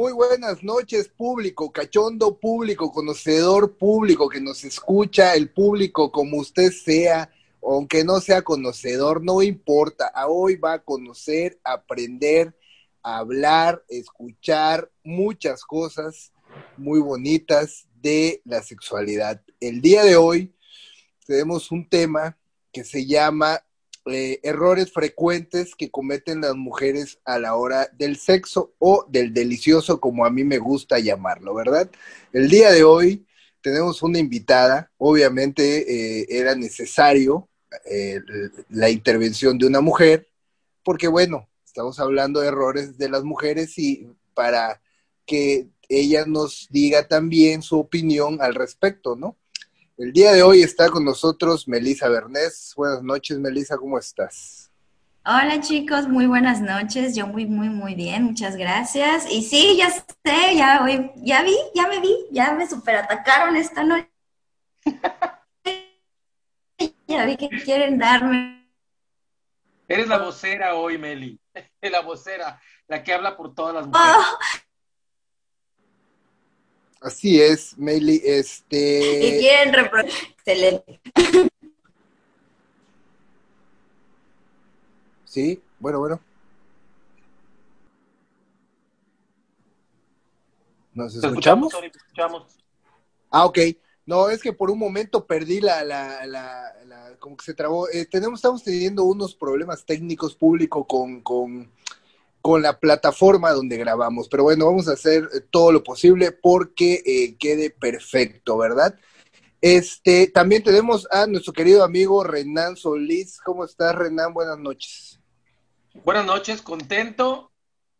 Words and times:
Muy 0.00 0.14
buenas 0.14 0.62
noches, 0.62 1.10
público, 1.10 1.70
cachondo 1.70 2.38
público, 2.38 2.90
conocedor 2.90 3.76
público 3.76 4.30
que 4.30 4.40
nos 4.40 4.64
escucha, 4.64 5.34
el 5.34 5.50
público 5.50 6.10
como 6.10 6.38
usted 6.38 6.72
sea, 6.72 7.30
aunque 7.62 8.02
no 8.02 8.18
sea 8.20 8.40
conocedor, 8.40 9.22
no 9.22 9.42
importa. 9.42 10.10
Hoy 10.26 10.56
va 10.56 10.72
a 10.72 10.78
conocer, 10.78 11.60
aprender, 11.62 12.56
hablar, 13.02 13.84
escuchar 13.90 14.90
muchas 15.04 15.64
cosas 15.64 16.32
muy 16.78 17.00
bonitas 17.00 17.86
de 18.00 18.40
la 18.46 18.62
sexualidad. 18.62 19.42
El 19.60 19.82
día 19.82 20.02
de 20.02 20.16
hoy 20.16 20.54
tenemos 21.26 21.70
un 21.70 21.86
tema 21.86 22.38
que 22.72 22.84
se 22.84 23.04
llama 23.04 23.62
eh, 24.06 24.40
errores 24.42 24.92
frecuentes 24.92 25.74
que 25.74 25.90
cometen 25.90 26.40
las 26.40 26.54
mujeres 26.54 27.18
a 27.24 27.38
la 27.38 27.54
hora 27.54 27.88
del 27.92 28.16
sexo 28.16 28.72
o 28.78 29.04
del 29.08 29.34
delicioso, 29.34 30.00
como 30.00 30.24
a 30.24 30.30
mí 30.30 30.42
me 30.42 30.58
gusta 30.58 30.98
llamarlo, 30.98 31.54
¿verdad? 31.54 31.90
El 32.32 32.48
día 32.48 32.72
de 32.72 32.82
hoy 32.82 33.26
tenemos 33.60 34.02
una 34.02 34.18
invitada, 34.18 34.90
obviamente 34.96 36.20
eh, 36.20 36.26
era 36.30 36.54
necesario 36.54 37.48
eh, 37.84 38.20
la 38.70 38.90
intervención 38.90 39.58
de 39.58 39.66
una 39.66 39.80
mujer, 39.80 40.28
porque 40.82 41.06
bueno, 41.06 41.48
estamos 41.64 42.00
hablando 42.00 42.40
de 42.40 42.48
errores 42.48 42.96
de 42.96 43.08
las 43.10 43.22
mujeres 43.22 43.78
y 43.78 44.08
para 44.34 44.80
que 45.26 45.68
ella 45.88 46.24
nos 46.26 46.68
diga 46.70 47.06
también 47.06 47.62
su 47.62 47.78
opinión 47.78 48.40
al 48.40 48.54
respecto, 48.54 49.14
¿no? 49.14 49.36
El 50.00 50.14
día 50.14 50.32
de 50.32 50.42
hoy 50.42 50.62
está 50.62 50.88
con 50.88 51.04
nosotros 51.04 51.68
Melisa 51.68 52.08
Bernés. 52.08 52.72
Buenas 52.74 53.02
noches, 53.02 53.38
Melisa, 53.38 53.76
¿cómo 53.76 53.98
estás? 53.98 54.70
Hola 55.26 55.60
chicos, 55.60 56.08
muy 56.08 56.24
buenas 56.24 56.62
noches. 56.62 57.14
Yo 57.14 57.26
muy, 57.26 57.44
muy, 57.44 57.68
muy 57.68 57.94
bien, 57.94 58.22
muchas 58.22 58.56
gracias. 58.56 59.30
Y 59.30 59.42
sí, 59.42 59.76
ya 59.76 59.90
sé, 59.90 60.56
ya 60.56 60.82
hoy, 60.82 61.10
ya 61.16 61.42
vi, 61.42 61.54
ya 61.74 61.86
me 61.86 62.00
vi, 62.00 62.16
ya 62.30 62.54
me 62.54 62.66
superatacaron 62.66 63.56
esta 63.56 63.84
noche. 63.84 64.10
ya 67.06 67.26
vi 67.26 67.36
que 67.36 67.50
quieren 67.50 67.98
darme. 67.98 68.72
Eres 69.86 70.08
la 70.08 70.16
vocera 70.16 70.76
hoy, 70.76 70.96
Meli. 70.96 71.38
La 71.82 72.00
vocera, 72.00 72.58
la 72.88 73.02
que 73.02 73.12
habla 73.12 73.36
por 73.36 73.54
todas 73.54 73.74
las 73.74 73.86
mujeres. 73.86 74.16
Oh, 74.16 74.38
Así 77.00 77.40
es, 77.40 77.78
Meili, 77.78 78.20
este... 78.24 79.26
Y 79.26 79.40
quieren 79.40 79.72
reproducir. 79.72 80.28
Excelente. 80.36 81.00
Sí, 85.24 85.62
bueno, 85.78 86.00
bueno. 86.00 86.20
¿Nos 90.92 91.14
escuchamos? 91.14 91.72
escuchamos? 91.72 92.58
Ah, 93.30 93.46
ok. 93.46 93.58
No, 94.04 94.28
es 94.28 94.42
que 94.42 94.52
por 94.52 94.70
un 94.70 94.78
momento 94.78 95.24
perdí 95.24 95.60
la, 95.60 95.84
la, 95.84 96.26
la, 96.26 96.74
la 96.84 97.16
como 97.18 97.36
que 97.36 97.44
se 97.44 97.54
trabó. 97.54 97.88
Eh, 97.88 98.06
tenemos, 98.06 98.40
estamos 98.40 98.64
teniendo 98.64 99.04
unos 99.04 99.34
problemas 99.34 99.86
técnicos 99.86 100.34
públicos 100.34 100.84
con, 100.88 101.20
con 101.22 101.70
con 102.40 102.62
la 102.62 102.78
plataforma 102.78 103.52
donde 103.52 103.76
grabamos. 103.76 104.28
Pero 104.28 104.44
bueno, 104.44 104.66
vamos 104.66 104.88
a 104.88 104.92
hacer 104.92 105.28
eh, 105.34 105.40
todo 105.50 105.72
lo 105.72 105.82
posible 105.82 106.32
porque 106.32 107.02
eh, 107.04 107.36
quede 107.38 107.70
perfecto, 107.70 108.58
¿verdad? 108.58 108.98
Este, 109.60 110.26
también 110.28 110.62
tenemos 110.62 111.06
a 111.10 111.26
nuestro 111.26 111.52
querido 111.52 111.84
amigo 111.84 112.24
Renan 112.24 112.76
Solís. 112.76 113.40
¿Cómo 113.44 113.64
estás, 113.64 113.94
Renan? 113.94 114.32
Buenas 114.32 114.58
noches. 114.58 115.20
Buenas 116.04 116.24
noches, 116.24 116.62
contento 116.62 117.50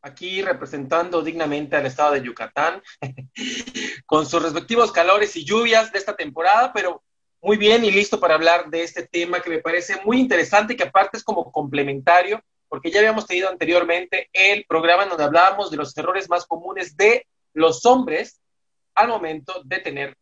aquí 0.03 0.43
representando 0.43 1.23
dignamente 1.23 1.77
al 1.77 1.87
estado 1.87 2.13
de 2.13 2.23
Yucatán, 2.23 2.83
con 4.07 4.27
sus 4.27 4.43
respectivos 4.43 4.93
calores 4.93 5.37
y 5.37 5.45
lluvias 5.45 5.93
de 5.93 5.99
esta 5.99 6.17
temporada, 6.17 6.73
pero 6.73 7.03
muy 7.43 7.57
bien 7.57 7.85
y 7.85 7.91
listo 7.91 8.21
para 8.21 8.35
hablar 8.35 8.71
de 8.71 8.83
este 8.83 9.07
tema 9.07 9.41
que 9.41 9.51
me 9.51 9.59
parece 9.59 10.01
muy 10.05 10.19
interesante, 10.19 10.77
que 10.77 10.85
aparte 10.85 11.17
es 11.17 11.25
como 11.25 11.51
complementario 11.51 12.43
porque 12.71 12.93
ya 12.93 13.01
habíamos 13.01 13.27
tenido 13.27 13.49
anteriormente 13.49 14.31
el 14.33 14.65
programa 14.65 15.03
en 15.03 15.09
donde 15.09 15.25
hablábamos 15.25 15.73
de 15.73 15.77
los 15.77 15.95
errores 15.99 16.31
más 16.31 16.47
comunes 16.47 16.97
de 16.97 17.27
los 17.53 17.85
hombres 17.85 18.41
al 18.95 19.09
momento 19.09 19.61
de 19.65 19.81
tener 19.81 20.17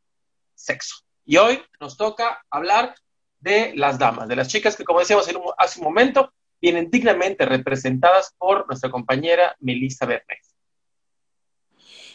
sexo. 0.54 0.96
Y 1.26 1.36
hoy 1.36 1.62
nos 1.78 1.98
toca 1.98 2.42
hablar 2.50 2.94
de 3.38 3.74
las 3.76 3.98
damas, 3.98 4.28
de 4.28 4.34
las 4.34 4.48
chicas 4.48 4.76
que, 4.76 4.84
como 4.84 5.00
decíamos 5.00 5.28
hace 5.58 5.78
un 5.78 5.84
momento, 5.84 6.32
vienen 6.58 6.90
dignamente 6.90 7.44
representadas 7.44 8.34
por 8.38 8.66
nuestra 8.66 8.90
compañera 8.90 9.54
Melissa 9.60 10.06
Bernays. 10.06 10.54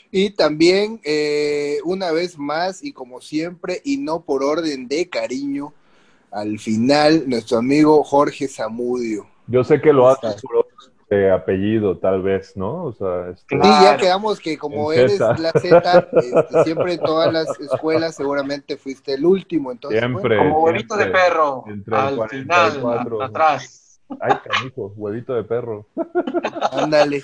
Y 0.09 0.31
también, 0.31 0.99
eh, 1.03 1.77
una 1.85 2.11
vez 2.11 2.39
más, 2.39 2.83
y 2.83 2.91
como 2.91 3.21
siempre, 3.21 3.81
y 3.83 3.97
no 3.97 4.25
por 4.25 4.43
orden 4.43 4.87
de 4.87 5.09
cariño, 5.09 5.75
al 6.31 6.57
final, 6.57 7.29
nuestro 7.29 7.59
amigo 7.59 8.03
Jorge 8.03 8.47
Zamudio. 8.47 9.32
Yo 9.47 9.63
sé 9.63 9.81
que 9.81 9.93
lo 9.93 10.07
haces 10.07 10.41
por 10.41 10.65
de 11.09 11.31
apellido, 11.31 11.97
tal 11.97 12.21
vez, 12.21 12.55
¿no? 12.55 12.85
O 12.85 12.93
sea, 12.93 13.29
este, 13.29 13.55
Sí, 13.55 13.61
ya 13.61 13.97
quedamos 13.97 14.39
que 14.39 14.57
como 14.57 14.91
eres 14.91 15.19
la 15.19 15.51
Z, 15.51 16.09
este, 16.13 16.63
siempre 16.63 16.93
en 16.93 16.99
todas 16.99 17.31
las 17.31 17.59
escuelas 17.59 18.15
seguramente 18.15 18.77
fuiste 18.77 19.13
el 19.13 19.25
último, 19.25 19.71
entonces. 19.71 19.99
Siempre. 19.99 20.37
como 20.37 20.63
huevito 20.63 20.95
de 20.97 21.07
perro, 21.07 21.63
al 21.91 22.29
final, 22.29 22.83
atrás. 23.21 24.01
Ay, 24.19 24.33
canijo, 24.43 24.93
huevito 24.95 25.33
de 25.33 25.43
perro. 25.43 25.87
Ándale. 26.71 27.23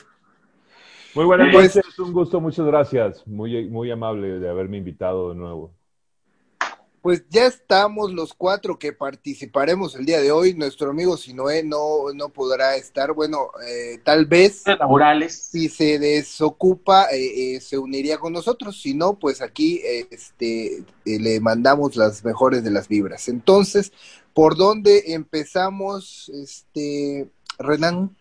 Muy 1.15 1.25
buenas 1.25 1.49
pues 1.51 1.75
noches, 1.75 1.99
un 1.99 2.13
gusto, 2.13 2.39
muchas 2.39 2.65
gracias. 2.65 3.27
Muy, 3.27 3.67
muy 3.67 3.89
amable 3.91 4.39
de 4.39 4.49
haberme 4.49 4.77
invitado 4.77 5.29
de 5.29 5.35
nuevo. 5.35 5.73
Pues 7.01 7.23
ya 7.29 7.45
estamos 7.45 8.11
los 8.11 8.33
cuatro 8.33 8.77
que 8.77 8.91
participaremos 8.91 9.95
el 9.95 10.05
día 10.05 10.19
de 10.19 10.31
hoy. 10.31 10.53
Nuestro 10.53 10.89
amigo 10.89 11.15
Sinoé 11.15 11.63
no, 11.63 12.11
no 12.13 12.29
podrá 12.29 12.75
estar. 12.75 13.13
Bueno, 13.13 13.51
eh, 13.65 13.99
tal 14.03 14.25
vez. 14.25 14.63
Laborales. 14.65 15.49
Si 15.49 15.69
se 15.69 15.97
desocupa, 15.97 17.07
eh, 17.11 17.55
eh, 17.55 17.61
se 17.61 17.77
uniría 17.77 18.17
con 18.17 18.33
nosotros. 18.33 18.81
Si 18.81 18.93
no, 18.93 19.17
pues 19.17 19.41
aquí 19.41 19.81
este, 20.11 20.83
le 21.05 21.39
mandamos 21.39 21.95
las 21.95 22.23
mejores 22.25 22.63
de 22.63 22.71
las 22.71 22.89
vibras. 22.89 23.29
Entonces, 23.29 23.93
¿por 24.33 24.57
dónde 24.57 25.13
empezamos, 25.13 26.29
este, 26.29 27.29
Renan? 27.57 28.15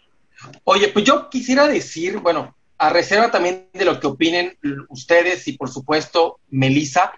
Oye, 0.64 0.88
pues 0.88 1.04
yo 1.04 1.28
quisiera 1.30 1.66
decir, 1.66 2.18
bueno, 2.18 2.54
a 2.78 2.90
reserva 2.90 3.30
también 3.30 3.68
de 3.72 3.84
lo 3.84 3.98
que 3.98 4.06
opinen 4.06 4.56
ustedes 4.88 5.48
y 5.48 5.54
por 5.54 5.68
supuesto 5.68 6.38
Melissa 6.48 7.12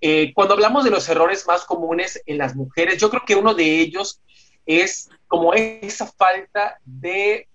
eh, 0.00 0.32
cuando 0.34 0.54
hablamos 0.54 0.84
de 0.84 0.90
los 0.90 1.08
errores 1.08 1.46
más 1.46 1.64
comunes 1.64 2.22
en 2.26 2.38
las 2.38 2.56
mujeres, 2.56 2.98
yo 2.98 3.10
creo 3.10 3.22
que 3.26 3.34
uno 3.34 3.54
de 3.54 3.80
ellos 3.80 4.20
es 4.66 5.10
como 5.28 5.54
esa 5.54 6.06
falta 6.06 6.78
de 6.84 7.48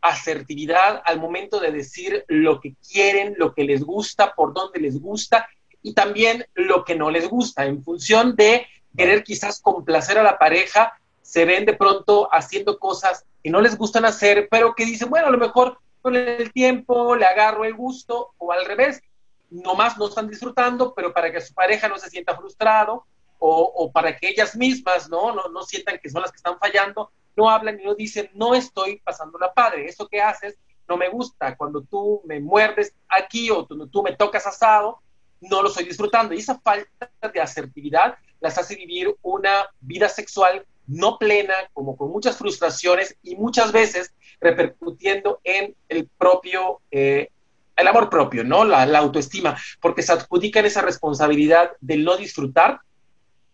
asertividad 0.00 1.02
al 1.04 1.18
momento 1.18 1.60
de 1.60 1.72
decir 1.72 2.24
lo 2.28 2.60
que 2.60 2.74
quieren, 2.90 3.34
lo 3.38 3.54
que 3.54 3.64
les 3.64 3.82
gusta, 3.82 4.34
por 4.34 4.52
dónde 4.52 4.80
les 4.80 5.00
gusta 5.00 5.48
y 5.82 5.94
también 5.94 6.46
lo 6.54 6.84
que 6.84 6.94
no 6.94 7.10
les 7.10 7.28
gusta. 7.28 7.64
En 7.64 7.82
función 7.82 8.36
de 8.36 8.66
querer 8.96 9.24
quizás 9.24 9.60
complacer 9.60 10.18
a 10.18 10.22
la 10.22 10.38
pareja, 10.38 10.92
se 11.22 11.44
ven 11.44 11.64
de 11.64 11.72
pronto 11.72 12.28
haciendo 12.32 12.78
cosas 12.78 13.24
que 13.42 13.50
no 13.50 13.60
les 13.60 13.76
gustan 13.76 14.04
hacer, 14.04 14.48
pero 14.50 14.74
que 14.74 14.84
dicen, 14.84 15.10
bueno, 15.10 15.28
a 15.28 15.30
lo 15.30 15.38
mejor 15.38 15.78
con 16.02 16.16
el 16.16 16.52
tiempo 16.52 17.16
le 17.16 17.24
agarro 17.24 17.64
el 17.64 17.74
gusto 17.74 18.34
o 18.38 18.52
al 18.52 18.66
revés, 18.66 19.02
nomás 19.50 19.96
no 19.98 20.08
están 20.08 20.28
disfrutando, 20.28 20.94
pero 20.94 21.12
para 21.12 21.30
que 21.32 21.40
su 21.40 21.54
pareja 21.54 21.88
no 21.88 21.98
se 21.98 22.10
sienta 22.10 22.36
frustrado 22.36 23.06
o, 23.38 23.90
para 23.92 24.16
que 24.16 24.28
ellas 24.28 24.56
mismas 24.56 25.10
¿no? 25.10 25.34
¿no? 25.34 25.48
No, 25.48 25.62
sientan 25.62 25.98
que 26.02 26.08
son 26.08 26.22
las 26.22 26.32
que 26.32 26.38
están 26.38 26.58
fallando, 26.58 27.10
no 27.36 27.50
hablan 27.50 27.78
y 27.78 27.84
no 27.84 27.94
dicen, 27.94 28.30
no 28.32 28.54
estoy 28.54 29.00
pasando 29.00 29.38
la 29.38 29.52
padre, 29.52 29.86
eso 29.86 30.08
que 30.08 30.22
haces 30.22 30.56
no 30.88 30.96
me 30.96 31.08
gusta, 31.08 31.56
cuando 31.56 31.82
tú 31.82 32.22
me 32.24 32.40
muerdes 32.40 32.94
aquí 33.08 33.50
o 33.50 33.66
tú, 33.66 33.86
tú 33.88 34.02
me 34.02 34.16
tocas 34.16 34.46
asado, 34.46 35.00
no 35.40 35.62
lo 35.62 35.68
estoy 35.68 35.84
disfrutando. 35.84 36.34
Y 36.34 36.38
esa 36.38 36.58
falta 36.58 37.10
de 37.32 37.40
asertividad 37.40 38.16
las 38.40 38.58
hace 38.58 38.76
vivir 38.76 39.14
una 39.22 39.68
vida 39.80 40.08
sexual 40.08 40.66
no 40.86 41.18
plena, 41.18 41.54
como 41.72 41.96
con 41.96 42.10
muchas 42.10 42.36
frustraciones 42.36 43.16
y 43.22 43.36
muchas 43.36 43.72
veces 43.72 44.12
repercutiendo 44.40 45.40
en 45.44 45.74
el 45.88 46.06
propio, 46.06 46.80
eh, 46.90 47.30
el 47.76 47.88
amor 47.88 48.10
propio, 48.10 48.44
¿no? 48.44 48.64
La, 48.64 48.82
autoestima, 48.98 49.56
porque 49.80 50.02
se 50.02 50.12
adjudican 50.12 50.64
esa 50.66 50.82
responsabilidad 50.82 51.72
de 51.80 51.96
no 51.96 52.16
disfrutar, 52.16 52.80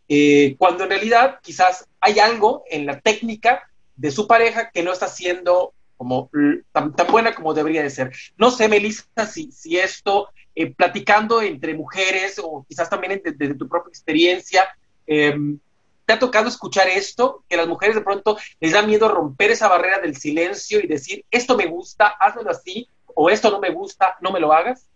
eh, 0.08 0.56
cuando 0.58 0.84
en 0.84 0.90
realidad 0.90 1.38
quizás 1.42 1.86
hay 2.00 2.18
algo 2.18 2.64
en 2.70 2.86
la 2.86 3.00
técnica 3.00 3.70
de 3.96 4.10
su 4.10 4.26
pareja 4.26 4.70
que 4.70 4.82
no 4.82 4.92
está 4.92 5.08
siendo 5.08 5.72
como 5.96 6.30
tan, 6.72 6.94
buena 7.10 7.34
como 7.34 7.52
debería 7.52 7.82
de 7.82 7.90
ser. 7.90 8.10
No 8.38 8.50
sé, 8.50 8.68
Melissa, 8.68 9.04
si, 9.30 9.52
si 9.52 9.78
esto, 9.78 10.30
eh, 10.54 10.74
platicando 10.74 11.42
entre 11.42 11.74
mujeres 11.74 12.40
o 12.42 12.64
quizás 12.66 12.88
también 12.88 13.20
desde 13.22 13.54
tu 13.54 13.68
propia 13.68 13.90
experiencia, 13.90 14.66
em, 15.06 15.58
¿te 16.06 16.14
ha 16.14 16.18
tocado 16.18 16.48
escuchar 16.48 16.88
esto? 16.88 17.44
Que 17.48 17.58
las 17.58 17.68
mujeres 17.68 17.96
de 17.96 18.00
pronto 18.00 18.38
les 18.60 18.72
da 18.72 18.80
miedo 18.80 19.08
romper 19.08 19.50
esa 19.50 19.68
barrera 19.68 19.98
del 19.98 20.16
silencio 20.16 20.80
y 20.80 20.86
decir, 20.86 21.24
esto 21.30 21.54
me 21.54 21.66
gusta, 21.66 22.08
hazlo 22.18 22.50
así, 22.50 22.88
o 23.14 23.30
esto 23.30 23.50
no 23.50 23.60
me 23.60 23.70
gusta, 23.70 24.16
no 24.20 24.30
me 24.30 24.40
lo 24.40 24.52
hagas. 24.52 24.86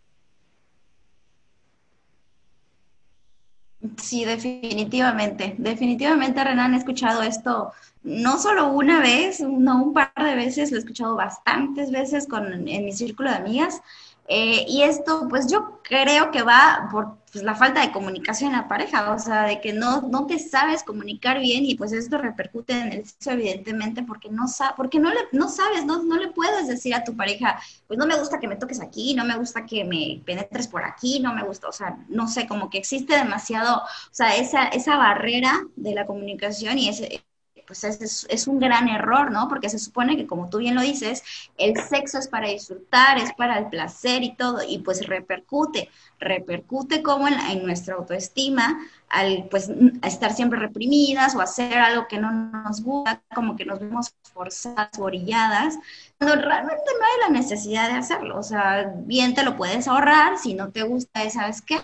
Sí, 3.98 4.24
definitivamente. 4.24 5.54
Definitivamente, 5.58 6.42
Renan, 6.42 6.74
he 6.74 6.78
escuchado 6.78 7.22
esto 7.22 7.72
no 8.02 8.38
solo 8.38 8.68
una 8.68 9.00
vez, 9.00 9.40
no 9.40 9.82
un 9.82 9.92
par 9.92 10.12
de 10.16 10.34
veces, 10.34 10.70
lo 10.70 10.76
he 10.76 10.80
escuchado 10.80 11.16
bastantes 11.16 11.90
veces 11.90 12.26
con, 12.26 12.68
en 12.68 12.84
mi 12.84 12.92
círculo 12.92 13.30
de 13.30 13.36
amigas. 13.36 13.82
Eh, 14.26 14.64
y 14.68 14.82
esto, 14.82 15.26
pues 15.28 15.50
yo 15.50 15.80
creo 15.82 16.30
que 16.30 16.42
va 16.42 16.88
por 16.90 17.18
pues, 17.30 17.44
la 17.44 17.54
falta 17.54 17.82
de 17.82 17.92
comunicación 17.92 18.52
en 18.52 18.56
la 18.56 18.68
pareja, 18.68 19.12
o 19.12 19.18
sea, 19.18 19.42
de 19.42 19.60
que 19.60 19.74
no, 19.74 20.00
no 20.02 20.26
te 20.26 20.38
sabes 20.38 20.82
comunicar 20.82 21.40
bien 21.40 21.66
y 21.66 21.74
pues 21.74 21.92
esto 21.92 22.16
repercute 22.16 22.72
en 22.72 22.92
el 22.92 23.06
sexo 23.06 23.32
evidentemente 23.32 24.02
porque 24.02 24.30
no, 24.30 24.44
porque 24.76 24.98
no, 24.98 25.10
le, 25.10 25.20
no 25.32 25.48
sabes, 25.50 25.84
no, 25.84 26.02
no 26.02 26.16
le 26.16 26.28
puedes 26.28 26.66
decir 26.68 26.94
a 26.94 27.04
tu 27.04 27.14
pareja, 27.16 27.60
pues 27.86 27.98
no 27.98 28.06
me 28.06 28.18
gusta 28.18 28.40
que 28.40 28.48
me 28.48 28.56
toques 28.56 28.80
aquí, 28.80 29.14
no 29.14 29.24
me 29.26 29.36
gusta 29.36 29.66
que 29.66 29.84
me 29.84 30.22
penetres 30.24 30.68
por 30.68 30.84
aquí, 30.84 31.20
no 31.20 31.34
me 31.34 31.42
gusta, 31.44 31.68
o 31.68 31.72
sea, 31.72 31.98
no 32.08 32.26
sé, 32.28 32.46
como 32.46 32.70
que 32.70 32.78
existe 32.78 33.14
demasiado, 33.16 33.78
o 33.78 33.86
sea, 34.10 34.36
esa, 34.36 34.68
esa 34.68 34.96
barrera 34.96 35.64
de 35.76 35.94
la 35.94 36.06
comunicación 36.06 36.78
y 36.78 36.88
ese 36.88 37.24
pues 37.66 37.84
es, 37.84 38.26
es, 38.28 38.46
un 38.46 38.58
gran 38.58 38.88
error, 38.88 39.30
¿no? 39.30 39.48
Porque 39.48 39.68
se 39.68 39.78
supone 39.78 40.16
que, 40.16 40.26
como 40.26 40.48
tú 40.48 40.58
bien 40.58 40.74
lo 40.74 40.82
dices, 40.82 41.22
el 41.56 41.76
sexo 41.76 42.18
es 42.18 42.28
para 42.28 42.48
disfrutar, 42.48 43.18
es 43.18 43.32
para 43.34 43.58
el 43.58 43.68
placer 43.68 44.22
y 44.22 44.34
todo, 44.34 44.60
y 44.66 44.78
pues 44.78 45.06
repercute, 45.06 45.90
repercute 46.18 47.02
como 47.02 47.28
en, 47.28 47.34
en 47.34 47.64
nuestra 47.64 47.94
autoestima, 47.94 48.78
al 49.08 49.46
pues 49.50 49.70
estar 50.02 50.32
siempre 50.32 50.58
reprimidas 50.58 51.34
o 51.34 51.40
hacer 51.40 51.78
algo 51.78 52.08
que 52.08 52.18
no 52.18 52.32
nos 52.32 52.82
gusta, 52.82 53.22
como 53.34 53.56
que 53.56 53.64
nos 53.64 53.78
vemos 53.78 54.14
forzadas 54.32 54.98
orilladas, 54.98 55.78
cuando 56.18 56.36
realmente 56.36 56.82
no 56.98 57.06
hay 57.06 57.30
la 57.30 57.38
necesidad 57.38 57.88
de 57.88 57.94
hacerlo, 57.94 58.38
o 58.38 58.42
sea, 58.42 58.92
bien 58.96 59.34
te 59.34 59.44
lo 59.44 59.56
puedes 59.56 59.86
ahorrar, 59.88 60.38
si 60.38 60.54
no 60.54 60.70
te 60.70 60.82
gusta, 60.82 61.28
¿sabes 61.30 61.62
qué? 61.62 61.80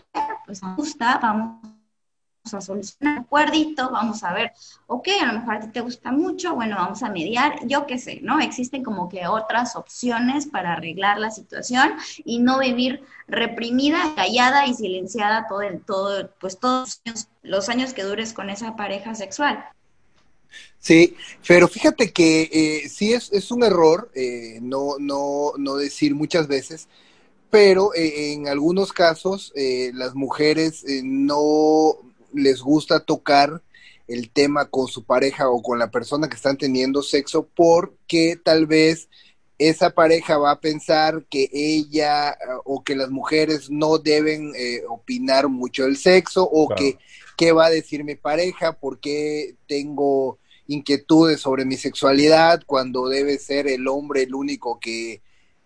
Pues 0.46 0.60
gusta, 0.76 1.18
vamos 1.22 1.69
a 2.54 2.60
solucionar 2.60 3.18
acuerdito, 3.18 3.90
vamos 3.90 4.24
a 4.24 4.32
ver, 4.32 4.52
ok, 4.86 5.08
a 5.20 5.26
lo 5.26 5.40
mejor 5.40 5.54
a 5.54 5.60
ti 5.60 5.68
te 5.68 5.80
gusta 5.80 6.10
mucho, 6.10 6.54
bueno, 6.54 6.76
vamos 6.76 7.02
a 7.02 7.10
mediar, 7.10 7.66
yo 7.66 7.86
qué 7.86 7.98
sé, 7.98 8.20
¿no? 8.22 8.40
Existen 8.40 8.82
como 8.82 9.08
que 9.08 9.26
otras 9.26 9.76
opciones 9.76 10.46
para 10.46 10.72
arreglar 10.72 11.18
la 11.18 11.30
situación 11.30 11.92
y 12.24 12.38
no 12.40 12.58
vivir 12.58 13.02
reprimida, 13.28 14.14
callada 14.16 14.66
y 14.66 14.74
silenciada 14.74 15.46
todo 15.48 15.62
el, 15.62 15.80
todo, 15.80 16.30
pues 16.40 16.58
todos 16.58 17.02
los 17.42 17.68
años, 17.68 17.92
que 17.92 18.04
dures 18.04 18.32
con 18.32 18.50
esa 18.50 18.74
pareja 18.74 19.14
sexual. 19.14 19.64
Sí, 20.78 21.14
pero 21.46 21.68
fíjate 21.68 22.12
que 22.12 22.48
eh, 22.52 22.88
sí 22.88 23.12
es, 23.12 23.30
es 23.32 23.50
un 23.50 23.62
error 23.62 24.10
eh, 24.14 24.58
no, 24.62 24.96
no, 24.98 25.52
no 25.58 25.76
decir 25.76 26.14
muchas 26.14 26.48
veces, 26.48 26.88
pero 27.50 27.94
eh, 27.94 28.32
en 28.32 28.48
algunos 28.48 28.92
casos 28.92 29.52
las 29.92 30.14
mujeres 30.14 30.84
no 31.04 32.09
les 32.34 32.60
gusta 32.60 33.00
tocar 33.00 33.62
el 34.08 34.30
tema 34.30 34.66
con 34.66 34.88
su 34.88 35.04
pareja 35.04 35.48
o 35.48 35.62
con 35.62 35.78
la 35.78 35.90
persona 35.90 36.28
que 36.28 36.36
están 36.36 36.56
teniendo 36.56 37.02
sexo 37.02 37.48
porque 37.54 38.38
tal 38.42 38.66
vez 38.66 39.08
esa 39.58 39.90
pareja 39.90 40.38
va 40.38 40.52
a 40.52 40.60
pensar 40.60 41.24
que 41.28 41.48
ella 41.52 42.36
o 42.64 42.82
que 42.82 42.96
las 42.96 43.10
mujeres 43.10 43.70
no 43.70 43.98
deben 43.98 44.52
eh, 44.56 44.82
opinar 44.88 45.48
mucho 45.48 45.84
del 45.84 45.96
sexo 45.96 46.48
o 46.50 46.74
que 46.74 46.96
qué 47.40 47.52
va 47.52 47.66
a 47.66 47.70
decir 47.70 48.04
mi 48.04 48.16
pareja, 48.16 48.72
porque 48.72 49.54
tengo 49.66 50.38
inquietudes 50.66 51.40
sobre 51.40 51.64
mi 51.64 51.78
sexualidad 51.78 52.62
cuando 52.66 53.08
debe 53.08 53.38
ser 53.38 53.66
el 53.66 53.88
hombre 53.88 54.24
el 54.24 54.34
único 54.34 54.78
que 54.78 55.22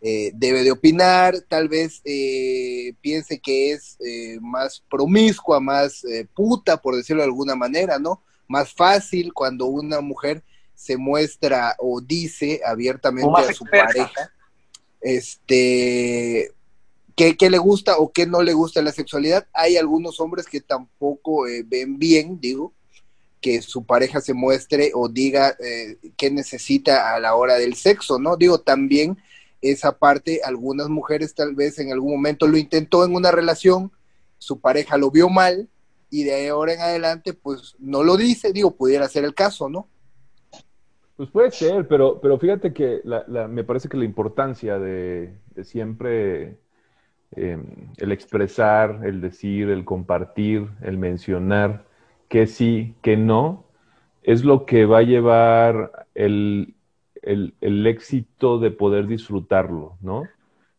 eh, 0.07 0.33
debe 0.35 0.63
de 0.63 0.71
opinar, 0.71 1.41
tal 1.49 1.67
vez 1.67 2.03
eh, 2.05 2.93
piense 3.01 3.39
que 3.39 3.73
es 3.73 3.97
eh, 4.01 4.37
más 4.39 4.85
promiscua, 4.91 5.61
más 5.61 6.03
puta, 6.35 6.77
por 6.77 6.95
decirlo 6.95 7.23
de 7.23 7.29
alguna 7.29 7.57
manera, 7.57 7.99
¿no? 7.99 8.23
Más 8.47 8.75
fácil 8.75 9.33
cuando 9.33 9.65
una 9.65 10.03
mujer 10.03 10.45
se 10.75 10.99
muestra 10.99 11.75
o 11.79 12.03
dice 12.03 12.61
abiertamente 12.67 13.31
a 13.35 13.55
su 13.55 13.65
pareja, 13.65 14.31
este, 15.01 16.53
qué, 17.17 17.49
le 17.49 17.57
gusta 17.57 17.97
o 17.97 18.13
qué 18.13 18.27
no 18.27 18.43
le 18.43 18.53
gusta 18.53 18.83
la 18.83 18.93
sexualidad. 18.93 19.47
Hay 19.55 19.79
algunos 19.79 20.21
hombres 20.21 20.45
que 20.45 20.61
tampoco 20.61 21.47
ven 21.65 21.99
bien, 21.99 22.39
digo, 22.39 22.75
que 23.41 23.63
su 23.63 23.87
pareja 23.87 24.21
se 24.21 24.35
muestre 24.35 24.91
o 24.93 25.09
diga 25.09 25.57
qué 26.19 26.31
necesita 26.31 27.15
a 27.15 27.21
la 27.21 27.37
hora 27.37 27.55
del 27.55 27.75
sexo, 27.75 28.19
¿no? 28.19 28.37
Digo, 28.37 28.61
también 28.61 29.17
esa 29.71 29.99
parte, 29.99 30.41
algunas 30.45 30.89
mujeres 30.89 31.35
tal 31.35 31.55
vez 31.55 31.79
en 31.79 31.91
algún 31.91 32.13
momento 32.13 32.47
lo 32.47 32.59
intentó 32.59 33.05
en 33.05 33.15
una 33.15 33.31
relación, 33.31 33.91
su 34.39 34.61
pareja 34.61 34.99
lo 34.99 35.11
vio 35.11 35.29
mal 35.31 35.69
y 36.11 36.25
de 36.25 36.49
ahora 36.49 36.75
en 36.75 36.81
adelante 36.81 37.33
pues 37.33 37.75
no 37.79 38.03
lo 38.03 38.17
dice, 38.17 38.53
digo, 38.53 38.77
pudiera 38.77 39.09
ser 39.09 39.25
el 39.25 39.35
caso, 39.35 39.69
¿no? 39.69 39.89
Pues 41.17 41.31
puede 41.31 41.51
ser, 41.51 41.89
pero, 41.89 42.21
pero 42.21 42.39
fíjate 42.39 42.73
que 42.73 43.01
me 43.49 43.65
parece 43.65 43.89
que 43.89 43.97
la 43.97 44.05
importancia 44.05 44.79
de, 44.79 45.33
siempre 45.63 46.59
em, 47.33 47.65
el 47.97 48.13
expresar, 48.13 49.01
el 49.05 49.21
decir, 49.21 49.71
el 49.71 49.85
compartir, 49.85 50.69
el 50.83 50.99
mencionar 50.99 51.87
que 52.29 52.47
sí, 52.47 52.97
que 53.01 53.17
no, 53.17 53.65
es 54.23 54.45
lo 54.45 54.67
que 54.67 54.87
va 54.87 54.99
a 54.99 55.03
llevar 55.03 56.07
el, 56.15 56.75
el, 57.25 57.87
éxito 57.87 58.59
de 58.59 58.71
poder 58.71 59.07
disfrutarlo, 59.07 59.97
¿no? 60.01 60.25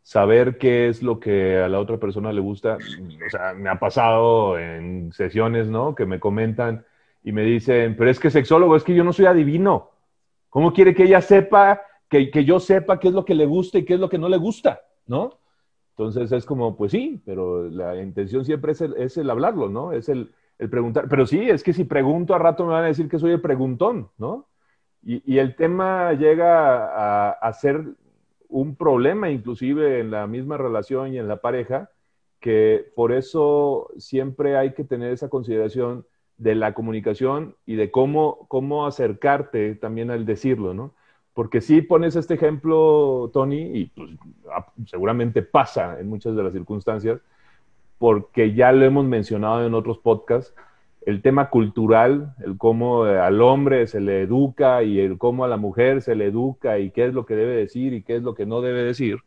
Saber 0.04 0.58
qué 0.58 0.88
es 0.88 1.02
lo 1.02 1.20
que 1.20 1.58
a 1.58 1.68
la 1.68 1.80
otra 1.80 1.98
persona 1.98 2.32
le 2.32 2.42
gusta. 2.42 2.78
O 2.78 3.30
sea, 3.30 3.54
me 3.54 3.70
ha 3.70 3.80
pasado 3.80 4.60
en 4.60 5.12
sesiones, 5.14 5.68
¿no? 5.68 5.96
Que 5.96 6.06
me 6.06 6.20
comentan 6.20 6.86
y 7.24 7.32
me 7.32 7.44
dicen, 7.44 7.96
pero 7.98 8.12
es 8.12 8.20
que 8.20 8.30
sexólogo, 8.30 8.76
es 8.76 8.84
que 8.84 8.94
yo 8.94 9.04
no 9.04 9.14
soy 9.14 9.26
adivino. 9.26 9.90
¿Cómo 10.50 10.74
quiere 10.74 10.94
que 10.94 11.04
ella 11.04 11.22
sepa, 11.22 11.82
que, 12.08 12.30
yo 12.46 12.60
sepa 12.60 13.00
qué 13.00 13.08
es 13.08 13.14
lo 13.14 13.26
que 13.26 13.34
le 13.34 13.48
gusta 13.48 13.80
y 13.80 13.86
qué 13.86 13.96
es 13.96 14.00
lo 14.00 14.10
que 14.10 14.20
no 14.20 14.30
le 14.30 14.38
gusta, 14.38 14.82
¿no? 15.08 15.40
Entonces 15.98 16.32
es 16.32 16.46
como, 16.46 16.78
pues 16.78 16.92
sí, 16.92 17.22
pero 17.26 17.68
la 17.70 18.02
intención 18.02 18.46
siempre 18.46 18.74
es 18.74 18.82
el, 18.82 18.96
es 18.98 19.18
el 19.18 19.30
hablarlo, 19.30 19.70
¿no? 19.70 19.92
Es 19.92 20.08
el, 20.08 20.32
el, 20.60 20.70
preguntar. 20.70 21.08
Pero 21.10 21.26
sí, 21.26 21.50
es 21.50 21.64
que 21.64 21.74
si 21.74 21.84
pregunto 21.84 22.36
a 22.36 22.40
rato 22.40 22.66
me 22.66 22.74
van 22.74 22.84
a 22.84 22.88
decir 22.88 23.10
que 23.10 23.18
soy 23.18 23.32
el 23.32 23.42
preguntón, 23.42 24.10
¿no? 24.18 24.46
Y, 25.06 25.38
el 25.38 25.56
tema 25.56 26.14
llega 26.14 27.32
a, 27.34 27.54
ser 27.54 27.86
un 28.50 28.76
problema 28.76 29.30
inclusive 29.30 30.00
en 30.00 30.10
la 30.10 30.26
misma 30.26 30.58
relación 30.58 31.14
y 31.14 31.20
en 31.20 31.28
la 31.28 31.38
pareja, 31.38 31.92
que 32.40 32.92
por 32.96 33.12
eso 33.12 33.90
siempre 33.98 34.58
hay 34.58 34.74
que 34.74 34.84
tener 34.84 35.12
esa 35.12 35.30
consideración 35.30 36.08
de 36.38 36.56
la 36.56 36.74
comunicación 36.74 37.56
y 37.68 37.76
de 37.76 37.92
cómo, 37.92 38.48
cómo 38.48 38.88
acercarte 38.88 39.76
también 39.76 40.10
al 40.10 40.26
decirlo, 40.26 40.74
¿no? 40.74 40.96
Porque 41.36 41.62
si 41.62 41.82
pones 41.82 42.16
este 42.16 42.34
ejemplo, 42.34 43.30
Tony, 43.32 43.62
y 43.78 43.86
pues, 43.88 44.10
seguramente 44.88 45.44
pasa 45.44 46.00
en 46.00 46.10
muchas 46.10 46.36
de 46.36 46.44
las 46.44 46.54
circunstancias, 46.54 47.20
porque 48.00 48.54
ya 48.54 48.72
lo 48.72 48.86
hemos 48.86 49.06
mencionado 49.06 49.66
en 49.66 49.74
otros 49.76 50.00
podcasts, 50.00 50.56
el 51.06 51.22
tema 51.22 51.50
cultural, 51.50 52.36
el 52.44 52.58
cómo 52.58 53.08
eh, 53.08 53.20
al 53.20 53.42
hombre 53.42 53.88
se 53.88 54.02
le 54.02 54.22
educa 54.22 54.82
y 54.84 55.00
el 55.00 55.18
cómo 55.18 55.46
a 55.46 55.48
la 55.48 55.58
mujer 55.58 56.02
se 56.02 56.16
le 56.16 56.26
educa 56.26 56.80
y 56.80 56.90
qué 56.92 57.06
es 57.06 57.14
lo 57.14 57.26
que 57.26 57.36
debe 57.36 57.56
decir 57.56 57.94
y 57.94 58.02
qué 58.02 58.16
es 58.16 58.24
lo 58.24 58.34
que 58.34 58.46
no 58.46 58.62
debe 58.62 58.84
decir. 58.84 59.20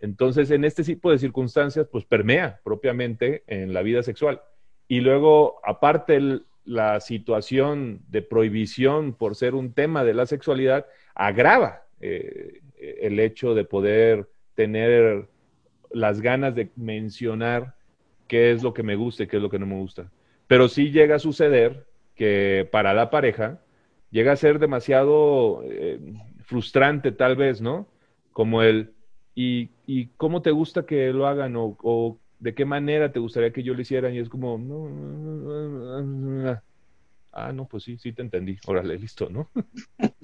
Entonces, 0.00 0.50
en 0.50 0.64
este 0.64 0.82
tipo 0.82 1.10
de 1.10 1.18
circunstancias, 1.18 1.86
pues 1.90 2.04
permea 2.04 2.60
propiamente 2.64 3.44
en 3.46 3.72
la 3.72 3.82
vida 3.82 4.02
sexual. 4.02 4.42
Y 4.88 5.00
luego, 5.00 5.60
aparte, 5.64 6.40
la 6.64 7.00
situación 7.00 8.00
de 8.08 8.22
prohibición 8.22 9.14
por 9.14 9.36
ser 9.36 9.54
un 9.54 9.72
tema 9.72 10.02
de 10.04 10.14
la 10.14 10.26
sexualidad 10.26 10.86
agrava 11.14 11.84
eh, 12.00 12.60
el 12.76 13.20
hecho 13.20 13.54
de 13.54 13.64
poder 13.64 14.28
tener 14.54 15.28
las 15.90 16.20
ganas 16.20 16.54
de 16.54 16.70
mencionar 16.76 17.74
qué 18.26 18.50
es 18.50 18.62
lo 18.62 18.74
que 18.74 18.82
me 18.82 18.96
gusta 18.96 19.22
y 19.22 19.26
qué 19.28 19.36
es 19.36 19.42
lo 19.42 19.50
que 19.50 19.58
no 19.58 19.66
me 19.66 19.76
gusta. 19.76 20.10
Pero 20.46 20.68
sí 20.68 20.90
llega 20.90 21.16
a 21.16 21.20
suceder 21.20 21.86
que 22.14 22.68
para 22.70 22.94
la 22.94 23.10
pareja 23.10 23.60
llega 24.10 24.32
a 24.32 24.36
ser 24.36 24.58
demasiado 24.58 25.62
eh, 25.64 25.98
frustrante 26.44 27.12
tal 27.12 27.36
vez, 27.36 27.60
¿no? 27.60 27.88
Como 28.32 28.62
el, 28.62 28.94
¿y, 29.34 29.70
¿y, 29.86 30.06
cómo 30.16 30.42
te 30.42 30.50
gusta 30.50 30.86
que 30.86 31.12
lo 31.12 31.26
hagan? 31.26 31.56
O, 31.56 31.76
o, 31.82 32.18
de 32.38 32.54
qué 32.54 32.64
manera 32.64 33.10
te 33.10 33.18
gustaría 33.18 33.52
que 33.52 33.62
yo 33.62 33.74
lo 33.74 33.80
hicieran? 33.80 34.14
Y 34.14 34.18
es 34.18 34.28
como, 34.28 34.58
no, 34.58 34.88
ah, 37.32 37.52
no, 37.52 37.66
pues 37.66 37.84
sí, 37.84 37.96
sí 37.98 38.12
te 38.12 38.22
entendí, 38.22 38.56
órale, 38.66 38.98
listo, 38.98 39.28
¿no? 39.30 39.50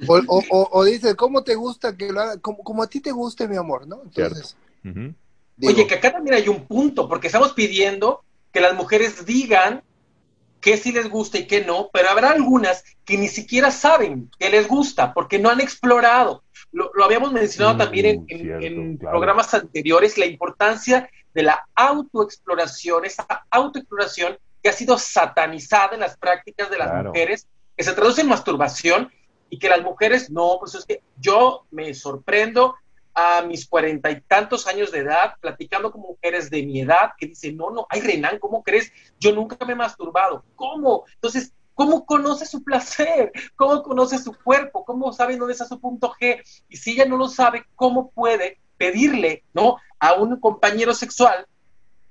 O, 0.08 0.20
o, 0.28 0.68
o 0.72 0.84
dice, 0.84 1.14
¿cómo 1.16 1.42
te 1.42 1.54
gusta 1.54 1.96
que 1.96 2.12
lo 2.12 2.20
haga? 2.20 2.40
Como, 2.40 2.58
como, 2.58 2.82
a 2.82 2.88
ti 2.88 3.00
te 3.00 3.12
guste, 3.12 3.48
mi 3.48 3.56
amor, 3.56 3.86
¿no? 3.86 4.02
Entonces, 4.04 4.56
uh 4.84 4.88
-huh. 4.88 5.14
digo, 5.56 5.72
Oye, 5.72 5.86
que 5.86 5.94
acá 5.94 6.12
también 6.12 6.36
hay 6.36 6.48
un 6.48 6.66
punto, 6.66 7.08
porque 7.08 7.26
estamos 7.26 7.52
pidiendo 7.52 8.22
que 8.52 8.60
las 8.60 8.74
mujeres 8.74 9.26
digan 9.26 9.82
qué 10.60 10.76
sí 10.76 10.92
les 10.92 11.08
gusta 11.08 11.38
y 11.38 11.46
qué 11.46 11.64
no, 11.64 11.90
pero 11.92 12.10
habrá 12.10 12.30
algunas 12.30 12.84
que 13.04 13.16
ni 13.16 13.28
siquiera 13.28 13.70
saben 13.70 14.30
qué 14.38 14.50
les 14.50 14.68
gusta, 14.68 15.12
porque 15.14 15.38
no 15.38 15.50
han 15.50 15.60
explorado. 15.60 16.42
Lo, 16.72 16.90
lo 16.94 17.04
habíamos 17.04 17.32
mencionado 17.32 17.74
mm, 17.74 17.78
también 17.78 18.24
en, 18.28 18.38
cierto, 18.40 18.66
en 18.66 18.96
claro. 18.98 19.12
programas 19.12 19.52
anteriores, 19.54 20.18
la 20.18 20.26
importancia 20.26 21.10
de 21.34 21.42
la 21.42 21.66
autoexploración, 21.74 23.04
esa 23.04 23.26
autoexploración 23.50 24.38
que 24.62 24.68
ha 24.68 24.72
sido 24.72 24.98
satanizada 24.98 25.94
en 25.94 26.00
las 26.00 26.16
prácticas 26.16 26.70
de 26.70 26.78
las 26.78 26.90
claro. 26.90 27.08
mujeres, 27.08 27.46
que 27.76 27.84
se 27.84 27.92
traduce 27.92 28.20
en 28.20 28.28
masturbación 28.28 29.10
y 29.48 29.58
que 29.58 29.68
las 29.68 29.82
mujeres, 29.82 30.30
no, 30.30 30.58
pues 30.60 30.74
es 30.74 30.84
que 30.84 31.02
yo 31.18 31.64
me 31.70 31.92
sorprendo 31.94 32.76
a 33.14 33.42
mis 33.42 33.66
cuarenta 33.66 34.10
y 34.10 34.20
tantos 34.20 34.66
años 34.66 34.90
de 34.92 35.00
edad, 35.00 35.34
platicando 35.40 35.90
con 35.90 36.02
mujeres 36.02 36.50
de 36.50 36.62
mi 36.62 36.80
edad, 36.80 37.12
que 37.18 37.26
dicen, 37.26 37.56
no, 37.56 37.70
no, 37.70 37.86
ay, 37.90 38.00
Renan, 38.00 38.38
¿cómo 38.38 38.62
crees? 38.62 38.92
Yo 39.18 39.32
nunca 39.32 39.64
me 39.64 39.72
he 39.72 39.76
masturbado. 39.76 40.44
¿Cómo? 40.54 41.04
Entonces, 41.14 41.52
¿cómo 41.74 42.04
conoce 42.06 42.46
su 42.46 42.62
placer? 42.62 43.32
¿Cómo 43.56 43.82
conoce 43.82 44.18
su 44.18 44.32
cuerpo? 44.34 44.84
¿Cómo 44.84 45.12
sabe 45.12 45.36
dónde 45.36 45.52
está 45.52 45.66
su 45.66 45.80
punto 45.80 46.12
G? 46.20 46.42
Y 46.68 46.76
si 46.76 46.92
ella 46.92 47.06
no 47.06 47.16
lo 47.16 47.28
sabe, 47.28 47.64
¿cómo 47.74 48.10
puede 48.10 48.58
pedirle, 48.76 49.44
¿no? 49.52 49.76
A 49.98 50.14
un 50.14 50.38
compañero 50.40 50.94
sexual, 50.94 51.46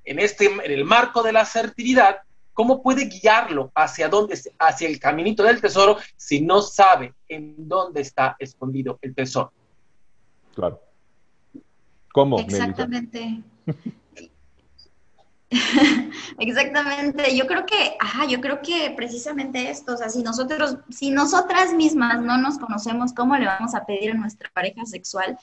en, 0.03 0.20
este, 0.20 0.46
en 0.46 0.72
el 0.72 0.86
marco 0.86 1.24
de 1.24 1.34
la 1.34 1.41
asertividad, 1.41 2.22
¿cómo 2.53 2.82
puede 2.82 3.06
guiarlo 3.06 3.72
hacia 3.74 4.10
dónde, 4.10 4.39
hacia 4.60 4.88
el 4.88 5.00
caminito 5.00 5.44
del 5.44 5.62
tesoro 5.62 5.98
si 6.18 6.41
no 6.41 6.62
sabe 6.62 7.13
en 7.27 7.68
dónde 7.68 8.01
está 8.01 8.36
escondido 8.39 9.00
el 9.01 9.15
tesoro? 9.15 9.53
Claro. 10.56 10.82
¿Cómo? 12.13 12.39
Exactamente. 12.39 13.44
Exactamente, 16.38 17.36
yo 17.36 17.48
creo 17.48 17.66
que, 17.66 17.96
ajá, 18.00 18.25
yo 18.28 18.39
creo 18.39 18.62
que 18.62 18.94
precisamente 18.96 19.70
esto, 19.70 19.94
o 19.94 19.98
sea, 19.98 20.10
si 20.10 20.22
nosotros, 20.22 20.78
si 20.89 21.10
nosotras 21.12 21.74
mismas 21.74 22.22
no 22.22 22.38
nos 22.38 22.60
conocemos, 22.60 23.13
¿cómo 23.13 23.36
le 23.36 23.46
vamos 23.46 23.74
a 23.74 23.86
pedir 23.86 24.12
a 24.12 24.13
nuestra 24.13 24.50
pareja 24.54 24.86
sexual 24.86 25.38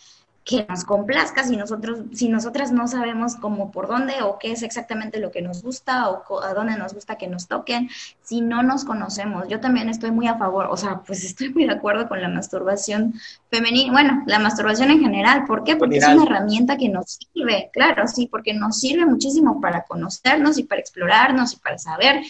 que 0.46 0.64
nos 0.68 0.84
complazca 0.84 1.42
si 1.42 1.56
nosotros, 1.56 2.02
si 2.12 2.28
nosotras 2.28 2.70
no 2.70 2.86
sabemos 2.86 3.34
cómo 3.34 3.72
por 3.72 3.88
dónde 3.88 4.22
o 4.22 4.38
qué 4.38 4.52
es 4.52 4.62
exactamente 4.62 5.18
lo 5.18 5.32
que 5.32 5.42
nos 5.42 5.60
gusta 5.60 6.08
o 6.08 6.40
a 6.40 6.54
dónde 6.54 6.76
nos 6.76 6.94
gusta 6.94 7.18
que 7.18 7.26
nos 7.26 7.48
toquen, 7.48 7.90
si 8.22 8.42
no 8.42 8.62
nos 8.62 8.84
conocemos. 8.84 9.48
Yo 9.48 9.58
también 9.58 9.88
estoy 9.88 10.12
muy 10.12 10.28
a 10.28 10.38
favor, 10.38 10.68
o 10.70 10.76
sea, 10.76 11.02
pues 11.04 11.24
estoy 11.24 11.48
muy 11.52 11.66
de 11.66 11.72
acuerdo 11.72 12.08
con 12.08 12.22
la 12.22 12.28
masturbación 12.28 13.14
femenina, 13.50 13.92
bueno, 13.92 14.22
la 14.26 14.38
masturbación 14.38 14.92
en 14.92 15.00
general, 15.00 15.46
¿por 15.46 15.64
qué? 15.64 15.74
Porque 15.74 15.96
general. 15.96 16.16
es 16.16 16.22
una 16.22 16.36
herramienta 16.36 16.76
que 16.76 16.90
nos 16.90 17.18
sirve, 17.32 17.68
claro, 17.72 18.06
sí, 18.06 18.28
porque 18.30 18.54
nos 18.54 18.78
sirve 18.78 19.04
muchísimo 19.04 19.60
para 19.60 19.82
conocernos 19.82 20.58
y 20.58 20.62
para 20.62 20.80
explorarnos 20.80 21.54
y 21.54 21.56
para 21.56 21.76
saber 21.76 22.22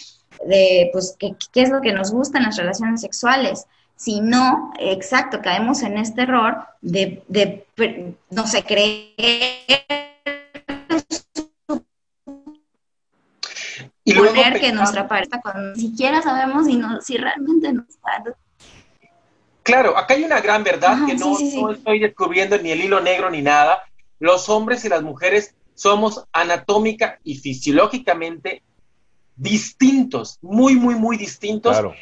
de, 0.46 0.88
pues, 0.90 1.14
qué, 1.18 1.37
qué 1.52 1.61
es 1.61 1.68
lo 1.68 1.82
que 1.82 1.92
nos 1.92 2.12
gusta 2.12 2.38
en 2.38 2.44
las 2.44 2.56
relaciones 2.56 3.02
sexuales. 3.02 3.66
Si 3.96 4.20
no, 4.20 4.72
exacto, 4.78 5.40
caemos 5.40 5.82
en 5.82 5.96
este 5.96 6.22
error 6.22 6.66
de, 6.82 7.22
de 7.28 7.66
no 8.30 8.46
sé, 8.46 8.62
creer 8.62 9.14
y 14.04 14.14
poner 14.14 14.60
que 14.60 14.72
nuestra 14.72 15.08
pareja 15.08 15.40
cuando 15.40 15.72
ni 15.74 15.80
siquiera 15.80 16.20
sabemos 16.20 16.66
si, 16.66 16.76
no, 16.76 17.00
si 17.00 17.16
realmente 17.16 17.72
nos 17.72 17.88
está. 17.88 18.22
Claro, 19.62 19.96
acá 19.96 20.12
hay 20.12 20.24
una 20.24 20.40
gran 20.40 20.62
verdad 20.62 20.92
Ajá, 20.92 21.06
que 21.06 21.14
no, 21.14 21.34
sí, 21.34 21.50
sí, 21.50 21.62
no 21.62 21.70
sí. 21.70 21.78
estoy 21.78 21.98
descubriendo 21.98 22.58
ni 22.58 22.70
el 22.70 22.82
hilo 22.82 23.00
negro 23.00 23.30
ni 23.30 23.40
nada. 23.40 23.82
Los 24.18 24.50
hombres 24.50 24.84
y 24.84 24.90
las 24.90 25.02
mujeres 25.02 25.54
somos 25.74 26.22
anatómica 26.32 27.18
y 27.24 27.36
fisiológicamente 27.38 28.62
distintos, 29.36 30.38
muy, 30.42 30.76
muy, 30.76 30.94
muy 30.94 31.16
distintos. 31.16 31.72
Claro 31.72 31.94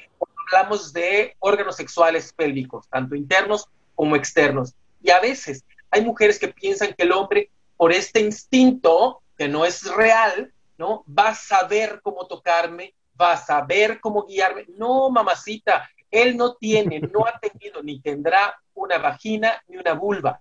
hablamos 0.53 0.93
de 0.93 1.37
órganos 1.39 1.77
sexuales 1.77 2.33
pélvicos, 2.33 2.89
tanto 2.89 3.15
internos 3.15 3.69
como 3.95 4.17
externos. 4.17 4.75
Y 5.03 5.11
a 5.11 5.21
veces 5.21 5.65
hay 5.91 6.05
mujeres 6.05 6.39
que 6.39 6.49
piensan 6.49 6.95
que 6.95 7.05
el 7.05 7.13
hombre, 7.13 7.51
por 7.77 7.93
este 7.93 8.21
instinto, 8.21 9.23
que 9.37 9.49
no 9.49 9.65
es 9.65 9.85
real, 9.95 10.53
¿no? 10.79 11.05
Va 11.07 11.29
a 11.29 11.35
saber 11.35 12.01
cómo 12.03 12.27
tocarme, 12.27 12.95
va 13.21 13.33
a 13.33 13.37
saber 13.37 14.01
cómo 14.01 14.27
guiarme. 14.27 14.67
No, 14.77 15.11
mamacita, 15.11 15.89
él 16.11 16.37
no 16.37 16.55
tiene, 16.55 17.01
no 17.01 17.27
ha 17.27 17.39
tenido 17.39 17.83
ni 17.83 18.01
tendrá 18.01 18.61
una 18.75 18.99
vagina 18.99 19.63
ni 19.69 19.77
una 19.77 19.95
vulva. 19.95 20.41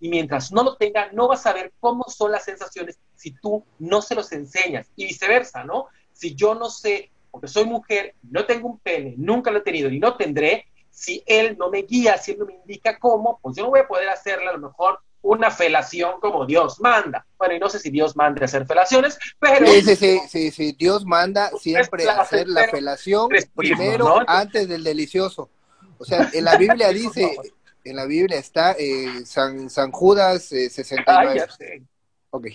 Y 0.00 0.08
mientras 0.08 0.52
no 0.52 0.62
lo 0.62 0.76
tenga, 0.76 1.10
no 1.12 1.28
va 1.28 1.34
a 1.34 1.38
saber 1.38 1.72
cómo 1.80 2.04
son 2.08 2.32
las 2.32 2.44
sensaciones 2.44 2.98
si 3.14 3.32
tú 3.32 3.64
no 3.78 4.02
se 4.02 4.14
los 4.14 4.32
enseñas. 4.32 4.90
Y 4.96 5.06
viceversa, 5.06 5.64
¿no? 5.64 5.86
Si 6.12 6.34
yo 6.34 6.54
no 6.54 6.68
sé 6.68 7.10
porque 7.34 7.48
soy 7.48 7.64
mujer, 7.64 8.14
no 8.22 8.46
tengo 8.46 8.68
un 8.68 8.78
pene, 8.78 9.16
nunca 9.18 9.50
lo 9.50 9.58
he 9.58 9.62
tenido 9.62 9.90
y 9.90 9.98
no 9.98 10.16
tendré, 10.16 10.66
si 10.88 11.20
él 11.26 11.56
no 11.58 11.68
me 11.68 11.82
guía, 11.82 12.16
si 12.16 12.30
él 12.30 12.38
no 12.38 12.46
me 12.46 12.54
indica 12.54 12.96
cómo, 12.96 13.40
pues 13.42 13.56
yo 13.56 13.64
no 13.64 13.70
voy 13.70 13.80
a 13.80 13.88
poder 13.88 14.08
hacerle 14.08 14.50
a 14.50 14.52
lo 14.52 14.60
mejor 14.60 15.00
una 15.20 15.50
felación 15.50 16.20
como 16.20 16.46
Dios 16.46 16.78
manda. 16.78 17.26
Bueno, 17.36 17.56
y 17.56 17.58
no 17.58 17.68
sé 17.68 17.80
si 17.80 17.90
Dios 17.90 18.14
manda 18.14 18.44
hacer 18.44 18.68
felaciones, 18.68 19.18
pero... 19.40 19.66
Sí, 19.66 19.82
sí, 19.82 19.96
sí, 19.96 20.20
sí, 20.28 20.50
sí. 20.52 20.76
Dios 20.78 21.04
manda 21.04 21.50
siempre 21.58 22.08
hacer 22.08 22.46
la 22.46 22.68
felación 22.68 23.28
primero 23.56 24.04
¿no? 24.04 24.24
antes 24.28 24.68
del 24.68 24.84
delicioso. 24.84 25.50
O 25.98 26.04
sea, 26.04 26.30
en 26.32 26.44
la 26.44 26.56
Biblia 26.56 26.88
dice, 26.90 27.36
en 27.82 27.96
la 27.96 28.04
Biblia 28.04 28.38
está 28.38 28.76
eh, 28.78 29.26
San, 29.26 29.68
San 29.70 29.90
Judas 29.90 30.52
eh, 30.52 30.70
69. 30.70 31.44
Ay, 31.58 31.82
ok. 32.30 32.46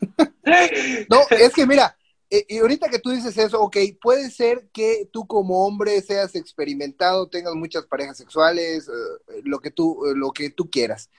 no, 1.10 1.20
es 1.28 1.52
que 1.52 1.66
mira, 1.66 1.94
y 2.48 2.58
ahorita 2.58 2.88
que 2.88 2.98
tú 2.98 3.10
dices 3.10 3.36
eso, 3.36 3.60
ok, 3.60 3.76
puede 4.00 4.30
ser 4.30 4.68
que 4.72 5.08
tú 5.12 5.26
como 5.26 5.66
hombre 5.66 6.00
seas 6.00 6.34
experimentado, 6.34 7.28
tengas 7.28 7.54
muchas 7.54 7.84
parejas 7.84 8.16
sexuales, 8.16 8.88
eh, 8.88 9.42
lo, 9.44 9.60
que 9.60 9.70
tú, 9.70 10.06
eh, 10.06 10.14
lo 10.16 10.30
que 10.32 10.48
tú 10.48 10.70
quieras, 10.70 11.10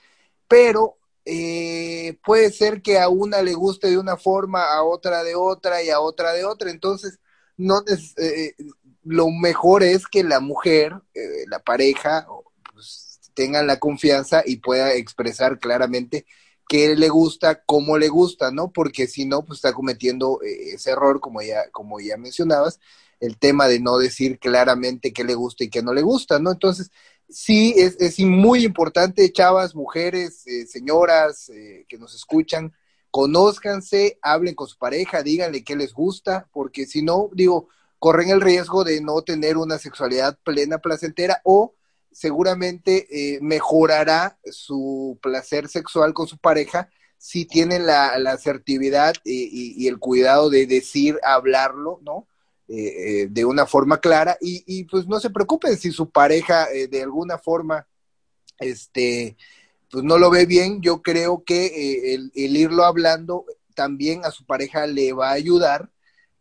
pero 0.48 0.98
eh, 1.24 2.18
puede 2.24 2.50
ser 2.50 2.82
que 2.82 2.98
a 2.98 3.08
una 3.08 3.42
le 3.42 3.54
guste 3.54 3.88
de 3.90 3.98
una 3.98 4.16
forma, 4.16 4.64
a 4.74 4.82
otra 4.82 5.22
de 5.22 5.36
otra 5.36 5.82
y 5.84 5.90
a 5.90 6.00
otra 6.00 6.32
de 6.32 6.44
otra, 6.44 6.70
entonces 6.70 7.20
no 7.56 7.82
es, 7.86 8.18
eh, 8.18 8.56
lo 9.04 9.30
mejor 9.30 9.84
es 9.84 10.06
que 10.06 10.24
la 10.24 10.40
mujer, 10.40 10.94
la 11.48 11.60
pareja, 11.60 12.26
pues, 12.72 13.20
la 13.36 13.78
confianza 13.78 14.42
y 14.44 14.56
pueda 14.56 14.94
expresar 14.94 15.58
claramente 15.58 16.26
qué 16.68 16.96
le 16.96 17.08
gusta, 17.08 17.62
cómo 17.64 17.98
le 17.98 18.08
gusta, 18.08 18.50
¿no? 18.50 18.70
Porque 18.70 19.06
si 19.06 19.24
no, 19.26 19.44
pues 19.44 19.58
está 19.58 19.72
cometiendo 19.72 20.40
eh, 20.42 20.74
ese 20.74 20.90
error, 20.90 21.20
como 21.20 21.42
ya, 21.42 21.70
como 21.70 22.00
ya 22.00 22.16
mencionabas, 22.16 22.80
el 23.20 23.38
tema 23.38 23.68
de 23.68 23.80
no 23.80 23.98
decir 23.98 24.38
claramente 24.38 25.12
qué 25.12 25.24
le 25.24 25.34
gusta 25.34 25.64
y 25.64 25.70
qué 25.70 25.82
no 25.82 25.92
le 25.92 26.02
gusta, 26.02 26.38
¿no? 26.38 26.52
Entonces, 26.52 26.90
sí, 27.28 27.74
es, 27.76 27.96
es 28.00 28.18
muy 28.20 28.64
importante, 28.64 29.32
chavas, 29.32 29.74
mujeres, 29.74 30.46
eh, 30.46 30.66
señoras 30.66 31.48
eh, 31.48 31.86
que 31.88 31.98
nos 31.98 32.14
escuchan, 32.14 32.72
conózcanse, 33.10 34.18
hablen 34.22 34.54
con 34.54 34.66
su 34.66 34.76
pareja, 34.76 35.22
díganle 35.22 35.64
qué 35.64 35.76
les 35.76 35.92
gusta, 35.92 36.48
porque 36.52 36.86
si 36.86 37.02
no, 37.02 37.30
digo, 37.32 37.68
corren 37.98 38.30
el 38.30 38.40
riesgo 38.40 38.84
de 38.84 39.00
no 39.00 39.22
tener 39.22 39.56
una 39.56 39.78
sexualidad 39.78 40.38
plena, 40.44 40.78
placentera 40.78 41.40
o 41.44 41.74
seguramente 42.14 43.06
eh, 43.10 43.38
mejorará 43.42 44.38
su 44.50 45.18
placer 45.20 45.68
sexual 45.68 46.14
con 46.14 46.26
su 46.26 46.38
pareja 46.38 46.88
si 47.24 47.46
tiene 47.46 47.78
la, 47.78 48.18
la 48.18 48.32
asertividad 48.32 49.14
y, 49.24 49.88
el 49.88 49.98
cuidado 49.98 50.50
de 50.50 50.66
decir, 50.66 51.18
hablarlo, 51.22 51.98
¿no? 52.02 52.28
Eh, 52.68 53.22
eh, 53.22 53.28
de 53.30 53.46
una 53.46 53.64
forma 53.64 53.98
clara 53.98 54.36
y, 54.42 54.62
y, 54.66 54.84
pues 54.84 55.06
no 55.06 55.18
se 55.20 55.30
preocupen 55.30 55.78
si 55.78 55.90
su 55.90 56.10
pareja 56.10 56.70
eh, 56.70 56.86
de 56.86 57.02
alguna 57.02 57.38
forma, 57.38 57.86
este, 58.58 59.38
pues 59.90 60.04
no 60.04 60.18
lo 60.18 60.30
ve 60.30 60.44
bien, 60.44 60.82
yo 60.82 61.00
creo 61.00 61.44
que 61.44 61.64
eh, 61.64 62.14
el, 62.14 62.30
el 62.34 62.56
irlo 62.58 62.84
hablando 62.84 63.46
también 63.74 64.26
a 64.26 64.30
su 64.30 64.44
pareja 64.44 64.86
le 64.86 65.14
va 65.14 65.30
a 65.30 65.34
ayudar 65.34 65.90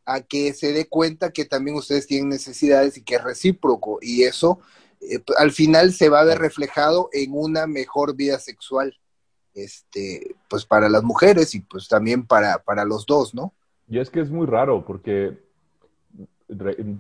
a 0.06 0.20
que 0.20 0.54
se 0.54 0.74
dé 0.74 0.90
cuenta 0.90 1.32
que 1.32 1.46
también 1.46 1.78
ustedes 1.78 2.08
tienen 2.08 2.28
necesidades 2.28 2.98
y 2.98 3.04
que 3.04 3.16
es 3.16 3.24
recíproco 3.24 4.00
y 4.02 4.24
eso 4.24 4.60
eh, 5.10 5.24
al 5.38 5.52
final 5.52 5.92
se 5.92 6.10
va 6.10 6.22
a 6.22 6.26
ver 6.26 6.40
reflejado 6.40 7.10
en 7.12 7.32
una 7.34 7.68
mejor 7.68 8.16
vida 8.16 8.40
sexual, 8.40 8.96
este, 9.54 10.36
pues 10.50 10.66
para 10.66 10.90
las 10.90 11.04
mujeres 11.04 11.54
y 11.56 11.62
pues 11.62 11.88
también 11.88 12.26
para, 12.26 12.60
para 12.60 12.86
los 12.86 13.06
dos, 13.06 13.34
¿no? 13.36 13.54
Y 13.88 14.00
es 14.00 14.10
que 14.10 14.22
es 14.22 14.32
muy 14.32 14.48
raro 14.48 14.86
porque 14.86 15.38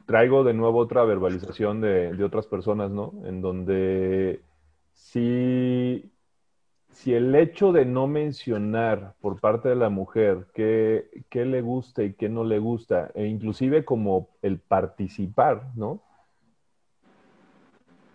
traigo 0.05 0.43
de 0.43 0.53
nuevo 0.53 0.79
otra 0.79 1.03
verbalización 1.03 1.81
de, 1.81 2.13
de 2.13 2.23
otras 2.23 2.47
personas, 2.47 2.91
¿no? 2.91 3.13
En 3.25 3.41
donde 3.41 4.41
si, 4.93 6.11
si 6.89 7.13
el 7.13 7.35
hecho 7.35 7.71
de 7.71 7.85
no 7.85 8.07
mencionar 8.07 9.15
por 9.21 9.39
parte 9.39 9.69
de 9.69 9.75
la 9.75 9.89
mujer 9.89 10.47
qué, 10.53 11.09
qué 11.29 11.45
le 11.45 11.61
gusta 11.61 12.03
y 12.03 12.13
qué 12.13 12.29
no 12.29 12.43
le 12.43 12.59
gusta, 12.59 13.11
e 13.13 13.25
inclusive 13.25 13.85
como 13.85 14.29
el 14.41 14.59
participar, 14.59 15.71
¿no? 15.75 16.01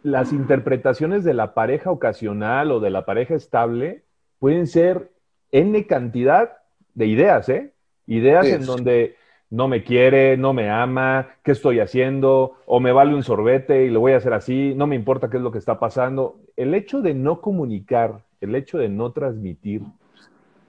Las 0.03 0.33
interpretaciones 0.33 1.25
de 1.25 1.35
la 1.35 1.55
pareja 1.55 1.91
ocasional 1.91 2.71
o 2.71 2.81
de 2.81 2.91
la 2.91 3.05
pareja 3.05 3.35
estable 3.35 4.05
pueden 4.39 4.67
ser 4.67 5.11
N 5.51 5.87
cantidad 5.87 6.59
de 6.95 7.07
ideas, 7.07 7.49
¿eh? 7.49 7.73
Ideas 8.07 8.47
en 8.47 8.65
donde 8.65 9.17
no 9.51 9.67
me 9.67 9.83
quiere, 9.83 10.37
no 10.37 10.53
me 10.53 10.71
ama, 10.71 11.29
qué 11.43 11.53
estoy 11.53 11.81
haciendo, 11.81 12.57
o 12.67 12.81
me 12.81 12.93
vale 12.93 13.15
un 13.15 13.23
sorbete 13.23 13.87
y 13.87 13.91
lo 13.91 14.01
voy 14.01 14.13
a 14.13 14.19
hacer 14.19 14.33
así, 14.33 14.75
no 14.77 14.87
me 14.87 14.97
importa 14.97 15.31
qué 15.31 15.39
es 15.39 15.43
lo 15.43 15.53
que 15.53 15.59
está 15.59 15.79
pasando. 15.79 16.41
El 16.57 16.75
hecho 16.75 17.01
de 17.01 17.15
no 17.15 17.41
comunicar, 17.41 18.25
el 18.41 18.55
hecho 18.55 18.79
de 18.79 18.89
no 18.89 19.13
transmitir 19.13 19.83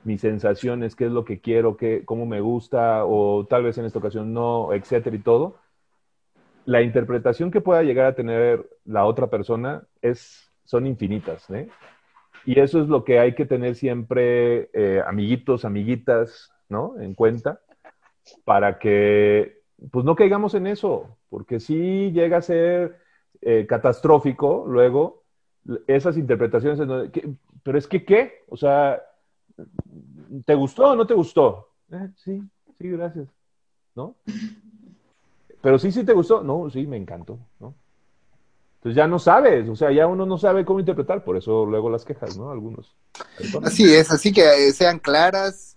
mis 0.03 0.21
sensaciones, 0.21 0.95
qué 0.95 1.05
es 1.05 1.11
lo 1.11 1.25
que 1.25 1.39
quiero, 1.39 1.75
qué, 1.75 2.03
cómo 2.05 2.25
me 2.25 2.39
gusta, 2.39 3.05
o 3.05 3.45
tal 3.45 3.63
vez 3.63 3.77
en 3.77 3.85
esta 3.85 3.99
ocasión 3.99 4.33
no, 4.33 4.73
etcétera 4.73 5.15
y 5.15 5.19
todo, 5.19 5.55
la 6.65 6.81
interpretación 6.81 7.51
que 7.51 7.61
pueda 7.61 7.83
llegar 7.83 8.05
a 8.05 8.15
tener 8.15 8.69
la 8.85 9.05
otra 9.05 9.27
persona 9.27 9.83
es, 10.01 10.51
son 10.63 10.85
infinitas, 10.87 11.49
¿eh? 11.49 11.69
Y 12.45 12.59
eso 12.59 12.81
es 12.81 12.87
lo 12.87 13.03
que 13.03 13.19
hay 13.19 13.35
que 13.35 13.45
tener 13.45 13.75
siempre, 13.75 14.69
eh, 14.73 15.01
amiguitos, 15.05 15.65
amiguitas, 15.65 16.51
¿no? 16.69 16.99
En 16.99 17.13
cuenta 17.13 17.59
para 18.43 18.79
que 18.79 19.59
pues 19.91 20.05
no 20.05 20.15
caigamos 20.15 20.53
en 20.55 20.67
eso, 20.67 21.17
porque 21.29 21.59
si 21.59 22.11
llega 22.11 22.37
a 22.37 22.41
ser 22.41 22.99
eh, 23.41 23.65
catastrófico 23.67 24.65
luego 24.67 25.23
esas 25.87 26.17
interpretaciones, 26.17 26.79
pero 27.63 27.77
es 27.77 27.87
que 27.87 28.03
qué, 28.03 28.43
o 28.49 28.57
sea, 28.57 29.01
¿te 30.45 30.55
gustó 30.55 30.91
o 30.91 30.95
no 30.95 31.07
te 31.07 31.13
gustó? 31.13 31.69
Eh, 31.91 32.09
sí, 32.15 32.41
sí, 32.77 32.89
gracias, 32.89 33.27
¿no? 33.95 34.15
Pero 35.61 35.77
sí, 35.77 35.91
sí 35.91 36.03
te 36.03 36.13
gustó, 36.13 36.41
no, 36.41 36.69
sí, 36.69 36.87
me 36.87 36.97
encantó, 36.97 37.37
¿no? 37.59 37.73
Entonces 38.77 38.95
ya 38.95 39.07
no 39.07 39.19
sabes, 39.19 39.67
o 39.67 39.75
sea, 39.75 39.91
ya 39.91 40.07
uno 40.07 40.25
no 40.25 40.37
sabe 40.37 40.63
cómo 40.63 40.79
interpretar, 40.79 41.23
por 41.25 41.35
eso 41.35 41.65
luego 41.65 41.89
las 41.89 42.05
quejas, 42.05 42.37
¿no? 42.37 42.49
Algunos. 42.49 42.95
Así 43.61 43.93
es, 43.93 44.09
así 44.09 44.31
que 44.31 44.69
eh, 44.69 44.71
sean 44.71 44.99
claras, 44.99 45.75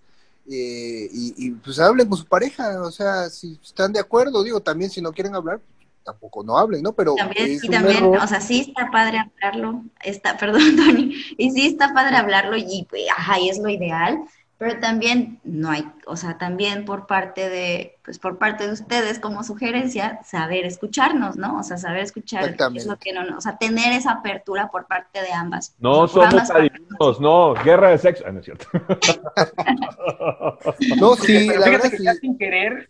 eh, 0.48 1.08
y, 1.12 1.50
pues 1.52 1.80
hablen 1.80 2.08
con 2.08 2.18
su 2.18 2.26
pareja, 2.26 2.80
o 2.82 2.90
sea, 2.90 3.28
si 3.28 3.58
están 3.62 3.92
de 3.92 4.00
acuerdo, 4.00 4.44
digo, 4.44 4.60
también 4.60 4.90
si 4.90 5.00
no 5.00 5.12
quieren 5.12 5.34
hablar, 5.34 5.60
tampoco 6.04 6.44
no 6.44 6.58
hablen, 6.58 6.82
¿no? 6.82 6.92
Pero 6.92 7.14
también, 7.16 7.58
sí, 7.58 7.68
también, 7.68 8.04
o 8.04 8.26
sea, 8.26 8.40
sí 8.40 8.60
está 8.60 8.90
padre 8.90 9.18
hablarlo, 9.18 9.82
está, 10.02 10.36
perdón, 10.38 10.76
Tony, 10.76 11.16
y 11.38 11.50
sí 11.50 11.66
está 11.66 11.92
padre 11.92 12.16
hablarlo 12.16 12.56
y, 12.56 12.86
ajá, 13.16 13.40
y 13.40 13.48
es 13.48 13.58
lo 13.58 13.68
ideal, 13.68 14.18
pero 14.62 14.78
también 14.78 15.40
no 15.42 15.70
hay, 15.70 15.84
o 16.06 16.14
sea, 16.14 16.38
también 16.38 16.84
por 16.84 17.08
parte 17.08 17.48
de, 17.48 17.96
pues 18.04 18.20
por 18.20 18.38
parte 18.38 18.64
de 18.64 18.72
ustedes 18.72 19.18
como 19.18 19.42
sugerencia, 19.42 20.20
saber 20.22 20.64
escucharnos, 20.64 21.36
¿no? 21.36 21.58
O 21.58 21.64
sea, 21.64 21.78
saber 21.78 22.02
escuchar 22.02 22.54
es 22.72 22.86
lo 22.86 22.96
que 22.96 23.12
no, 23.12 23.22
o 23.36 23.40
sea, 23.40 23.58
tener 23.58 23.92
esa 23.92 24.12
apertura 24.12 24.70
por 24.70 24.86
parte 24.86 25.20
de 25.20 25.32
ambas. 25.32 25.74
No 25.80 26.06
somos 26.06 26.48
adivinos, 26.48 27.20
no, 27.20 27.54
guerra 27.54 27.90
de 27.90 27.98
sexo, 27.98 28.22
ah, 28.24 28.30
no 28.30 28.38
es 28.38 28.44
cierto. 28.44 28.66
no, 31.00 31.16
sí, 31.16 31.48
la 31.48 31.68
verdad 31.68 31.90
que 31.90 32.14
sin 32.20 32.38
querer 32.38 32.88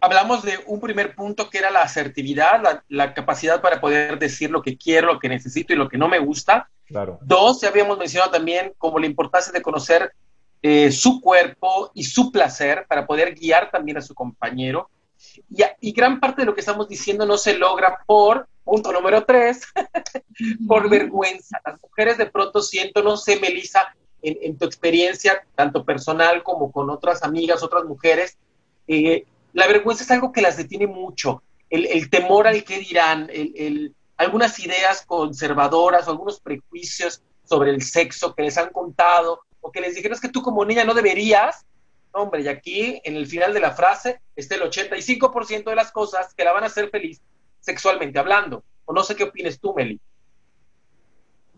hablamos 0.00 0.44
de 0.44 0.60
un 0.66 0.78
primer 0.78 1.16
punto 1.16 1.50
que 1.50 1.58
era 1.58 1.72
la 1.72 1.82
asertividad, 1.82 2.62
la, 2.62 2.84
la, 2.88 3.14
capacidad 3.14 3.60
para 3.60 3.80
poder 3.80 4.20
decir 4.20 4.52
lo 4.52 4.62
que 4.62 4.76
quiero, 4.76 5.14
lo 5.14 5.18
que 5.18 5.28
necesito 5.28 5.72
y 5.72 5.76
lo 5.76 5.88
que 5.88 5.98
no 5.98 6.06
me 6.06 6.20
gusta. 6.20 6.70
Claro. 6.86 7.18
Dos, 7.22 7.62
ya 7.62 7.68
habíamos 7.68 7.98
mencionado 7.98 8.30
también 8.30 8.74
como 8.78 9.00
la 9.00 9.06
importancia 9.06 9.52
de 9.52 9.62
conocer 9.62 10.12
eh, 10.62 10.92
su 10.92 11.20
cuerpo 11.20 11.90
y 11.94 12.04
su 12.04 12.30
placer 12.30 12.84
para 12.86 13.06
poder 13.06 13.34
guiar 13.34 13.70
también 13.70 13.96
a 13.96 14.02
su 14.02 14.14
compañero. 14.14 14.90
Y, 15.80 15.92
gran 15.92 16.20
parte 16.20 16.42
de 16.42 16.46
lo 16.46 16.54
que 16.54 16.60
estamos 16.60 16.88
diciendo 16.88 17.24
no 17.24 17.38
se 17.38 17.54
logra 17.56 17.98
por, 18.06 18.46
punto 18.64 18.92
número 18.92 19.24
tres, 19.24 19.62
por 20.68 20.88
vergüenza. 20.90 21.60
Las 21.64 21.80
mujeres 21.82 22.18
de 22.18 22.26
pronto 22.26 22.60
siento, 22.60 23.02
no 23.02 23.16
sé, 23.16 23.38
Melissa, 23.40 23.94
en, 24.22 24.58
tu 24.58 24.66
experiencia, 24.66 25.42
tanto 25.54 25.84
personal 25.84 26.42
como 26.42 26.70
con 26.70 26.90
otras 26.90 27.22
amigas, 27.22 27.62
otras 27.62 27.84
mujeres, 27.84 28.36
eh, 28.86 29.24
la 29.54 29.66
vergüenza 29.66 30.04
es 30.04 30.10
algo 30.10 30.30
que 30.30 30.42
las 30.42 30.58
detiene 30.58 30.86
mucho. 30.86 31.42
El, 31.70 32.10
temor 32.10 32.46
al 32.46 32.64
que 32.64 32.80
dirán, 32.80 33.30
el, 33.32 33.94
algunas 34.16 34.58
ideas 34.58 35.04
conservadoras 35.06 36.06
o 36.06 36.10
algunos 36.10 36.40
prejuicios 36.40 37.22
sobre 37.44 37.70
el 37.70 37.82
sexo 37.82 38.34
que 38.34 38.42
les 38.42 38.58
han 38.58 38.70
contado 38.70 39.40
o 39.60 39.70
que 39.70 39.80
les 39.80 39.94
dijeron 39.94 40.14
es 40.14 40.20
que 40.20 40.28
tú 40.28 40.42
como 40.42 40.64
niña 40.64 40.84
no 40.84 40.94
deberías, 40.94 41.66
hombre, 42.12 42.42
y 42.42 42.48
aquí 42.48 43.00
en 43.04 43.16
el 43.16 43.26
final 43.26 43.54
de 43.54 43.60
la 43.60 43.72
frase 43.72 44.20
está 44.36 44.54
el 44.54 44.62
85% 44.62 45.64
de 45.64 45.76
las 45.76 45.92
cosas 45.92 46.34
que 46.34 46.44
la 46.44 46.52
van 46.52 46.64
a 46.64 46.66
hacer 46.66 46.90
feliz 46.90 47.20
sexualmente 47.60 48.18
hablando. 48.18 48.64
O 48.84 48.92
no 48.92 49.02
sé 49.02 49.14
qué 49.14 49.24
opines 49.24 49.60
tú, 49.60 49.74
Meli. 49.74 50.00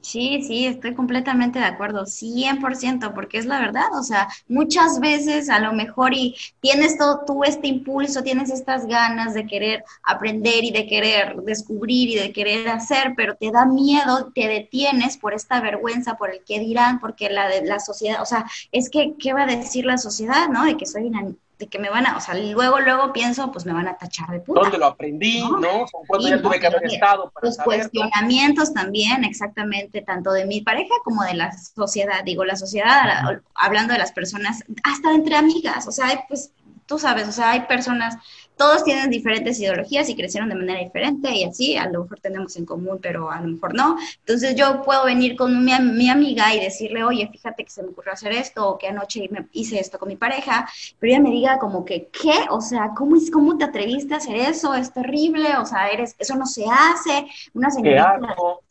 Sí, 0.02 0.42
sí, 0.42 0.66
estoy 0.66 0.94
completamente 0.94 1.60
de 1.60 1.64
acuerdo, 1.64 2.06
100%, 2.06 3.14
porque 3.14 3.38
es 3.38 3.46
la 3.46 3.60
verdad, 3.60 3.86
o 3.96 4.02
sea, 4.02 4.26
muchas 4.48 4.98
veces 4.98 5.48
a 5.48 5.60
lo 5.60 5.72
mejor 5.74 6.12
y 6.12 6.34
tienes 6.60 6.98
todo 6.98 7.20
tú 7.24 7.44
este 7.44 7.68
impulso, 7.68 8.24
tienes 8.24 8.50
estas 8.50 8.86
ganas 8.86 9.32
de 9.32 9.46
querer 9.46 9.84
aprender 10.02 10.64
y 10.64 10.72
de 10.72 10.88
querer 10.88 11.36
descubrir 11.42 12.08
y 12.10 12.16
de 12.16 12.32
querer 12.32 12.68
hacer, 12.68 13.14
pero 13.16 13.36
te 13.36 13.52
da 13.52 13.64
miedo, 13.64 14.32
te 14.34 14.48
detienes 14.48 15.16
por 15.18 15.34
esta 15.34 15.60
vergüenza, 15.60 16.16
por 16.16 16.30
el 16.30 16.42
qué 16.44 16.58
dirán, 16.58 16.98
porque 16.98 17.30
la 17.30 17.48
de 17.48 17.64
la 17.64 17.78
sociedad, 17.78 18.20
o 18.22 18.26
sea, 18.26 18.44
es 18.72 18.90
que, 18.90 19.14
¿qué 19.20 19.32
va 19.32 19.44
a 19.44 19.46
decir 19.46 19.86
la 19.86 19.98
sociedad, 19.98 20.48
no? 20.48 20.64
De 20.64 20.76
que 20.76 20.86
soy 20.86 21.04
una 21.04 21.32
que 21.68 21.78
me 21.78 21.90
van 21.90 22.06
a, 22.06 22.16
o 22.16 22.20
sea, 22.20 22.34
luego, 22.34 22.80
luego 22.80 23.12
pienso, 23.12 23.50
pues 23.52 23.66
me 23.66 23.72
van 23.72 23.88
a 23.88 23.96
tachar 23.96 24.30
de 24.30 24.40
puta. 24.40 24.60
¿Dónde 24.60 24.78
lo 24.78 24.86
aprendí? 24.86 25.40
¿No? 25.40 25.86
¿Cuándo 26.06 26.28
ya 26.28 26.40
tuve 26.40 26.60
que 26.60 26.66
haber 26.66 26.84
estado? 26.86 27.30
Para 27.30 27.46
Los 27.46 27.58
cuestionamientos 27.58 28.72
también, 28.72 29.24
exactamente, 29.24 30.02
tanto 30.02 30.32
de 30.32 30.46
mi 30.46 30.60
pareja 30.60 30.94
como 31.04 31.22
de 31.24 31.34
la 31.34 31.52
sociedad. 31.52 32.24
Digo, 32.24 32.44
la 32.44 32.56
sociedad, 32.56 33.40
hablando 33.54 33.92
de 33.92 33.98
las 33.98 34.12
personas, 34.12 34.64
hasta 34.84 35.12
entre 35.12 35.36
amigas, 35.36 35.86
o 35.86 35.92
sea, 35.92 36.24
pues 36.28 36.52
tú 36.86 36.98
sabes, 36.98 37.28
o 37.28 37.32
sea, 37.32 37.52
hay 37.52 37.60
personas 37.62 38.16
todos 38.62 38.84
tienen 38.84 39.10
diferentes 39.10 39.58
ideologías 39.58 40.08
y 40.08 40.14
crecieron 40.14 40.48
de 40.48 40.54
manera 40.54 40.78
diferente 40.78 41.34
y 41.34 41.42
así, 41.42 41.76
a 41.76 41.88
lo 41.90 42.04
mejor 42.04 42.20
tenemos 42.20 42.56
en 42.56 42.64
común, 42.64 43.00
pero 43.02 43.28
a 43.28 43.40
lo 43.40 43.48
mejor 43.48 43.74
no. 43.74 43.96
Entonces 44.20 44.54
yo 44.54 44.82
puedo 44.84 45.04
venir 45.04 45.34
con 45.34 45.64
mi, 45.64 45.72
mi 45.80 46.08
amiga 46.08 46.54
y 46.54 46.60
decirle, 46.60 47.02
oye, 47.02 47.28
fíjate 47.32 47.64
que 47.64 47.70
se 47.70 47.82
me 47.82 47.88
ocurrió 47.88 48.12
hacer 48.12 48.30
esto 48.30 48.68
o 48.68 48.78
que 48.78 48.86
anoche 48.86 49.28
me 49.32 49.48
hice 49.50 49.80
esto 49.80 49.98
con 49.98 50.08
mi 50.08 50.14
pareja, 50.14 50.68
pero 51.00 51.12
ella 51.12 51.20
me 51.20 51.32
diga 51.32 51.58
como 51.58 51.84
que, 51.84 52.06
¿qué? 52.12 52.46
O 52.50 52.60
sea, 52.60 52.92
¿cómo, 52.96 53.16
es, 53.16 53.32
cómo 53.32 53.58
te 53.58 53.64
atreviste 53.64 54.14
a 54.14 54.18
hacer 54.18 54.36
eso? 54.36 54.74
Es 54.74 54.92
terrible, 54.92 55.56
o 55.56 55.66
sea, 55.66 55.88
eres, 55.88 56.14
eso 56.20 56.36
no 56.36 56.46
se 56.46 56.64
hace, 56.64 57.26
una 57.54 57.68
señorita 57.68 58.20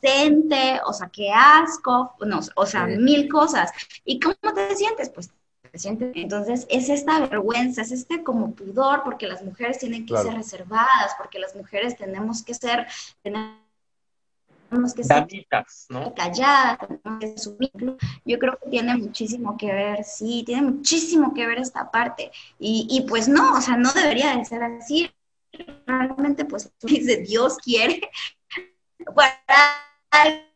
decente, 0.01 0.79
o 0.85 0.93
sea, 0.93 1.09
qué 1.09 1.31
asco, 1.33 2.13
no, 2.25 2.39
o 2.55 2.65
sea, 2.65 2.87
mil 2.87 3.27
cosas. 3.27 3.69
¿Y 4.05 4.21
cómo 4.21 4.53
te 4.55 4.73
sientes? 4.73 5.09
Pues 5.09 5.31
entonces, 5.73 6.67
es 6.69 6.89
esta 6.89 7.19
vergüenza, 7.19 7.81
es 7.81 7.91
este 7.91 8.23
como 8.23 8.53
pudor, 8.53 9.03
porque 9.03 9.27
las 9.27 9.43
mujeres 9.43 9.79
tienen 9.79 10.05
que 10.05 10.17
ser 10.17 10.33
reservadas, 10.33 11.15
porque 11.17 11.39
las 11.39 11.55
mujeres 11.55 11.95
tenemos 11.95 12.43
que 12.43 12.53
ser, 12.53 12.87
tenemos 13.21 13.55
que 14.93 15.03
ser 15.03 15.27
¿no? 15.89 16.13
calladas, 16.13 16.79
tenemos 16.79 17.55
que 17.57 17.97
Yo 18.25 18.39
creo 18.39 18.57
que 18.61 18.69
tiene 18.69 18.97
muchísimo 18.97 19.57
que 19.57 19.71
ver, 19.71 20.03
sí, 20.03 20.43
tiene 20.45 20.63
muchísimo 20.63 21.33
que 21.33 21.47
ver 21.47 21.59
esta 21.59 21.89
parte. 21.89 22.31
Y, 22.59 22.87
y 22.89 23.07
pues 23.07 23.29
no, 23.29 23.53
o 23.53 23.61
sea, 23.61 23.77
no 23.77 23.91
debería 23.93 24.35
de 24.35 24.45
ser 24.45 24.63
así. 24.63 25.09
Realmente, 25.85 26.45
pues, 26.45 26.71
dice, 26.81 27.17
Dios 27.17 27.57
quiere, 27.57 28.01
para 29.15 30.51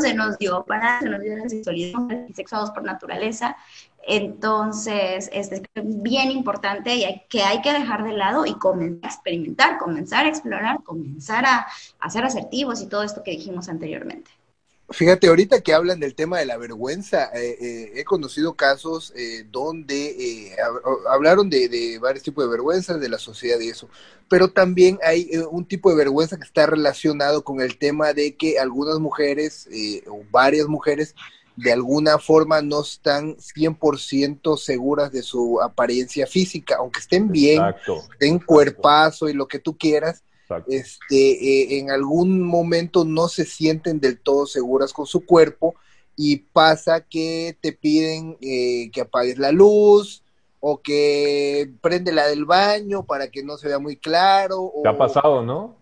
se 0.00 0.14
nos 0.14 0.38
dio, 0.38 0.64
para 0.64 1.00
se 1.00 1.08
nos 1.08 1.20
dio 1.20 1.36
la 1.36 1.48
sexualidad, 1.48 1.98
sexuados 2.34 2.70
por 2.70 2.84
naturaleza, 2.84 3.56
entonces, 4.06 5.30
es 5.32 5.50
bien 5.82 6.30
importante 6.30 6.94
y 6.94 7.22
que 7.28 7.42
hay 7.42 7.62
que 7.62 7.72
dejar 7.72 8.04
de 8.04 8.12
lado 8.12 8.46
y 8.46 8.54
comenzar 8.54 9.04
a 9.04 9.12
experimentar, 9.12 9.78
comenzar 9.78 10.26
a 10.26 10.28
explorar, 10.28 10.82
comenzar 10.82 11.44
a, 11.46 11.66
a 11.98 12.10
ser 12.10 12.24
asertivos 12.24 12.82
y 12.82 12.86
todo 12.86 13.02
esto 13.02 13.22
que 13.22 13.32
dijimos 13.32 13.68
anteriormente. 13.68 14.30
Fíjate, 14.90 15.28
ahorita 15.28 15.62
que 15.62 15.72
hablan 15.72 15.98
del 15.98 16.14
tema 16.14 16.38
de 16.38 16.44
la 16.44 16.58
vergüenza, 16.58 17.30
eh, 17.34 17.56
eh, 17.58 17.92
he 17.94 18.04
conocido 18.04 18.54
casos 18.54 19.14
eh, 19.16 19.46
donde 19.50 20.54
hablaron 21.08 21.48
de, 21.48 21.70
de, 21.70 21.98
varios 21.98 22.22
tipos 22.22 22.44
de 22.44 22.50
vergüenzas 22.50 23.00
de 23.00 23.08
la 23.08 23.18
sociedad 23.18 23.58
y 23.60 23.70
eso, 23.70 23.88
pero 24.28 24.48
también 24.50 24.98
hay 25.02 25.30
un 25.50 25.64
tipo 25.64 25.88
de 25.88 25.96
vergüenza 25.96 26.36
que 26.36 26.44
está 26.44 26.66
relacionado 26.66 27.44
con 27.44 27.62
el 27.62 27.78
tema 27.78 28.12
de 28.12 28.36
que 28.36 28.58
algunas 28.58 28.98
mujeres 28.98 29.68
o 30.06 30.22
varias 30.30 30.68
mujeres 30.68 31.14
de 31.56 31.72
alguna 31.72 32.18
forma 32.18 32.60
no 32.62 32.82
están 32.82 33.36
100% 33.36 34.56
seguras 34.56 35.12
de 35.12 35.22
su 35.22 35.60
apariencia 35.60 36.26
física, 36.26 36.76
aunque 36.78 37.00
estén 37.00 37.30
bien, 37.30 37.62
estén 38.12 38.38
cuerpazo 38.38 39.28
y 39.28 39.34
lo 39.34 39.46
que 39.46 39.58
tú 39.58 39.76
quieras, 39.76 40.22
este, 40.68 41.16
eh, 41.16 41.78
en 41.78 41.90
algún 41.90 42.42
momento 42.42 43.04
no 43.04 43.28
se 43.28 43.44
sienten 43.44 44.00
del 44.00 44.20
todo 44.20 44.46
seguras 44.46 44.92
con 44.92 45.06
su 45.06 45.24
cuerpo 45.24 45.74
y 46.16 46.36
pasa 46.36 47.00
que 47.00 47.56
te 47.60 47.72
piden 47.72 48.36
eh, 48.40 48.90
que 48.92 49.00
apagues 49.00 49.38
la 49.38 49.52
luz 49.52 50.22
o 50.60 50.80
que 50.80 51.70
prende 51.80 52.12
la 52.12 52.26
del 52.26 52.44
baño 52.44 53.04
para 53.04 53.28
que 53.28 53.42
no 53.42 53.56
se 53.56 53.68
vea 53.68 53.78
muy 53.78 53.96
claro. 53.96 54.72
¿Te 54.82 54.88
ha 54.88 54.96
pasado, 54.96 55.42
no? 55.42 55.76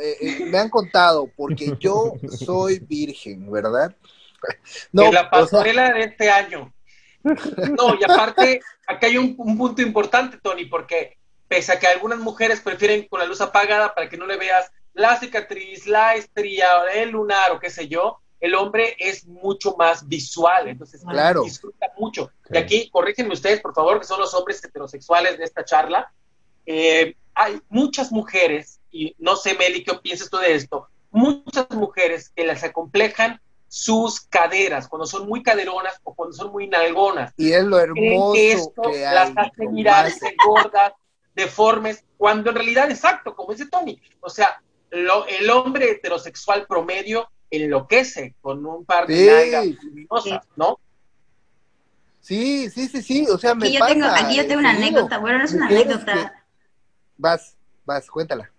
Eh, 0.00 0.46
me 0.50 0.58
han 0.58 0.70
contado, 0.70 1.28
porque 1.36 1.76
yo 1.78 2.14
soy 2.28 2.78
virgen, 2.78 3.50
¿verdad? 3.50 3.94
No, 4.92 5.10
la 5.12 5.30
pasarela 5.30 5.92
de 5.92 6.00
este 6.00 6.30
año. 6.30 6.72
No, 7.24 7.94
y 7.98 8.04
aparte, 8.04 8.60
acá 8.86 9.06
hay 9.06 9.16
un, 9.16 9.34
punto 9.34 9.80
importante, 9.80 10.38
Tony, 10.42 10.66
porque 10.66 11.16
pese 11.48 11.72
a 11.72 11.78
que 11.78 11.86
algunas 11.86 12.18
mujeres 12.18 12.60
prefieren 12.60 13.08
con 13.08 13.18
la 13.18 13.24
luz 13.24 13.40
apagada 13.40 13.94
para 13.94 14.10
que 14.10 14.18
no 14.18 14.26
le 14.26 14.36
veas 14.36 14.70
la 14.92 15.18
cicatriz, 15.18 15.86
la 15.86 16.16
estría, 16.16 16.66
el 16.94 17.10
lunar 17.10 17.52
o 17.52 17.58
qué 17.58 17.70
sé 17.70 17.88
yo, 17.88 18.20
el 18.40 18.54
hombre 18.54 18.94
es 18.98 19.26
mucho 19.26 19.74
más 19.78 20.06
visual, 20.06 20.68
entonces 20.68 21.02
claro. 21.08 21.44
disfruta 21.44 21.86
mucho. 21.96 22.30
Y 22.50 22.58
aquí, 22.58 22.90
corrígenme 22.90 23.32
ustedes, 23.32 23.60
por 23.60 23.74
favor, 23.74 23.98
que 23.98 24.06
son 24.06 24.20
los 24.20 24.34
hombres 24.34 24.62
heterosexuales 24.62 25.38
de 25.38 25.44
esta 25.44 25.64
charla. 25.64 26.12
Eh, 26.66 27.16
hay 27.34 27.60
muchas 27.70 28.12
mujeres, 28.12 28.80
y 28.90 29.16
no 29.18 29.36
sé, 29.36 29.54
Meli, 29.54 29.82
¿qué 29.82 29.94
piensas 29.94 30.28
tú 30.28 30.36
de 30.36 30.54
esto? 30.54 30.88
Muchas 31.10 31.70
mujeres 31.70 32.28
que 32.36 32.44
las 32.44 32.62
acomplejan 32.64 33.40
sus 33.74 34.20
caderas, 34.20 34.86
cuando 34.86 35.04
son 35.04 35.26
muy 35.26 35.42
caderonas 35.42 36.00
o 36.04 36.14
cuando 36.14 36.32
son 36.32 36.52
muy 36.52 36.68
nalgonas. 36.68 37.32
Y 37.36 37.50
es 37.50 37.64
lo 37.64 37.80
hermoso 37.80 38.32
que 38.32 38.52
esto 38.52 38.82
las 38.92 39.32
hace 39.36 39.66
mirarse 39.66 40.36
gordas, 40.46 40.92
deformes, 41.34 42.04
cuando 42.16 42.50
en 42.50 42.56
realidad, 42.56 42.88
exacto, 42.88 43.34
como 43.34 43.50
dice 43.50 43.66
Tony, 43.66 44.00
o 44.20 44.30
sea, 44.30 44.62
el 44.92 45.50
hombre 45.50 45.90
heterosexual 45.90 46.68
promedio 46.68 47.28
enloquece 47.50 48.36
con 48.40 48.64
un 48.64 48.84
par 48.84 49.08
de 49.08 49.26
nalgas 49.26 49.66
luminosas, 49.82 50.46
¿no? 50.54 50.78
Sí, 52.20 52.70
sí, 52.70 52.86
sí, 52.86 53.02
sí, 53.02 53.26
o 53.28 53.36
sea, 53.38 53.56
me 53.56 53.66
aquí 53.66 53.76
yo 53.76 53.86
Tengo, 53.86 54.06
aquí 54.06 54.36
yo 54.36 54.46
tengo 54.46 54.60
una 54.60 54.70
anécdota, 54.70 55.18
bueno, 55.18 55.38
no 55.38 55.44
es 55.46 55.52
una 55.52 55.66
anécdota. 55.66 56.44
Vas, 57.18 57.56
vas, 57.84 58.08
cuéntala. 58.08 58.52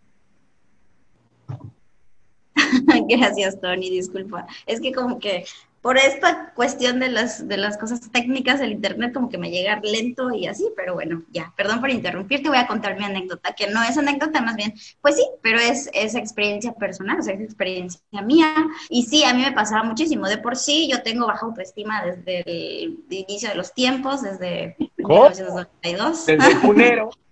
Gracias, 3.10 3.60
Tony, 3.60 3.90
disculpa. 3.90 4.48
Es 4.66 4.82
que 4.82 4.92
como 4.92 5.20
que 5.20 5.46
por 5.86 6.00
esta 6.00 6.52
cuestión 6.56 7.00
de 7.00 7.10
las, 7.10 7.48
de 7.48 7.58
las 7.58 7.78
cosas 7.78 8.02
técnicas 8.12 8.60
del 8.60 8.72
Internet 8.72 9.14
como 9.14 9.30
que 9.30 9.38
me 9.38 9.52
llega 9.52 9.80
lento 9.84 10.34
y 10.34 10.48
así, 10.48 10.66
pero 10.76 10.96
bueno, 10.96 11.22
ya, 11.32 11.54
perdón 11.56 11.80
por 11.80 11.92
interrumpirte, 11.92 12.50
voy 12.50 12.58
a 12.58 12.66
contar 12.66 12.98
mi 12.98 13.06
anécdota, 13.06 13.54
que 13.54 13.68
no 13.68 13.84
es 13.84 13.96
anécdota, 13.96 14.42
más 14.42 14.56
bien, 14.56 14.74
pues 15.02 15.16
sí, 15.16 15.28
pero 15.44 15.60
es, 15.60 15.92
es 15.94 16.16
experiencia 16.16 16.74
personal, 16.74 17.20
o 17.20 17.22
sea, 17.22 17.36
es 17.36 17.42
experiencia 17.42 18.02
mía, 18.24 18.52
y 18.90 19.04
sí, 19.04 19.24
a 19.26 19.36
mí 19.36 19.44
me 19.44 19.52
pasaba 19.52 19.84
muchísimo, 19.84 20.28
de 20.28 20.40
por 20.40 20.56
sí 20.56 20.90
yo 20.92 21.04
tengo 21.04 21.28
baja 21.28 21.46
autoestima 21.46 22.04
desde 22.04 22.42
el 22.48 23.04
inicio 23.08 23.50
de 23.50 23.56
los 23.56 23.72
tiempos, 23.72 24.24
desde 24.24 24.76
1992. 24.98 26.26
Desde 26.26 26.48
el 26.48 26.58
junero. 26.58 27.12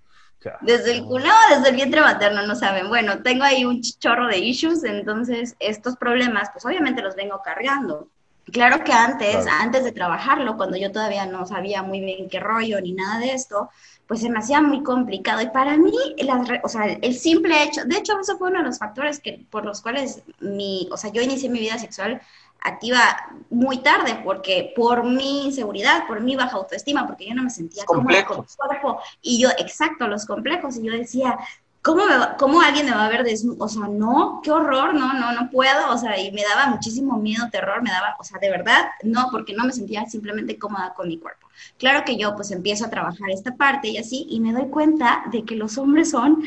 Desde 0.62 0.92
el 0.92 1.04
culo, 1.04 1.30
desde 1.50 1.70
el 1.70 1.76
vientre 1.76 2.02
materno, 2.02 2.46
no 2.46 2.56
saben. 2.56 2.88
Bueno, 2.90 3.22
tengo 3.22 3.44
ahí 3.44 3.66
un 3.66 3.82
chorro 3.82 4.28
de 4.28 4.40
issues, 4.40 4.84
entonces 4.84 5.56
estos 5.60 5.96
problemas, 5.98 6.50
pues 6.52 6.66
obviamente 6.66 7.02
los 7.02 7.16
vengo 7.16 7.42
cargando. 7.44 8.10
Claro 8.52 8.84
que 8.84 8.92
antes, 8.92 9.48
antes 9.48 9.86
de 9.86 9.94
trabajarlo, 9.94 10.58
cuando 10.58 10.76
yo 10.76 10.92
todavía 10.92 11.26
no 11.26 11.46
sabía 11.46 11.82
muy 11.82 12.02
bien 12.02 12.30
qué 12.30 12.40
rollo 12.42 12.82
ni 12.82 12.92
nada 12.92 13.20
de 13.20 13.34
esto, 13.34 13.70
pues 14.06 14.20
se 14.20 14.30
me 14.30 14.40
hacía 14.40 14.62
muy 14.62 14.84
complicado. 14.84 15.42
Y 15.42 15.48
para 15.50 15.78
mí, 15.78 15.94
las, 16.18 16.48
o 16.62 16.68
sea, 16.68 16.86
el 16.86 17.16
simple 17.16 17.64
hecho, 17.64 17.86
de 17.86 17.98
hecho, 17.98 18.20
eso 18.20 18.38
fue 18.38 18.50
uno 18.50 18.60
de 18.60 18.66
los 18.66 18.80
factores 18.80 19.20
que, 19.20 19.46
por 19.50 19.64
los 19.64 19.82
cuales 19.82 20.24
mi, 20.40 20.90
o 20.92 20.98
sea, 20.98 21.12
yo 21.12 21.22
inicié 21.22 21.50
mi 21.50 21.60
vida 21.60 21.78
sexual 21.78 22.22
activa 22.64 23.02
muy 23.50 23.80
tarde, 23.80 24.22
porque 24.24 24.74
por 24.76 25.04
mi 25.04 25.46
inseguridad, 25.46 26.08
por 26.08 26.22
mi 26.22 26.36
baja 26.36 26.58
autoestima, 26.58 27.06
porque 27.06 27.28
yo 27.28 27.36
no 27.36 27.44
me 27.44 27.50
sentía 27.50 27.86
cómoda 27.86 28.26
con 28.26 28.40
mi 28.40 28.46
cuerpo, 28.56 29.00
y 29.22 29.42
yo, 29.42 29.50
exacto, 29.58 30.08
los 30.08 30.26
complejos, 30.26 30.78
y 30.78 30.84
yo 30.86 30.94
decía, 30.94 31.38
¿cómo, 31.82 32.06
me 32.06 32.14
¿cómo 32.40 32.62
alguien 32.62 32.86
me 32.86 32.94
va 32.94 33.06
a 33.06 33.10
ver 33.10 33.24
desnudo? 33.24 33.66
O 33.66 33.68
sea, 33.68 33.88
no, 33.88 34.42
qué 34.42 34.52
horror, 34.52 34.96
no, 34.96 35.14
no, 35.14 35.34
no 35.34 35.50
puedo, 35.52 35.92
o 35.92 35.98
sea, 35.98 36.18
y 36.18 36.32
me 36.32 36.44
daba 36.44 36.68
muchísimo 36.68 37.18
miedo, 37.18 37.50
terror, 37.52 37.84
me 37.84 37.92
daba, 37.92 38.16
o 38.20 38.24
sea, 38.24 38.40
de 38.40 38.50
verdad, 38.50 38.86
no, 39.04 39.28
porque 39.30 39.54
no 39.54 39.66
me 39.66 39.74
sentía 39.74 40.06
simplemente 40.06 40.58
cómoda 40.58 40.94
con 40.96 41.08
mi 41.10 41.20
cuerpo. 41.20 41.48
Claro 41.78 42.04
que 42.06 42.18
yo 42.18 42.36
pues 42.36 42.52
empiezo 42.52 42.86
a 42.86 42.90
trabajar 42.90 43.30
esta 43.30 43.56
parte 43.56 43.90
y 43.90 43.98
así, 43.98 44.26
y 44.30 44.40
me 44.40 44.54
doy 44.54 44.70
cuenta 44.70 45.24
de 45.32 45.44
que 45.44 45.56
los 45.56 45.78
hombres 45.78 46.12
son, 46.12 46.44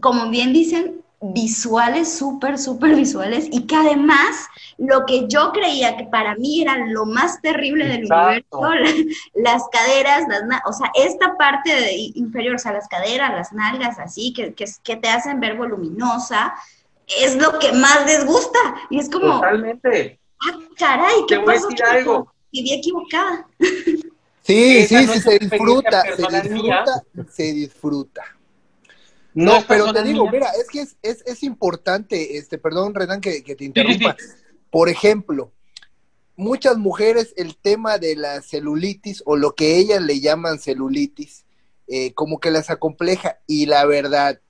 como 0.00 0.30
bien 0.30 0.52
dicen, 0.52 1.02
visuales, 1.20 2.16
súper, 2.16 2.58
súper 2.58 2.94
visuales, 2.94 3.48
y 3.50 3.66
que 3.66 3.74
además 3.74 4.46
lo 4.76 5.06
que 5.06 5.26
yo 5.28 5.50
creía 5.52 5.96
que 5.96 6.04
para 6.04 6.34
mí 6.36 6.62
era 6.62 6.76
lo 6.86 7.06
más 7.06 7.40
terrible 7.40 7.86
del 7.86 8.04
universo, 8.04 8.44
las 9.34 9.62
caderas, 9.72 10.24
las, 10.28 10.60
o 10.66 10.72
sea, 10.72 10.90
esta 10.94 11.36
parte 11.36 11.70
inferior, 12.14 12.56
o 12.56 12.58
sea, 12.58 12.72
las 12.72 12.88
caderas, 12.88 13.32
las 13.32 13.52
nalgas, 13.52 13.98
así, 13.98 14.32
que, 14.32 14.54
que, 14.54 14.96
te 14.96 15.08
hacen 15.08 15.40
ver 15.40 15.56
voluminosa, 15.56 16.54
es 17.20 17.36
lo 17.36 17.58
que 17.58 17.72
más 17.72 18.04
les 18.06 18.26
gusta. 18.26 18.58
Y 18.90 18.98
es 18.98 19.08
como... 19.08 19.34
Totalmente. 19.34 20.18
Ah, 20.42 20.58
caray, 20.76 21.24
¿qué 21.28 21.40
pasó? 21.40 21.68
Algo. 21.90 22.32
Viví 22.52 22.72
equivocada. 22.72 23.46
Sí, 24.42 24.86
sí, 24.86 25.06
sí, 25.06 25.20
se 25.20 25.38
disfruta, 25.38 26.02
se 26.02 26.22
disfruta, 26.22 27.02
se 27.30 27.52
disfruta. 27.52 28.35
No, 29.36 29.62
pero 29.68 29.92
te 29.92 30.02
digo, 30.02 30.30
mira, 30.30 30.48
es 30.58 30.66
que 30.66 30.80
es, 30.80 30.96
es, 31.02 31.22
es, 31.26 31.42
importante, 31.42 32.38
este, 32.38 32.56
perdón, 32.56 32.94
Renan, 32.94 33.20
que, 33.20 33.44
que 33.44 33.54
te 33.54 33.66
interrumpa. 33.66 34.16
Por 34.70 34.88
ejemplo, 34.88 35.52
muchas 36.36 36.78
mujeres 36.78 37.34
el 37.36 37.54
tema 37.54 37.98
de 37.98 38.16
la 38.16 38.40
celulitis 38.40 39.22
o 39.26 39.36
lo 39.36 39.54
que 39.54 39.76
ellas 39.76 40.00
le 40.00 40.20
llaman 40.20 40.58
celulitis, 40.58 41.44
eh, 41.86 42.14
como 42.14 42.40
que 42.40 42.50
las 42.50 42.70
acompleja. 42.70 43.38
Y 43.46 43.66
la 43.66 43.84
verdad, 43.84 44.40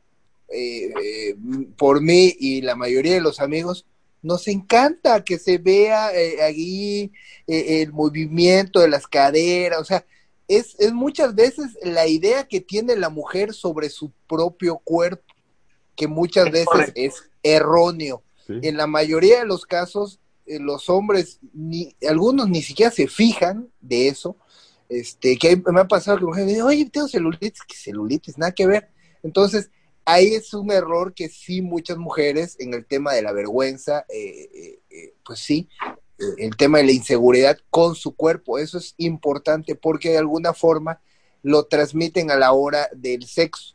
eh, 0.50 0.92
eh, 1.02 1.36
por 1.76 2.00
mí 2.00 2.36
y 2.38 2.62
la 2.62 2.76
mayoría 2.76 3.14
de 3.14 3.20
los 3.20 3.40
amigos, 3.40 3.86
nos 4.22 4.46
encanta 4.46 5.24
que 5.24 5.36
se 5.36 5.58
vea 5.58 6.10
allí 6.44 7.10
el 7.48 7.92
movimiento 7.92 8.78
de 8.78 8.88
las 8.88 9.08
caderas, 9.08 9.80
o 9.80 9.84
sea, 9.84 10.04
es, 10.48 10.76
es 10.78 10.92
muchas 10.92 11.34
veces 11.34 11.76
la 11.82 12.06
idea 12.06 12.46
que 12.46 12.60
tiene 12.60 12.96
la 12.96 13.08
mujer 13.08 13.52
sobre 13.52 13.90
su 13.90 14.12
propio 14.28 14.78
cuerpo, 14.78 15.34
que 15.94 16.06
muchas 16.06 16.50
veces 16.50 16.92
es 16.94 17.14
erróneo. 17.42 18.22
En 18.48 18.76
la 18.76 18.86
mayoría 18.86 19.40
de 19.40 19.44
los 19.44 19.66
casos, 19.66 20.20
eh, 20.46 20.60
los 20.60 20.88
hombres, 20.88 21.40
ni, 21.52 21.96
algunos 22.08 22.48
ni 22.48 22.62
siquiera 22.62 22.92
se 22.92 23.08
fijan 23.08 23.68
de 23.80 24.08
eso. 24.08 24.36
Este, 24.88 25.36
que 25.36 25.56
me 25.56 25.80
ha 25.80 25.88
pasado 25.88 26.18
que 26.18 26.24
mujeres 26.26 26.46
me 26.46 26.52
dicen, 26.52 26.66
oye, 26.66 26.88
tengo 26.88 27.08
celulitis, 27.08 27.62
que 27.66 27.76
celulitis, 27.76 28.38
nada 28.38 28.52
que 28.52 28.68
ver. 28.68 28.88
Entonces, 29.24 29.70
ahí 30.04 30.34
es 30.34 30.54
un 30.54 30.70
error 30.70 31.12
que 31.12 31.28
sí 31.28 31.60
muchas 31.60 31.98
mujeres 31.98 32.54
en 32.60 32.72
el 32.72 32.86
tema 32.86 33.12
de 33.12 33.22
la 33.22 33.32
vergüenza, 33.32 34.06
eh, 34.08 34.78
eh, 34.90 35.14
pues 35.24 35.40
sí, 35.40 35.68
el 36.38 36.56
tema 36.56 36.78
de 36.78 36.84
la 36.84 36.92
inseguridad 36.92 37.58
con 37.70 37.94
su 37.94 38.14
cuerpo, 38.14 38.58
eso 38.58 38.78
es 38.78 38.94
importante 38.96 39.74
porque 39.74 40.10
de 40.10 40.18
alguna 40.18 40.54
forma 40.54 41.00
lo 41.42 41.64
transmiten 41.64 42.30
a 42.30 42.36
la 42.36 42.52
hora 42.52 42.88
del 42.92 43.26
sexo. 43.26 43.74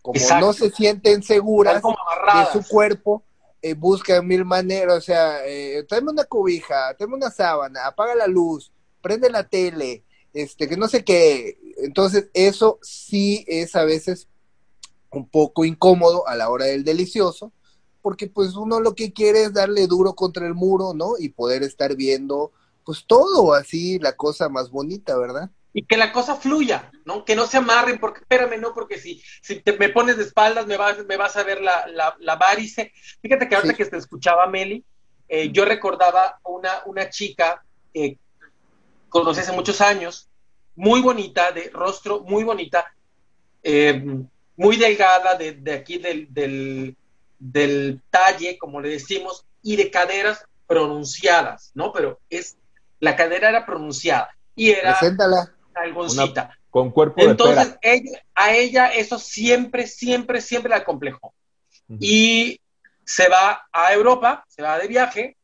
Como 0.00 0.18
no 0.40 0.52
se 0.52 0.70
sienten 0.70 1.22
seguras 1.22 1.82
de 1.82 2.52
su 2.52 2.66
cuerpo, 2.68 3.22
eh, 3.60 3.74
busca 3.74 4.20
mil 4.22 4.44
maneras, 4.44 4.98
o 4.98 5.00
sea, 5.00 5.46
eh, 5.46 5.84
tráeme 5.88 6.10
una 6.10 6.24
cobija, 6.24 6.92
tráeme 6.96 7.14
una 7.14 7.30
sábana, 7.30 7.86
apaga 7.86 8.16
la 8.16 8.26
luz, 8.26 8.72
prende 9.00 9.30
la 9.30 9.48
tele, 9.48 10.02
este, 10.34 10.68
que 10.68 10.76
no 10.76 10.88
sé 10.88 11.04
qué. 11.04 11.58
Entonces, 11.76 12.28
eso 12.34 12.80
sí 12.82 13.44
es 13.46 13.76
a 13.76 13.84
veces 13.84 14.26
un 15.12 15.28
poco 15.28 15.64
incómodo 15.64 16.26
a 16.26 16.34
la 16.34 16.50
hora 16.50 16.64
del 16.64 16.82
delicioso, 16.82 17.52
porque 18.02 18.26
pues 18.26 18.54
uno 18.54 18.80
lo 18.80 18.94
que 18.94 19.12
quiere 19.12 19.44
es 19.44 19.52
darle 19.52 19.86
duro 19.86 20.14
contra 20.14 20.46
el 20.46 20.54
muro, 20.54 20.92
¿no? 20.94 21.14
Y 21.18 21.30
poder 21.30 21.62
estar 21.62 21.96
viendo, 21.96 22.52
pues 22.84 23.04
todo 23.06 23.54
así, 23.54 23.98
la 23.98 24.16
cosa 24.16 24.48
más 24.48 24.70
bonita, 24.70 25.16
¿verdad? 25.16 25.50
y 25.74 25.84
que 25.84 25.96
la 25.96 26.12
cosa 26.12 26.36
fluya, 26.36 26.90
¿no? 27.04 27.24
Que 27.24 27.34
no 27.34 27.46
se 27.46 27.56
amarren, 27.56 27.98
porque 27.98 28.20
espérame, 28.20 28.60
no, 28.60 28.74
porque 28.74 28.98
si, 28.98 29.22
si 29.40 29.60
te, 29.60 29.72
me 29.78 29.88
pones 29.88 30.18
de 30.18 30.24
espaldas 30.24 30.66
me 30.66 30.76
vas, 30.76 31.04
me 31.06 31.16
vas 31.16 31.36
a 31.36 31.44
ver 31.44 31.62
la, 31.62 31.86
la, 31.86 32.14
la 32.20 32.36
varice. 32.36 32.92
Fíjate 33.22 33.48
que 33.48 33.54
ahorita 33.54 33.74
que 33.74 33.86
te 33.86 33.96
escuchaba 33.96 34.46
Meli, 34.46 34.84
eh, 35.28 35.50
yo 35.50 35.64
recordaba 35.64 36.38
una, 36.44 36.82
una 36.84 37.08
chica 37.08 37.64
que 37.92 38.18
conocí 39.08 39.40
hace 39.40 39.52
muchos 39.52 39.80
años, 39.80 40.28
muy 40.76 41.00
bonita, 41.00 41.52
de 41.52 41.70
rostro 41.72 42.20
muy 42.20 42.44
bonita, 42.44 42.92
eh, 43.62 44.04
muy 44.56 44.76
delgada, 44.76 45.36
de, 45.36 45.52
de 45.52 45.72
aquí 45.72 45.96
del, 45.96 46.32
del, 46.32 46.96
del 47.44 48.00
talle, 48.10 48.56
como 48.58 48.80
le 48.80 48.88
decimos, 48.90 49.44
y 49.62 49.76
de 49.76 49.90
caderas 49.90 50.44
pronunciadas, 50.66 51.70
¿no? 51.74 51.92
Pero 51.92 52.20
es 52.30 52.56
La 53.00 53.16
cadera 53.16 53.48
era 53.48 53.66
pronunciada 53.66 54.30
y 54.54 54.70
era 54.70 54.96
Preséntala. 54.98 55.52
algoncita. 55.74 56.56
Con 56.70 56.90
cuerpo 56.92 57.20
de 57.20 57.30
Entonces, 57.32 57.66
pera. 57.66 57.78
ella- 57.82 58.22
a 58.34 58.52
ella 58.54 58.86
eso 58.94 59.18
siempre, 59.18 59.86
siempre, 59.88 60.40
siempre 60.40 60.70
la 60.70 60.76
acomplejó. 60.76 61.34
Ujú. 61.88 61.98
Y 62.00 62.60
se 63.04 63.28
va 63.28 63.66
a 63.72 63.92
Europa, 63.92 64.44
se 64.48 64.62
va 64.62 64.78
de 64.78 64.86
viaje, 64.86 65.36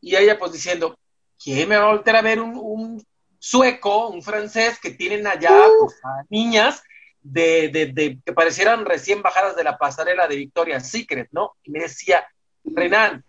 y 0.00 0.16
ella 0.16 0.38
pues 0.38 0.52
diciendo, 0.52 0.98
¿quién 1.42 1.68
me 1.68 1.76
va 1.76 1.84
a 1.90 1.92
volver 1.94 2.16
a 2.16 2.22
ver 2.22 2.40
un, 2.40 2.56
un 2.56 3.06
sueco, 3.38 4.08
un 4.08 4.22
francés 4.22 4.78
que 4.80 4.90
tienen 4.92 5.26
allá 5.26 5.54
pues, 5.80 6.00
a 6.02 6.24
niñas 6.30 6.82
de, 7.22 7.68
de- 7.68 7.86
de- 7.86 8.18
que 8.24 8.32
parecieran 8.32 8.84
recién 8.84 9.22
bajadas 9.22 9.56
de 9.56 9.64
la 9.64 9.78
pasarela 9.78 10.26
de 10.26 10.36
Victoria's 10.36 10.88
Secret, 10.88 11.28
¿no? 11.32 11.54
Y 11.62 11.70
me 11.70 11.80
decía, 11.80 12.26
Renan, 12.64 13.24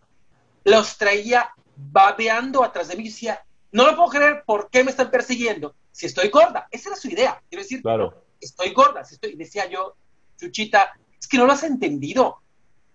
los 0.64 0.98
traía 0.98 1.50
babeando 1.76 2.64
atrás 2.64 2.88
de 2.88 2.96
mí 2.96 3.04
y 3.04 3.10
decía, 3.10 3.44
no 3.72 3.86
lo 3.86 3.96
puedo 3.96 4.10
creer, 4.10 4.44
¿por 4.46 4.70
qué 4.70 4.84
me 4.84 4.92
están 4.92 5.10
persiguiendo? 5.12 5.76
Si 5.92 6.06
estoy 6.06 6.30
gorda, 6.30 6.68
esa 6.72 6.90
era 6.90 6.96
su 6.98 7.08
idea, 7.10 7.42
quiero 7.50 7.64
decir, 7.64 7.82
Claro. 7.82 8.24
estoy 8.40 8.72
gorda, 8.74 9.04
si 9.04 9.16
estoy, 9.16 9.32
y 9.32 9.36
decía 9.36 9.68
yo, 9.70 9.96
Chuchita, 10.40 10.94
es 11.20 11.28
que 11.28 11.38
no 11.38 11.46
lo 11.46 11.54
has 11.54 11.64
entendido. 11.64 12.38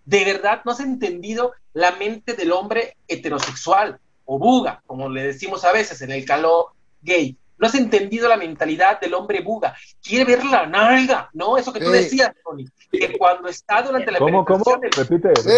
De 0.05 0.25
verdad 0.25 0.63
no 0.65 0.73
has 0.73 0.81
entendido 0.81 1.53
la 1.75 1.93
mente 1.93 2.35
del 2.35 2.53
hombre 2.53 2.97
heterosexual 3.07 4.01
o 4.25 4.39
buga, 4.39 4.83
como 4.87 5.09
le 5.09 5.23
decimos 5.23 5.65
a 5.65 5.73
veces 5.73 6.01
en 6.03 6.11
el 6.11 6.25
calor 6.25 6.73
gay. 7.03 7.37
No 7.59 7.67
has 7.67 7.75
entendido 7.75 8.29
la 8.29 8.37
mentalidad 8.37 9.01
del 9.01 9.15
hombre 9.15 9.41
buga. 9.41 9.77
Quiere 10.03 10.25
ver 10.25 10.45
la 10.45 10.67
nalga, 10.67 11.29
¿no? 11.33 11.57
Eso 11.59 11.73
que 11.73 11.81
tú 11.81 11.87
Sí. 11.87 11.93
decías, 11.99 12.33
Tony. 12.45 12.65
Que 12.91 13.19
cuando 13.19 13.49
está 13.49 13.83
durante 13.83 14.11
la 14.13 14.19
¿Cómo, 14.19 14.45
cómo? 14.45 14.65
penetración, 14.65 14.85
el 14.85 14.93
Repite. 14.93 15.43
Sí. 15.43 15.49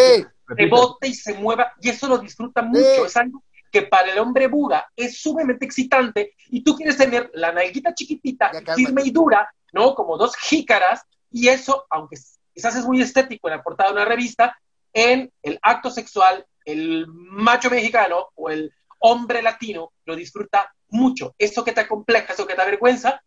repite. 0.47 0.65
rebote 0.65 1.07
y 1.09 1.15
se 1.15 1.35
mueva, 1.35 1.73
y 1.81 1.91
eso 1.91 2.09
lo 2.09 2.19
disfruta 2.19 2.63
mucho. 2.63 2.83
Sí. 2.83 3.03
Es 3.07 3.17
algo 3.17 3.45
que 3.71 3.83
para 3.83 4.11
el 4.11 4.19
hombre 4.19 4.49
buga 4.49 4.91
es 4.97 5.21
sumamente 5.21 5.65
excitante, 5.65 6.35
y 6.49 6.65
tú 6.65 6.75
quieres 6.75 6.97
tener 6.97 7.31
la 7.35 7.53
nalguita 7.53 7.95
chiquitita, 7.95 8.51
Ya, 8.53 8.75
firme 8.75 9.03
y 9.05 9.11
dura, 9.13 9.49
¿no? 9.73 9.95
Como 9.95 10.17
dos 10.17 10.35
jícaras, 10.37 11.03
y 11.31 11.47
eso, 11.49 11.87
aunque 11.91 12.17
quizás 12.53 12.75
es 12.75 12.85
muy 12.85 13.01
estético 13.01 13.49
en 13.49 13.57
la 13.59 13.63
portada 13.63 13.91
de 13.91 13.97
una 13.97 14.05
revista, 14.07 14.59
en 14.93 15.31
el 15.43 15.59
acto 15.63 15.89
sexual, 15.91 16.45
el 16.65 17.07
macho 17.09 17.71
mexicano 17.71 18.31
o 18.35 18.51
el 18.51 18.73
hombre 18.99 19.41
latino 19.43 19.93
lo 20.05 20.17
disfruta 20.17 20.75
mucho. 20.91 21.35
Eso 21.39 21.65
que 21.65 21.73
te 21.73 21.81
acompleja, 21.81 22.33
eso 22.33 22.47
que 22.47 22.55
te 22.55 22.63
avergüenza, 22.63 23.23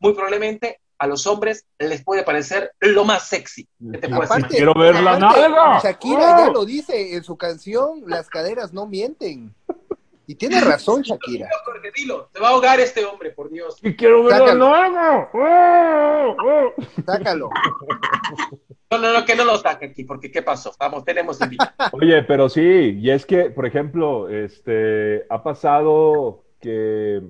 muy 0.00 0.12
probablemente 0.14 0.80
a 0.98 1.06
los 1.06 1.26
hombres 1.28 1.64
les 1.78 2.02
puede 2.02 2.24
parecer 2.24 2.72
lo 2.80 3.04
más 3.04 3.28
sexy 3.28 3.68
que 3.92 3.98
te 3.98 4.08
imaginar. 4.08 4.48
Quiero 4.48 4.74
ver 4.74 5.00
la 5.00 5.14
Aparte, 5.14 5.40
nalga. 5.42 5.80
Shakira 5.80 6.20
ya 6.20 6.48
¡Oh! 6.48 6.52
lo 6.52 6.64
dice 6.64 7.14
en 7.14 7.22
su 7.22 7.36
canción, 7.36 8.02
las 8.06 8.28
caderas 8.28 8.72
no 8.72 8.86
mienten. 8.86 9.54
Y 10.26 10.34
tiene 10.34 10.60
razón 10.60 11.02
Shakira. 11.02 11.48
Jorge, 11.64 11.90
dilo, 11.94 12.28
te 12.32 12.40
va 12.40 12.48
a 12.48 12.50
ahogar 12.50 12.80
este 12.80 13.02
hombre, 13.04 13.30
por 13.30 13.48
Dios. 13.48 13.78
Y 13.82 13.96
quiero 13.96 14.24
ver 14.24 14.38
Sácalo. 14.38 14.70
la 14.70 14.88
nalga. 14.90 15.30
¡Oh! 15.32 16.36
¡Oh! 16.44 16.74
Sácalo. 17.06 17.48
No, 18.90 18.98
no, 18.98 19.12
no, 19.12 19.24
que 19.24 19.36
no 19.36 19.44
lo 19.44 19.56
saque 19.58 19.86
aquí, 19.86 20.04
porque 20.04 20.30
¿qué 20.30 20.42
pasó? 20.42 20.72
Vamos, 20.78 21.04
tenemos 21.04 21.40
invitado. 21.40 21.90
Oye, 21.92 22.22
pero 22.24 22.48
sí, 22.48 22.98
y 22.98 23.10
es 23.10 23.24
que, 23.24 23.50
por 23.50 23.66
ejemplo, 23.66 24.28
este, 24.28 25.24
ha 25.30 25.42
pasado 25.42 26.44
que 26.60 27.22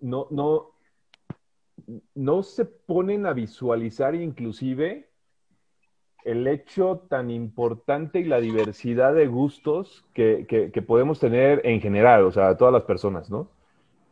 no, 0.00 0.28
no, 0.30 0.74
no 2.14 2.42
se 2.42 2.64
ponen 2.64 3.26
a 3.26 3.32
visualizar 3.32 4.14
inclusive 4.14 5.08
el 6.24 6.46
hecho 6.46 7.02
tan 7.10 7.30
importante 7.30 8.20
y 8.20 8.24
la 8.24 8.40
diversidad 8.40 9.14
de 9.14 9.26
gustos 9.26 10.04
que, 10.14 10.46
que- 10.48 10.82
podemos 10.82 11.20
tener 11.20 11.60
en 11.64 11.80
general, 11.80 12.24
o 12.24 12.32
sea, 12.32 12.56
todas 12.56 12.72
las 12.72 12.84
personas, 12.84 13.30
¿no? 13.30 13.48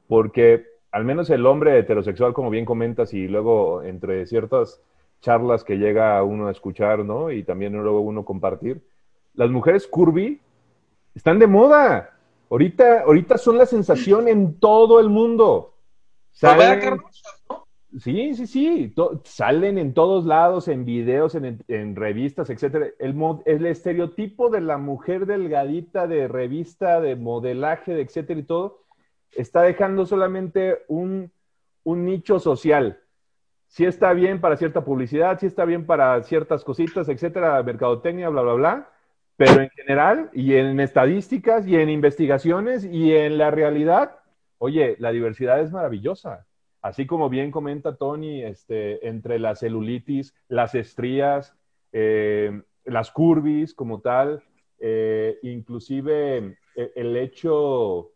Porque 0.08 0.66
al 0.92 1.04
menos 1.04 1.30
el 1.30 1.46
hombre 1.46 1.78
heterosexual, 1.78 2.34
como 2.34 2.50
bien 2.50 2.64
comentas, 2.66 3.14
y 3.14 3.28
luego 3.28 3.82
entre 3.82 4.26
ciertas 4.26 4.82
charlas 5.20 5.64
que 5.64 5.78
llega 5.78 6.22
uno 6.24 6.48
a 6.48 6.52
escuchar, 6.52 7.04
¿no? 7.04 7.30
Y 7.30 7.44
también 7.44 7.74
luego 7.74 8.00
uno 8.00 8.24
compartir, 8.24 8.82
las 9.34 9.50
mujeres 9.50 9.86
curvy 9.86 10.40
están 11.14 11.38
de 11.38 11.46
moda. 11.48 12.11
Ahorita, 12.52 13.00
ahorita 13.04 13.38
son 13.38 13.56
la 13.56 13.64
sensación 13.64 14.28
en 14.28 14.60
todo 14.60 15.00
el 15.00 15.08
mundo. 15.08 15.72
Vaya 16.42 16.74
Salen- 16.74 16.80
Carlos, 16.80 17.22
¿no? 17.48 17.66
Sí, 17.98 18.34
sí, 18.34 18.46
sí. 18.46 18.92
To- 18.94 19.22
salen 19.24 19.78
en 19.78 19.94
todos 19.94 20.26
lados, 20.26 20.68
en 20.68 20.84
videos, 20.84 21.34
en, 21.34 21.64
en 21.66 21.96
revistas, 21.96 22.50
etcétera. 22.50 22.88
El, 22.98 23.14
el 23.46 23.64
estereotipo 23.64 24.50
de 24.50 24.60
la 24.60 24.76
mujer 24.76 25.24
delgadita 25.24 26.06
de 26.06 26.28
revista, 26.28 27.00
de 27.00 27.16
modelaje, 27.16 27.94
de 27.94 28.02
etcétera 28.02 28.40
y 28.40 28.42
todo, 28.42 28.82
está 29.30 29.62
dejando 29.62 30.04
solamente 30.04 30.82
un, 30.88 31.32
un 31.84 32.04
nicho 32.04 32.38
social. 32.38 33.00
Sí 33.66 33.86
está 33.86 34.12
bien 34.12 34.42
para 34.42 34.58
cierta 34.58 34.84
publicidad, 34.84 35.38
sí 35.40 35.46
está 35.46 35.64
bien 35.64 35.86
para 35.86 36.22
ciertas 36.22 36.64
cositas, 36.64 37.08
etcétera, 37.08 37.62
mercadotecnia, 37.62 38.28
bla, 38.28 38.42
bla, 38.42 38.52
bla. 38.52 38.90
Pero 39.36 39.60
en 39.62 39.70
general, 39.70 40.30
y 40.32 40.54
en 40.54 40.78
estadísticas, 40.80 41.66
y 41.66 41.76
en 41.76 41.88
investigaciones, 41.88 42.84
y 42.84 43.14
en 43.14 43.38
la 43.38 43.50
realidad, 43.50 44.18
oye, 44.58 44.96
la 44.98 45.10
diversidad 45.10 45.60
es 45.60 45.72
maravillosa. 45.72 46.46
Así 46.80 47.06
como 47.06 47.28
bien 47.28 47.50
comenta 47.50 47.96
Tony, 47.96 48.42
este, 48.42 49.06
entre 49.08 49.38
la 49.38 49.54
celulitis, 49.54 50.34
las 50.48 50.74
estrías, 50.74 51.56
eh, 51.92 52.62
las 52.84 53.10
curvis 53.10 53.74
como 53.74 54.00
tal, 54.00 54.42
eh, 54.78 55.38
inclusive 55.42 56.58
eh, 56.74 56.92
el 56.96 57.16
hecho, 57.16 58.10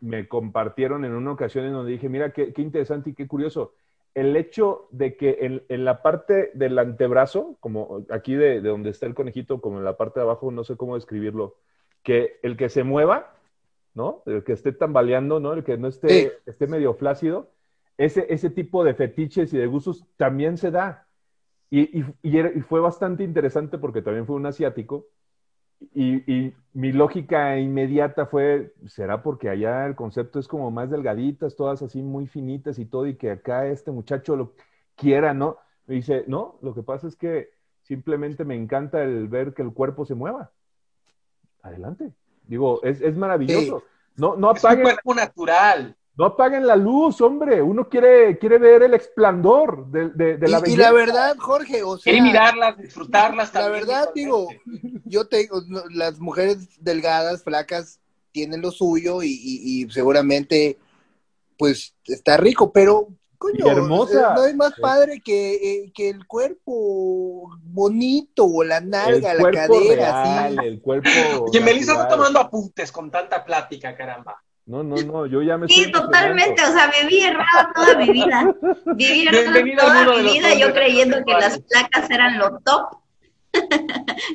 me 0.00 0.28
compartieron 0.28 1.04
en 1.04 1.12
una 1.12 1.32
ocasión 1.32 1.64
en 1.64 1.72
donde 1.72 1.92
dije, 1.92 2.08
mira, 2.08 2.32
qué 2.32 2.52
interesante 2.58 3.10
y 3.10 3.14
qué 3.14 3.26
curioso, 3.26 3.72
el 4.20 4.36
hecho 4.36 4.88
de 4.90 5.16
que 5.16 5.38
en, 5.42 5.64
en 5.68 5.84
la 5.84 6.02
parte 6.02 6.50
del 6.54 6.78
antebrazo, 6.78 7.56
como 7.60 8.04
aquí 8.10 8.34
de, 8.34 8.60
de 8.60 8.68
donde 8.68 8.90
está 8.90 9.06
el 9.06 9.14
conejito, 9.14 9.60
como 9.60 9.78
en 9.78 9.84
la 9.84 9.96
parte 9.96 10.20
de 10.20 10.24
abajo, 10.24 10.50
no 10.50 10.64
sé 10.64 10.76
cómo 10.76 10.94
describirlo, 10.96 11.56
que 12.02 12.38
el 12.42 12.56
que 12.56 12.68
se 12.68 12.84
mueva, 12.84 13.34
¿no? 13.94 14.22
El 14.26 14.44
que 14.44 14.52
esté 14.52 14.72
tambaleando, 14.72 15.40
¿no? 15.40 15.52
El 15.54 15.64
que 15.64 15.76
no 15.78 15.88
esté, 15.88 16.30
Sí. 16.30 16.32
esté 16.46 16.66
medio 16.66 16.94
flácido, 16.94 17.50
ese, 17.96 18.26
ese 18.32 18.50
tipo 18.50 18.84
de 18.84 18.94
fetiches 18.94 19.52
y 19.54 19.58
de 19.58 19.66
gustos 19.66 20.06
también 20.16 20.56
se 20.58 20.70
da. 20.70 21.06
Y, 21.70 22.00
y- 22.00 22.04
y 22.22 22.38
era- 22.38 22.50
y 22.54 22.60
fue 22.62 22.80
bastante 22.80 23.24
interesante 23.24 23.78
porque 23.78 24.02
también 24.02 24.26
fue 24.26 24.36
un 24.36 24.46
asiático. 24.46 25.06
Y, 25.94 26.32
y 26.32 26.54
mi 26.72 26.92
lógica 26.92 27.58
inmediata 27.58 28.26
fue, 28.26 28.74
¿será 28.86 29.22
porque 29.22 29.48
allá 29.48 29.86
el 29.86 29.94
concepto 29.94 30.38
es 30.38 30.48
como 30.48 30.70
más 30.70 30.90
delgaditas, 30.90 31.56
todas 31.56 31.82
así 31.82 32.02
muy 32.02 32.26
finitas 32.26 32.78
y 32.78 32.84
todo, 32.84 33.06
y 33.06 33.16
que 33.16 33.30
acá 33.30 33.66
este 33.66 33.90
muchacho 33.90 34.36
lo 34.36 34.54
quiera, 34.96 35.34
¿no? 35.34 35.56
Me 35.86 35.96
dice, 35.96 36.24
no, 36.26 36.58
lo 36.62 36.74
que 36.74 36.82
pasa 36.82 37.08
es 37.08 37.16
que 37.16 37.50
simplemente 37.82 38.44
me 38.44 38.54
encanta 38.54 39.02
el 39.02 39.28
ver 39.28 39.54
que 39.54 39.62
el 39.62 39.72
cuerpo 39.72 40.04
se 40.04 40.14
mueva. 40.14 40.50
Adelante. 41.62 42.12
Digo, 42.46 42.82
es, 42.82 43.00
es 43.00 43.16
maravilloso. 43.16 43.82
No, 44.16 44.36
no 44.36 44.52
Es 44.52 44.62
un 44.62 44.70
apaguen, 44.70 44.82
cuerpo 44.84 45.14
natural. 45.14 45.96
No 46.18 46.24
apaguen 46.24 46.66
la 46.66 46.74
luz, 46.74 47.20
hombre. 47.20 47.62
Uno 47.62 47.88
quiere, 47.88 48.38
quiere 48.38 48.58
ver 48.58 48.82
el 48.82 48.94
esplendor 48.94 49.86
de, 49.86 50.10
de- 50.10 50.36
de 50.36 50.48
la 50.48 50.60
Y, 50.66 50.72
y 50.72 50.76
la 50.76 50.90
verdad, 50.90 51.36
Jorge, 51.38 51.82
o 51.84 51.96
sea, 51.96 52.12
Quiere 52.12 52.20
mirarlas, 52.20 52.76
disfrutarlas 52.76 53.52
la 53.52 53.60
también. 53.60 53.86
verdad, 53.86 54.08
digo, 54.14 54.48
yo 55.04 55.26
tengo, 55.28 55.62
las 55.92 56.18
mujeres 56.18 56.68
delgadas, 56.82 57.44
flacas, 57.44 58.00
tienen 58.32 58.60
lo 58.60 58.72
suyo 58.72 59.22
y, 59.22 59.28
y- 59.28 59.84
y 59.84 59.90
seguramente, 59.90 60.76
pues, 61.56 61.94
está 62.06 62.36
rico, 62.36 62.72
pero, 62.72 63.08
coño, 63.38 63.68
hermosa. 63.68 64.32
eh, 64.32 64.34
no 64.34 64.44
es 64.44 64.56
más 64.56 64.72
padre 64.74 65.20
que, 65.20 65.54
eh, 65.54 65.92
que 65.94 66.08
el 66.10 66.26
cuerpo 66.26 67.56
bonito 67.62 68.44
o 68.44 68.64
la 68.64 68.78
el 68.78 68.90
nalga, 68.90 69.34
la 69.34 69.50
cadera, 69.52 70.22
real, 70.22 70.58
así. 70.58 70.66
el 70.66 70.80
cuerpo. 70.80 71.10
Oye, 71.48 71.60
Melissa 71.60 71.92
está 71.92 72.08
tomando 72.08 72.40
apuntes 72.40 72.90
con 72.90 73.08
tanta 73.08 73.44
plática, 73.44 73.96
caramba. 73.96 74.42
No, 74.68 74.82
no, 74.82 74.96
no, 74.96 75.24
yo 75.26 75.40
ya 75.40 75.56
me 75.56 75.66
Sí, 75.66 75.80
estoy 75.80 75.92
totalmente, 75.92 76.62
o 76.62 76.72
sea, 76.72 76.90
viví 77.02 77.20
errado 77.22 77.68
toda 77.74 77.96
mi 77.96 78.10
vida. 78.12 78.54
Viví 78.96 79.26
al 79.26 79.76
toda 79.78 80.04
mi 80.22 80.22
vida 80.34 80.54
yo 80.54 80.72
creyendo 80.74 81.24
que 81.24 81.32
las 81.32 81.58
placas 81.60 82.10
eran 82.10 82.38
lo 82.38 82.58
top. 82.60 82.98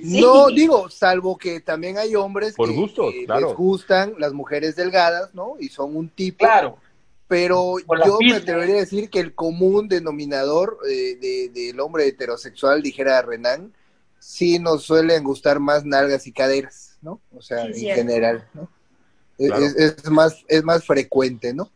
Sí. 0.02 0.22
No, 0.22 0.48
digo, 0.48 0.89
salvo 0.89 1.38
que 1.38 1.60
también 1.60 1.98
hay 1.98 2.15
hombres 2.15 2.56
Por 2.56 2.69
que, 2.69 2.76
gustos, 2.76 3.12
que 3.13 3.26
claro. 3.26 3.48
les 3.50 3.56
gustan 3.56 4.15
las 4.17 4.34
mujeres 4.34 4.76
delgadas, 4.76 5.34
¿no? 5.36 5.54
Y 5.60 5.69
son 5.69 5.96
un 5.96 6.10
tipo. 6.10 6.39
Claro. 6.46 6.78
Pero 7.28 7.76
Por 7.86 8.06
yo 8.06 8.17
me 8.22 8.34
atrevería 8.36 8.76
a 8.76 8.80
decir 8.80 9.10
que 9.10 9.19
el 9.19 9.34
común 9.36 9.88
denominador 9.88 10.78
eh, 10.89 11.15
de- 11.22 11.50
del 11.54 11.80
hombre 11.80 12.08
heterosexual, 12.08 12.82
dijera 12.82 13.22
Renan, 13.22 13.72
sí 14.19 14.58
nos 14.60 14.84
suelen 14.84 15.24
gustar 15.24 15.60
más 15.60 15.86
nalgas 15.86 16.26
y 16.28 16.32
caderas, 16.34 16.98
¿no? 17.02 17.19
O 17.36 17.41
sea, 17.41 17.62
Sí, 17.63 17.67
en 17.67 17.74
cierto. 17.76 18.02
general, 18.02 18.48
¿no? 18.54 18.67
Es- 19.38 19.48
Claro. 19.48 19.65
Es, 19.65 19.76
es 19.76 20.10
más, 20.10 20.43
es 20.48 20.63
más 20.63 20.86
frecuente, 20.86 21.54
¿no? 21.54 21.72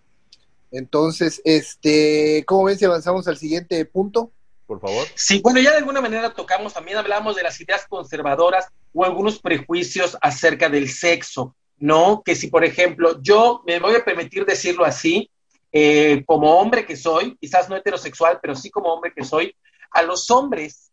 Entonces, 0.72 1.42
este, 1.46 2.44
¿cómo 2.46 2.66
ven 2.66 2.78
si 2.78 2.86
avanzamos 2.86 3.28
al 3.28 3.38
siguiente 3.38 3.84
punto? 3.86 4.32
Por 4.66 4.82
favor. 4.82 5.08
Sí, 5.16 5.40
bueno, 5.42 5.60
ya 5.62 5.72
de 5.72 5.78
alguna 5.78 6.02
manera 6.02 6.34
tocamos, 6.34 6.74
también 6.74 6.98
hablamos 6.98 7.36
de 7.38 7.44
las 7.44 7.60
ideas 7.62 7.86
conservadoras 7.88 8.68
o 8.94 9.06
algunos 9.06 9.40
prejuicios 9.40 10.18
acerca 10.22 10.70
del 10.70 10.90
sexo. 10.90 11.56
¿no? 11.80 12.24
Que 12.26 12.36
si, 12.36 12.48
por 12.48 12.66
ejemplo, 12.66 13.22
yo 13.22 13.62
me 13.68 13.80
voy 13.80 13.94
a 13.94 14.04
permitir 14.04 14.46
decirlo 14.46 14.84
así, 14.84 15.30
eh, 15.72 16.24
como 16.26 16.60
hombre 16.60 16.88
que 16.88 16.98
soy, 16.98 17.38
quizás 17.40 17.70
no 17.70 17.76
heterosexual, 17.76 18.40
pero 18.42 18.56
sí 18.56 18.72
como 18.72 18.92
hombre 18.92 19.14
que 19.16 19.24
soy, 19.24 19.56
a 19.92 20.02
los 20.02 20.32
hombres 20.32 20.92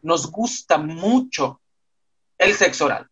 nos 0.00 0.30
gusta 0.30 0.78
mucho 0.78 1.60
el 2.38 2.54
sexo 2.54 2.86
oral. 2.86 3.06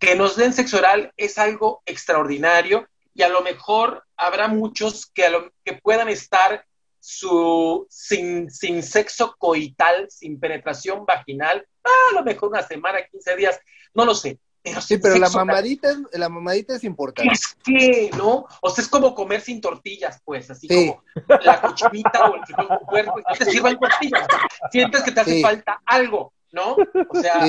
Que 0.00 0.16
nos 0.16 0.34
den 0.34 0.52
sexo 0.52 0.78
oral 0.78 1.12
es 1.16 1.38
algo 1.38 1.82
extraordinario 1.86 2.88
y 3.14 3.22
a 3.22 3.28
lo 3.28 3.42
mejor 3.42 4.04
habrá 4.16 4.48
muchos 4.48 5.06
que, 5.06 5.24
que 5.64 5.74
puedan 5.74 6.08
estar 6.08 6.64
su, 7.00 7.86
sin, 7.88 8.50
sin 8.50 8.82
sexo 8.82 9.34
coital, 9.38 10.06
sin 10.10 10.40
penetración 10.40 11.04
vaginal, 11.06 11.66
a 11.84 12.14
lo 12.14 12.22
mejor 12.22 12.50
una 12.50 12.62
semana, 12.62 12.98
15 13.10 13.36
días, 13.36 13.60
no 13.94 14.04
lo 14.04 14.14
sé. 14.14 14.38
Pero 14.62 14.80
sí, 14.82 14.98
pero 14.98 15.16
la 15.16 15.30
mamadita, 15.30 15.90
es, 15.90 15.98
la 16.18 16.28
mamadita 16.28 16.76
es 16.76 16.84
importante. 16.84 17.32
Es 17.32 17.56
que, 17.64 18.10
¿no? 18.18 18.46
O 18.60 18.68
sea, 18.68 18.82
es 18.82 18.88
como 18.88 19.14
comer 19.14 19.40
sin 19.40 19.58
tortillas, 19.58 20.20
pues, 20.22 20.50
así 20.50 20.68
como 20.68 21.02
la 21.42 21.62
cochinita 21.62 22.28
o 22.28 22.34
el 22.34 22.78
cuerpo, 22.86 23.18
y 23.20 23.22
no 23.22 23.38
te 23.38 23.44
sirvan 23.46 23.78
tortillas. 23.78 24.26
Sientes 24.70 25.02
que 25.02 25.12
te 25.12 25.20
hace 25.20 25.40
falta 25.40 25.80
algo, 25.86 26.34
¿no? 26.52 26.76
O 27.08 27.20
sea, 27.20 27.46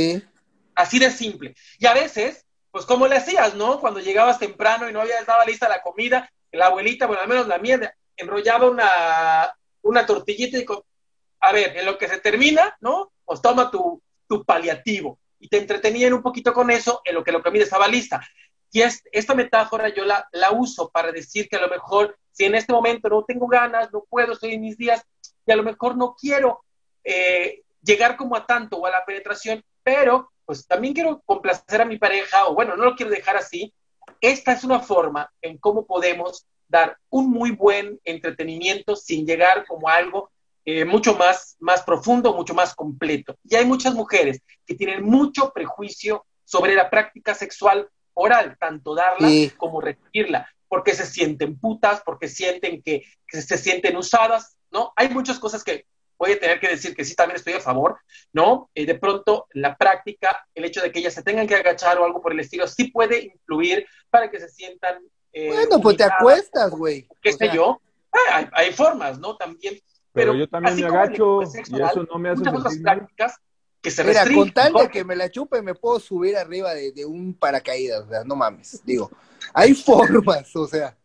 así 0.82 1.00
de 1.00 1.12
simple. 1.12 1.56
Y 1.80 1.86
a 1.86 1.94
veces, 1.94 2.46
pues, 2.72 2.86
como 2.86 3.08
le 3.08 3.18
hacías, 3.18 3.56
¿no? 3.56 3.80
Cuando 3.80 4.00
llegabas 4.00 4.40
temprano 4.40 4.90
y 4.90 4.94
no 4.94 5.02
había 5.02 5.20
estaba 5.20 5.46
lista 5.46 5.70
la 5.70 5.82
comida, 5.82 6.32
la 6.52 6.68
abuelita, 6.68 7.08
bueno, 7.08 7.22
al 7.22 7.30
menos 7.30 7.48
la 7.48 7.58
mía, 7.58 7.96
enrollaba 8.16 8.70
una, 8.70 9.54
una 9.82 10.06
tortillita 10.06 10.58
y 10.58 10.66
con, 10.66 10.82
a 11.40 11.52
ver, 11.52 11.78
en 11.78 11.86
lo 11.86 11.98
que 11.98 12.08
se 12.08 12.20
termina, 12.20 12.76
¿no? 12.82 13.12
Pues 13.26 13.42
toma 13.42 13.72
tu, 13.72 14.02
tu 14.28 14.44
paliativo. 14.44 15.20
Y 15.40 15.48
te 15.48 15.58
entretenían 15.58 16.14
un 16.14 16.22
poquito 16.22 16.54
con 16.54 16.70
eso 16.70 17.02
en 17.04 17.16
lo 17.16 17.24
que 17.24 17.32
la 17.32 17.42
comida 17.42 17.64
estaba 17.64 17.88
lista. 17.88 18.22
Y 18.72 18.82
es, 18.82 19.04
esta 19.12 19.34
metáfora 19.34 19.90
yo 19.90 20.06
la, 20.06 20.28
la 20.32 20.52
uso 20.52 20.90
para 20.90 21.12
decir 21.12 21.50
que 21.50 21.58
a 21.58 21.62
lo 21.62 21.68
mejor, 21.68 22.18
si 22.32 22.46
en 22.46 22.56
este 22.56 22.72
momento 22.72 23.10
no 23.10 23.24
tengo 23.26 23.48
ganas, 23.48 23.92
no 23.92 24.06
puedo, 24.10 24.34
estoy 24.34 24.54
en 24.54 24.62
mis 24.62 24.78
días, 24.78 25.04
y 25.46 25.52
a 25.52 25.56
lo 25.56 25.64
mejor 25.64 25.98
no 25.98 26.16
quiero 26.20 26.64
eh, 27.04 27.64
llegar 27.82 28.16
como 28.16 28.36
a 28.36 28.46
tanto 28.46 28.78
o 28.78 28.86
a 28.86 28.92
la 28.92 29.04
penetración, 29.04 29.64
pero 29.84 30.32
pues 30.52 30.68
también 30.68 30.94
quiero 30.94 31.22
complacer 31.26 31.80
a 31.80 31.86
mi 31.86 31.98
pareja, 31.98 32.46
o 32.46 32.54
bueno, 32.54 32.76
no 32.76 32.84
lo 32.84 32.96
quiero 32.98 33.10
dejar 33.10 33.38
así. 33.38 33.74
Esta 34.20 34.52
es 34.52 34.66
una 34.66 34.82
forma 34.82 35.32
en 35.42 35.58
cómo 35.58 35.86
podemos 35.86 36.46
dar 36.68 36.98
un 37.10 37.32
muy 37.32 37.52
buen 37.52 38.02
entretenimiento 38.04 38.98
sin 38.98 39.26
llegar 39.26 39.66
como 39.66 39.88
algo 39.88 40.30
eh, 40.66 40.84
mucho 40.84 41.16
más, 41.16 41.56
más 41.62 41.84
profundo, 41.84 42.34
mucho 42.34 42.54
más 42.54 42.76
completo. 42.76 43.38
Y 43.46 43.56
hay 43.56 43.64
muchas 43.64 43.94
mujeres 43.94 44.42
que 44.66 44.76
tienen 44.76 45.06
mucho 45.06 45.54
prejuicio 45.54 46.26
sobre 46.44 46.76
la 46.76 46.90
práctica 46.90 47.34
sexual 47.34 47.88
oral, 48.14 48.58
tanto 48.60 48.94
darla 48.94 49.30
como 49.56 49.80
recibirla, 49.80 50.50
porque 50.68 50.94
se 50.94 51.06
sienten 51.06 51.58
putas, 51.58 52.02
porque 52.06 52.28
sienten 52.28 52.82
que, 52.82 53.06
se 53.30 53.58
sienten 53.58 53.96
usadas, 53.96 54.58
¿no? 54.70 54.92
Hay 54.98 55.08
muchas 55.12 55.40
cosas 55.40 55.64
que 55.64 55.86
voy 56.22 56.34
a 56.34 56.40
tener 56.40 56.60
que 56.60 56.68
decir 56.68 56.96
que 56.96 57.04
sí, 57.04 57.16
también 57.16 57.38
estoy 57.38 57.54
a 57.54 57.60
favor, 57.60 57.98
¿no? 58.32 58.70
Eh, 58.76 58.86
de 58.86 58.94
pronto, 58.94 59.48
la 59.54 59.76
práctica, 59.76 60.46
el 60.54 60.66
hecho 60.66 60.80
de 60.80 60.92
que 60.92 61.00
ellas 61.00 61.16
se 61.16 61.24
tengan 61.24 61.48
que 61.48 61.56
agachar 61.56 61.98
o 61.98 62.06
algo 62.06 62.22
por 62.22 62.32
el 62.32 62.40
estilo, 62.40 62.68
sí 62.68 62.92
puede 62.92 63.24
influir 63.24 63.88
para 64.12 64.30
que 64.30 64.40
se 64.40 64.48
sientan 64.48 65.02
eh, 65.34 65.48
bueno, 65.48 65.82
pues 65.82 65.98
te 65.98 66.04
acuestas, 66.04 66.72
güey. 66.72 67.08
¿Qué 67.22 67.32
sé 67.32 67.50
yo? 67.54 67.82
Ah, 68.12 68.50
hay, 68.52 68.74
formas, 68.74 69.18
¿no? 69.18 69.38
También. 69.38 69.80
Pero, 70.14 70.36
yo 70.36 70.48
también 70.48 70.76
me 70.76 70.86
agacho 70.86 71.42
y 71.42 71.82
eso 71.82 72.04
no 72.04 72.20
me 72.20 72.30
hace 72.30 72.40
muchas 72.40 72.56
otras 72.56 72.78
prácticas 72.80 73.36
que 73.82 73.90
se 73.90 74.04
Mira, 74.04 74.26
con 74.32 74.52
tal 74.52 74.74
de 74.74 74.90
que 74.90 75.06
me 75.06 75.16
la 75.16 75.32
chupe, 75.32 75.62
me 75.62 75.74
puedo 75.74 76.00
subir 76.00 76.36
arriba 76.36 76.74
de, 76.74 76.92
de 76.92 77.06
un 77.06 77.34
paracaídas, 77.34 78.04
o 78.04 78.10
sea, 78.10 78.24
no 78.26 78.36
mames. 78.36 78.82
Digo, 78.84 79.10
hay 79.54 79.74
formas, 79.74 80.54
o 80.56 80.68
sea, 80.68 80.96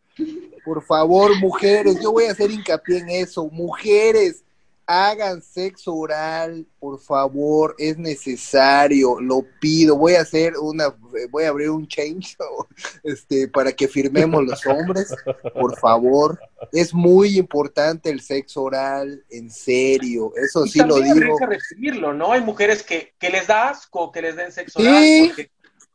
por 0.65 0.83
favor, 0.83 1.39
mujeres, 1.39 2.01
yo 2.03 2.13
voy 2.13 2.25
a 2.25 2.33
hacer 2.33 2.51
hincapié 2.51 2.99
en 2.99 3.09
eso, 3.11 3.47
mujeres, 3.47 4.45
hagan 4.87 5.43
sexo 5.43 5.95
oral, 5.95 6.65
por 6.79 7.01
favor, 7.01 7.75
es 7.79 7.99
necesario, 7.99 9.21
lo 9.21 9.45
pido. 9.61 9.97
Voy 9.97 10.15
a 10.15 10.21
hacer 10.21 10.55
una, 10.57 10.95
voy 11.31 11.45
a 11.45 11.49
abrir 11.49 11.71
un 11.71 11.89
change, 11.89 12.37
este, 13.03 13.49
para 13.49 13.73
que 13.73 13.89
firmemos 13.89 14.45
los 14.45 14.65
hombres, 14.67 15.13
por 15.55 15.77
favor. 15.79 16.39
Es 16.73 16.95
muy 16.95 17.37
importante 17.39 18.11
el 18.11 18.21
sexo 18.21 18.63
oral, 18.63 19.25
en 19.31 19.51
serio, 19.51 20.33
eso 20.37 20.67
sí 20.67 20.79
lo 20.79 21.01
digo. 21.01 21.37
que 21.37 21.47
recibirlo, 21.47 22.13
¿no? 22.15 22.33
Hay 22.33 22.41
mujeres 22.41 22.83
que, 22.83 23.15
que 23.19 23.31
les 23.31 23.49
da 23.49 23.71
asco 23.71 24.13
que 24.13 24.23
les 24.23 24.37
den 24.37 24.53
sexo 24.53 24.81
oral, 24.81 25.05
porque 25.27 25.51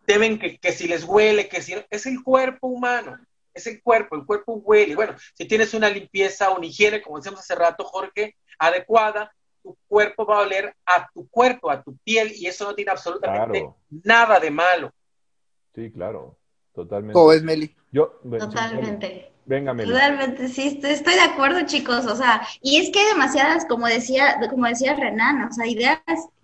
temen 0.06 0.38
que, 0.38 0.58
que 0.58 0.74
si 0.74 0.88
les 0.88 1.06
huele, 1.06 1.48
que 1.48 1.62
si 1.62 1.76
es 1.90 2.06
el 2.06 2.22
cuerpo 2.24 2.68
humano 2.68 3.18
es 3.54 3.68
el 3.68 3.82
cuerpo, 3.82 4.16
el 4.16 4.26
cuerpo 4.26 4.54
huele. 4.54 4.96
Bueno, 4.96 5.16
si 5.34 5.46
tienes 5.46 5.74
una 5.74 5.90
limpieza, 5.90 6.52
una 6.52 6.66
higiene, 6.66 7.02
como 7.02 7.18
decíamos 7.18 7.42
hace 7.42 7.56
rato, 7.56 7.84
Jorge, 7.84 8.36
adecuada, 8.60 9.32
tu 9.64 9.78
cuerpo 9.88 10.26
va 10.26 10.38
a 10.38 10.42
oler 10.42 10.76
a 10.86 11.10
tu 11.14 11.28
cuerpo, 11.30 11.70
a 11.70 11.82
tu 11.84 11.96
piel, 11.98 12.32
y 12.36 12.48
eso 12.48 12.66
no 12.66 12.74
tiene 12.74 12.92
absolutamente 12.92 13.70
nada 14.04 14.40
de 14.40 14.52
malo. 14.52 14.92
Sí, 15.76 15.92
claro, 15.92 16.38
totalmente. 16.74 17.14
¿Cómo 17.14 17.32
es, 17.32 17.44
Meli? 17.44 17.76
Yo, 17.92 18.20
totalmente. 18.40 19.32
Venga, 19.46 19.74
Meli. 19.74 19.92
Totalmente, 19.92 20.48
sí, 20.48 20.80
estoy 20.84 21.14
de 21.14 21.22
acuerdo, 21.22 21.66
chicos. 21.66 22.06
O 22.06 22.16
sea, 22.16 22.42
y 22.62 22.78
es 22.78 22.92
que 22.92 23.00
hay 23.00 23.08
demasiadas, 23.08 23.66
como 23.66 23.88
decía, 23.88 24.40
como 24.50 24.68
decía 24.68 24.96
Renan, 24.96 25.44
o 25.44 25.52
sea, 25.52 25.68
ideas 25.68 26.00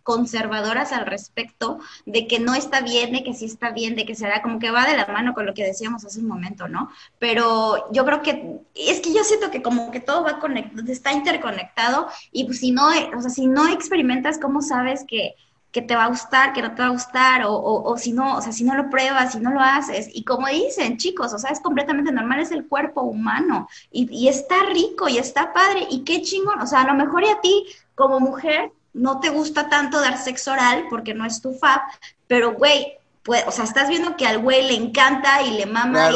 conservadoras 0.07 0.93
al 0.93 1.05
respecto 1.05 1.79
de 2.05 2.27
que 2.27 2.39
no 2.39 2.55
está 2.55 2.79
bien, 2.79 3.11
de 3.11 3.25
que 3.25 3.33
sí 3.33 3.43
está 3.43 3.71
bien, 3.71 3.97
de 3.97 4.05
que 4.05 4.15
se 4.15 4.25
da, 4.25 4.41
como 4.41 4.57
que 4.57 4.71
va 4.71 4.85
de 4.85 4.95
la 4.95 5.05
mano 5.07 5.33
con 5.33 5.45
lo 5.45 5.53
que 5.53 5.65
decíamos 5.65 6.05
hace 6.05 6.21
un 6.21 6.29
momento, 6.29 6.69
¿no? 6.69 6.89
Pero 7.19 7.91
yo 7.91 8.05
creo 8.05 8.21
que, 8.21 8.61
es 8.73 9.01
que 9.01 9.13
yo 9.13 9.25
siento 9.25 9.51
que 9.51 9.61
como 9.61 9.91
que 9.91 9.99
todo 9.99 10.23
va 10.23 10.39
conectado, 10.39 10.89
está 10.89 11.11
interconectado 11.11 12.07
y 12.31 12.45
pues 12.45 12.61
si 12.61 12.71
no, 12.71 12.87
o 12.87 13.21
sea, 13.21 13.29
si 13.29 13.47
no 13.47 13.67
experimentas, 13.67 14.39
¿cómo 14.39 14.61
sabes 14.61 15.03
que, 15.05 15.35
que 15.73 15.81
te 15.81 15.97
va 15.97 16.05
a 16.05 16.07
gustar, 16.07 16.53
que 16.53 16.61
no 16.61 16.73
te 16.73 16.83
va 16.83 16.87
a 16.87 16.91
gustar, 16.91 17.43
o, 17.43 17.53
o, 17.53 17.97
si 17.97 18.13
no, 18.13 18.37
o 18.37 18.41
sea, 18.41 18.53
si 18.53 18.63
no 18.63 18.75
lo 18.75 18.89
pruebas, 18.89 19.33
si 19.33 19.41
no 19.41 19.51
lo 19.51 19.59
haces, 19.59 20.07
y 20.13 20.23
como 20.23 20.47
dicen, 20.47 20.95
chicos, 20.95 21.33
o 21.33 21.37
sea, 21.37 21.51
es 21.51 21.59
completamente 21.59 22.13
normal, 22.13 22.39
es 22.39 22.51
el 22.51 22.65
cuerpo 22.65 23.01
humano, 23.01 23.67
y, 23.91 24.07
y 24.09 24.29
está 24.29 24.55
rico, 24.71 25.09
y 25.09 25.17
está 25.17 25.51
padre, 25.51 25.85
y 25.91 26.05
qué 26.05 26.21
chingón, 26.21 26.61
o 26.61 26.65
sea, 26.65 26.83
a 26.83 26.87
lo 26.87 26.93
mejor 26.93 27.25
y 27.25 27.27
a 27.27 27.41
ti, 27.41 27.65
como 27.93 28.21
mujer, 28.21 28.71
no 28.97 29.19
te 29.19 29.29
gusta 29.29 29.69
tanto 29.69 29.99
dar 29.99 30.17
sexo 30.17 30.51
oral 30.51 30.85
porque 30.89 31.13
no 31.13 31.25
es 31.25 31.41
tu 31.41 31.53
fab, 31.53 31.81
pero 32.27 32.53
güey, 32.53 32.97
pues, 33.23 33.43
o 33.47 33.51
sea, 33.51 33.63
estás 33.65 33.89
viendo 33.89 34.15
que 34.15 34.25
al 34.25 34.39
güey 34.39 34.67
le 34.67 34.75
encanta 34.75 35.41
y 35.43 35.51
le 35.51 35.65
mama 35.65 36.09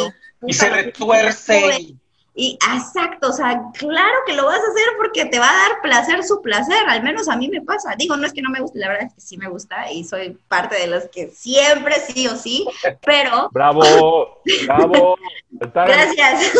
y, 0.46 0.54
se 0.54 0.70
retuerce. 0.70 1.96
Y 2.34 2.58
exacto, 2.74 3.30
o 3.30 3.34
sea, 3.34 3.62
claro 3.78 4.18
que 4.26 4.34
lo 4.34 4.46
vas 4.46 4.60
a 4.60 4.72
hacer 4.72 4.88
porque 4.98 5.26
te 5.26 5.38
va 5.38 5.50
a 5.50 5.70
dar 5.70 5.82
placer 5.82 6.24
su 6.24 6.42
placer, 6.42 6.88
al 6.88 7.04
menos 7.04 7.28
a 7.28 7.36
mí 7.36 7.50
me 7.50 7.62
pasa. 7.62 7.94
Digo, 7.98 8.16
no 8.16 8.26
es 8.26 8.32
que 8.32 8.42
no 8.42 8.50
me 8.50 8.62
guste, 8.62 8.80
la 8.80 8.88
verdad 8.88 9.08
es 9.08 9.14
que 9.14 9.20
sí 9.20 9.38
me 9.38 9.50
gusta 9.50 9.92
y 9.92 10.06
soy 10.06 10.38
parte 10.48 10.76
de 10.76 10.88
los 10.88 11.10
que 11.10 11.28
siempre 11.28 11.96
sí 12.00 12.28
o 12.28 12.38
sí, 12.38 12.66
pero... 13.06 13.50
Bravo, 13.54 14.42
bravo. 14.66 15.18
Gracias. 15.52 16.54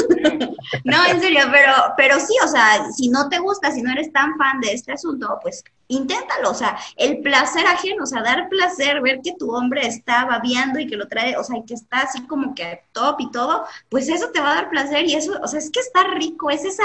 no, 0.84 1.06
en 1.06 1.22
serio, 1.22 1.46
pero, 1.50 1.74
pero 1.96 2.20
sí, 2.20 2.36
o 2.44 2.48
sea, 2.50 2.92
si 2.92 3.08
no 3.08 3.30
te 3.30 3.40
gusta, 3.40 3.72
si 3.72 3.82
no 3.82 3.94
eres 3.94 4.12
tan 4.12 4.38
fan 4.38 4.60
de 4.60 4.74
este 4.74 4.92
asunto, 4.92 5.40
pues 5.42 5.64
inténtalo, 5.92 6.52
o 6.52 6.54
sea, 6.54 6.78
el 6.96 7.22
placer 7.22 7.66
ajeno, 7.68 8.04
o 8.04 8.06
sea, 8.06 8.22
dar 8.22 8.50
placer, 8.50 9.02
ver 9.02 9.20
que 9.24 9.34
tu 9.38 9.54
hombre 9.54 9.86
está 9.86 10.26
babeando 10.26 10.80
y 10.80 10.88
que 10.88 10.96
lo 10.96 11.08
trae, 11.08 11.38
o 11.38 11.44
sea, 11.44 11.58
y 11.58 11.66
que 11.66 11.74
está 11.74 12.02
así 12.02 12.26
como 12.28 12.56
que 12.56 12.84
top 12.92 13.18
y 13.20 13.32
todo, 13.32 13.66
pues 13.90 14.10
eso 14.10 14.30
te 14.32 14.40
va 14.40 14.52
a 14.52 14.56
dar 14.56 14.70
placer 14.70 15.06
y 15.06 15.16
eso, 15.16 15.40
o 15.42 15.48
sea, 15.48 15.60
es 15.60 15.70
que 15.70 15.80
está 15.80 16.04
rico, 16.16 16.50
es 16.50 16.66
esa, 16.66 16.84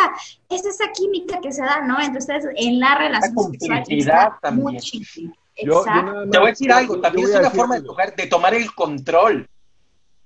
es 0.48 0.64
esa 0.64 0.90
química 0.92 1.40
que 1.40 1.52
se 1.52 1.62
da, 1.62 1.80
¿no? 1.82 2.00
Entre 2.00 2.18
ustedes 2.18 2.46
en 2.56 2.80
la 2.80 2.96
relación 2.96 3.52
sexual. 3.52 4.32
también. 4.40 4.78
Yo, 5.62 5.82
te 6.30 6.38
voy 6.38 6.48
a 6.48 6.50
decir 6.50 6.70
algo, 6.70 7.00
también 7.00 7.28
es 7.28 7.34
una 7.34 7.50
forma 7.50 7.80
de, 7.80 7.86
de 8.16 8.26
tomar 8.26 8.54
el 8.54 8.74
control, 8.74 9.48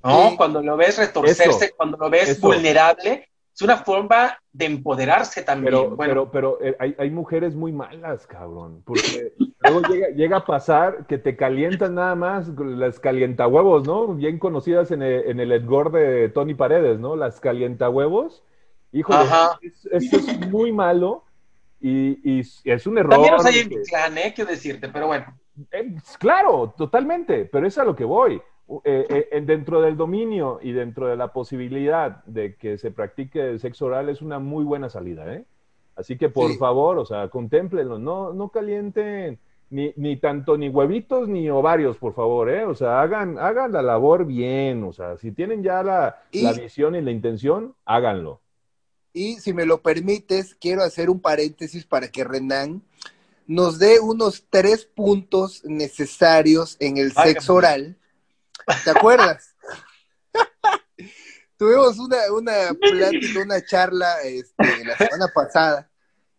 ¿no? 0.03 0.37
Cuando 0.37 0.63
lo 0.63 0.77
ves 0.77 0.99
retorcerse, 0.99 1.73
cuando 1.77 1.97
lo 1.97 2.11
ves 2.11 2.41
vulnerable, 2.41 3.30
es 3.61 3.63
una 3.63 3.77
forma 3.77 4.39
de 4.55 4.65
empoderarse 4.65 5.43
también. 5.43 5.75
Pero, 5.75 5.97
pero, 5.97 6.31
pero 6.31 6.59
eh, 6.63 6.75
hay, 6.79 6.97
hay, 6.99 7.11
mujeres 7.11 7.55
muy 7.55 7.73
malas, 7.73 8.27
cabrón. 8.27 8.83
Porque 8.87 9.35
luego 9.61 9.83
llega, 9.83 10.09
llega, 10.09 10.37
a 10.39 10.47
pasar 10.47 11.07
que 11.07 11.19
te 11.19 11.37
calientan 11.37 11.95
nada 11.97 12.15
más 12.15 12.49
las 12.59 12.99
calientahuevos, 12.99 13.87
¿no? 13.87 14.15
Bien 14.15 14.39
conocidas 14.39 14.91
en 14.93 15.03
el, 15.03 15.29
en 15.29 15.41
el 15.41 15.53
Edgor 15.53 15.93
de 15.93 16.31
Tony 16.31 16.55
Paredes, 16.55 16.99
¿no? 17.01 17.17
Las 17.17 17.39
calientahuevos. 17.39 18.43
Híjole, 18.93 19.29
eso 19.93 20.17
es 20.17 20.49
muy 20.49 20.73
malo 20.73 21.25
y, 21.81 22.39
y, 22.39 22.41
es 22.65 22.87
un 22.87 22.97
error. 22.97 23.11
También 23.11 23.35
los 23.35 23.45
hay 23.45 23.59
en 23.59 23.69
clan, 23.85 24.17
¿eh? 24.17 24.33
Quiero 24.35 24.51
decirte, 24.51 24.89
pero 24.89 25.07
bueno. 25.07 25.27
Eh, 25.71 25.97
claro, 26.19 26.73
totalmente, 26.79 27.45
pero 27.45 27.67
es 27.67 27.77
a 27.77 27.85
lo 27.85 27.95
que 27.95 28.05
voy. 28.05 28.41
Eh, 28.85 29.29
eh, 29.33 29.41
dentro 29.41 29.81
del 29.81 29.97
dominio 29.97 30.61
y 30.63 30.71
dentro 30.71 31.09
de 31.09 31.17
la 31.17 31.33
posibilidad 31.33 32.23
de 32.25 32.55
que 32.55 32.79
se 32.79 32.93
practique 32.93 33.41
el 33.51 33.59
sexo 33.59 33.87
oral 33.87 34.09
es 34.09 34.23
una 34.23 34.39
muy 34.39 34.65
buena 34.65 34.89
salida, 34.89 35.35
¿eh? 35.35 35.45
Así 35.97 36.17
que 36.17 36.29
por 36.29 36.57
favor, 36.57 36.97
o 36.99 37.05
sea, 37.05 37.29
contemplenlo, 37.29 37.99
no, 37.99 38.33
no 38.33 38.49
calienten 38.51 39.41
ni, 39.71 39.93
ni 39.97 40.19
tanto 40.19 40.57
ni 40.57 40.69
huevitos 40.69 41.29
ni 41.29 41.51
ovarios, 41.51 41.97
por 41.97 42.15
favor, 42.15 42.49
¿eh? 42.49 42.65
O 42.65 42.77
sea, 42.77 43.03
hagan, 43.03 43.41
hagan 43.41 43.73
la 43.73 43.83
labor 43.83 44.25
bien, 44.25 44.85
o 44.85 44.93
sea, 44.93 45.17
si 45.17 45.33
tienen 45.33 45.65
ya 45.65 45.83
la, 45.83 46.23
Y- 46.31 46.43
la 46.45 46.53
visión 46.53 46.95
y 46.95 47.03
la 47.03 47.11
intención, 47.11 47.75
háganlo. 47.85 48.41
Y 49.13 49.41
si 49.41 49.53
me 49.53 49.67
lo 49.67 49.79
permites, 49.79 50.55
quiero 50.55 50.83
hacer 50.83 51.11
un 51.11 51.19
paréntesis 51.19 51.85
para 51.85 52.07
que 52.07 52.23
Renan 52.23 52.83
nos 53.49 53.81
dé 53.81 53.99
unos 53.99 54.45
tres 54.49 54.85
puntos 54.85 55.65
necesarios 55.65 56.77
en 56.79 56.99
el 56.99 57.11
sexo 57.13 57.55
oral. 57.57 57.97
¿Te 58.85 58.91
acuerdas? 58.91 59.55
Tuvimos 61.57 61.99
una, 61.99 62.17
una 62.33 62.75
plática, 62.81 63.41
una 63.45 63.63
charla 63.65 64.21
este, 64.23 64.85
la 64.85 64.97
semana 64.97 65.29
pasada 65.35 65.91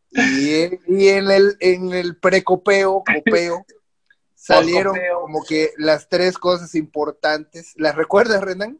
y, 0.09 0.53
en- 0.63 0.79
y 0.88 1.09
en 1.09 1.29
el, 1.29 1.57
en 1.59 1.93
el 1.93 2.15
precopeo, 2.17 3.03
copeo, 3.03 3.65
salieron 4.34 4.97
como 5.21 5.43
que 5.45 5.71
las 5.77 6.09
tres 6.09 6.38
cosas 6.39 6.73
importantes. 6.73 7.73
¿Las 7.75 7.95
recuerdas, 7.95 8.41
Renan? 8.41 8.79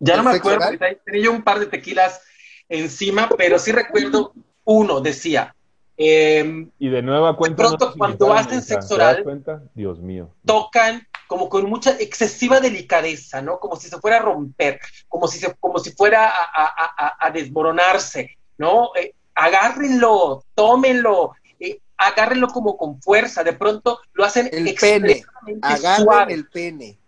Ya 0.00 0.16
no 0.16 0.22
¿El 0.22 0.28
me 0.28 0.36
acuerdo, 0.36 0.66
tenía 1.04 1.22
yo 1.24 1.32
un 1.32 1.42
par 1.42 1.58
de 1.60 1.66
tequilas 1.66 2.20
encima, 2.68 3.28
pero 3.36 3.58
sí 3.58 3.72
recuerdo 3.72 4.34
uno, 4.64 5.00
decía, 5.00 5.54
em, 5.96 6.70
Y 6.78 6.88
de 6.90 7.02
nueva 7.02 7.36
cuenta. 7.36 7.56
pronto, 7.56 7.94
cuando 7.96 8.32
hacen 8.34 8.62
sexo 8.62 8.96
¿Te 8.96 9.00
das 9.00 9.10
oral, 9.12 9.22
cuenta? 9.24 9.62
Dios 9.74 9.98
mío. 10.00 10.30
tocan 10.44 11.06
como 11.30 11.48
con 11.48 11.64
mucha 11.70 11.92
excesiva 11.92 12.58
delicadeza, 12.58 13.40
¿no? 13.40 13.60
Como 13.60 13.76
si 13.76 13.88
se 13.88 14.00
fuera 14.00 14.16
a 14.16 14.22
romper, 14.22 14.80
como 15.06 15.28
si, 15.28 15.38
se, 15.38 15.54
como 15.60 15.78
si 15.78 15.92
fuera 15.92 16.26
a, 16.28 16.42
a- 16.42 16.94
a- 17.06 17.16
a 17.24 17.30
desmoronarse, 17.30 18.36
¿no? 18.58 18.90
Eh, 18.96 19.14
agárrenlo, 19.32 20.42
tómenlo, 20.56 21.34
eh, 21.60 21.78
agárrenlo 21.96 22.48
como 22.48 22.76
con 22.76 23.00
fuerza, 23.00 23.44
de 23.44 23.52
pronto 23.52 24.00
lo 24.12 24.24
hacen 24.24 24.48
El 24.50 24.74
pene, 24.74 25.22
agarren 25.62 26.04
suave. 26.04 26.34
el 26.34 26.48
pene. 26.48 26.98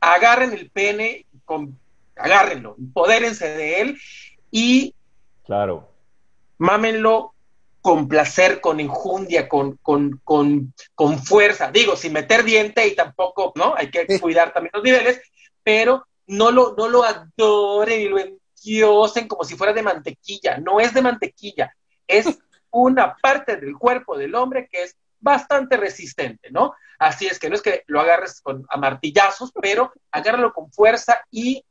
agarren 0.00 0.52
el 0.52 0.70
pene, 0.70 1.24
con, 1.46 1.78
agárrenlo, 2.14 2.76
empodérense 2.78 3.48
de 3.56 3.80
él 3.80 3.98
y 4.50 4.94
Claro. 5.46 5.88
mámenlo 6.58 7.32
con 7.86 8.08
placer, 8.08 8.60
con 8.60 8.80
enjundia, 8.80 9.48
con, 9.48 9.76
con, 9.76 10.20
con, 10.24 10.74
con 10.96 11.20
fuerza. 11.20 11.70
Digo, 11.70 11.94
sin 11.94 12.14
meter 12.14 12.42
diente 12.42 12.84
y 12.84 12.96
tampoco, 12.96 13.52
¿no? 13.54 13.76
Hay 13.76 13.92
que 13.92 14.18
cuidar 14.18 14.52
también 14.52 14.72
los 14.74 14.82
niveles, 14.82 15.20
pero 15.62 16.04
no 16.26 16.50
lo, 16.50 16.74
no 16.76 16.88
lo 16.88 17.04
adoren 17.04 18.00
y 18.00 18.08
lo 18.08 18.18
endiosen 18.18 19.28
como 19.28 19.44
si 19.44 19.54
fuera 19.54 19.72
de 19.72 19.84
mantequilla. 19.84 20.58
No 20.58 20.80
es 20.80 20.94
de 20.94 21.02
mantequilla, 21.02 21.76
es 22.08 22.26
una 22.72 23.14
parte 23.22 23.56
del 23.56 23.78
cuerpo 23.78 24.18
del 24.18 24.34
hombre 24.34 24.68
que 24.68 24.82
es 24.82 24.96
bastante 25.20 25.76
resistente, 25.76 26.50
¿no? 26.50 26.74
Así 26.98 27.28
es 27.28 27.38
que 27.38 27.48
no 27.48 27.54
es 27.54 27.62
que 27.62 27.84
lo 27.86 28.00
agarres 28.00 28.40
con, 28.40 28.66
a 28.68 28.76
martillazos, 28.78 29.52
pero 29.52 29.92
agárralo 30.10 30.52
con 30.52 30.72
fuerza 30.72 31.24
y 31.30 31.64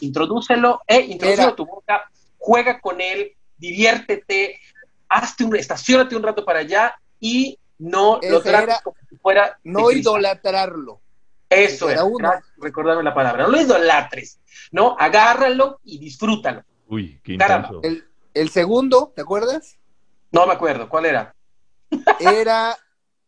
introdúcelo, 0.00 0.82
eh, 0.86 1.00
introdúcelo 1.00 1.48
a 1.48 1.56
tu 1.56 1.66
boca, 1.66 2.08
juega 2.38 2.80
con 2.80 3.00
él, 3.00 3.32
diviértete, 3.56 4.60
hazte 5.08 5.44
un, 5.44 5.56
estacionate 5.56 6.16
un 6.16 6.22
rato 6.22 6.44
para 6.44 6.60
allá 6.60 6.96
y 7.20 7.58
no 7.78 8.20
lo 8.22 8.42
trates 8.42 8.80
como 8.82 8.96
si 9.08 9.16
fuera 9.16 9.58
No 9.64 9.90
idolatrarlo. 9.90 11.00
Eso 11.48 11.88
era 11.88 12.02
era, 12.18 12.42
recordarme 12.56 13.04
la 13.04 13.14
palabra, 13.14 13.44
no 13.44 13.50
lo 13.50 13.60
idolatres, 13.60 14.40
¿no? 14.72 14.96
Agárralo 14.98 15.80
y 15.84 15.98
disfrútalo. 15.98 16.64
Uy, 16.88 17.20
qué 17.22 17.34
intenso. 17.34 17.80
El, 17.84 18.04
el 18.34 18.50
segundo, 18.50 19.12
¿te 19.14 19.22
acuerdas? 19.22 19.78
No 20.32 20.46
me 20.46 20.54
acuerdo, 20.54 20.88
¿cuál 20.88 21.06
era? 21.06 21.34
Era, 22.20 22.76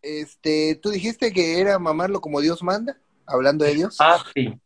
este, 0.02 0.78
tú 0.82 0.90
dijiste 0.90 1.32
que 1.32 1.60
era 1.60 1.78
mamarlo 1.78 2.20
como 2.20 2.40
Dios 2.40 2.62
manda, 2.62 2.98
hablando 3.24 3.64
de 3.64 3.74
Dios. 3.74 3.96
Ah, 4.00 4.22
sí. 4.34 4.58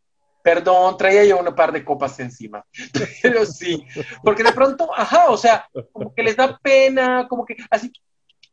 Perdón, 0.42 0.96
traía 0.96 1.24
yo 1.24 1.38
una 1.38 1.54
par 1.54 1.70
de 1.72 1.84
copas 1.84 2.18
encima. 2.20 2.64
Pero 3.22 3.46
sí, 3.46 3.84
porque 4.24 4.42
de 4.42 4.52
pronto, 4.52 4.90
ajá, 4.94 5.30
o 5.30 5.36
sea, 5.36 5.68
como 5.92 6.14
que 6.14 6.22
les 6.22 6.36
da 6.36 6.58
pena, 6.58 7.26
como 7.28 7.44
que 7.44 7.56
así, 7.70 7.92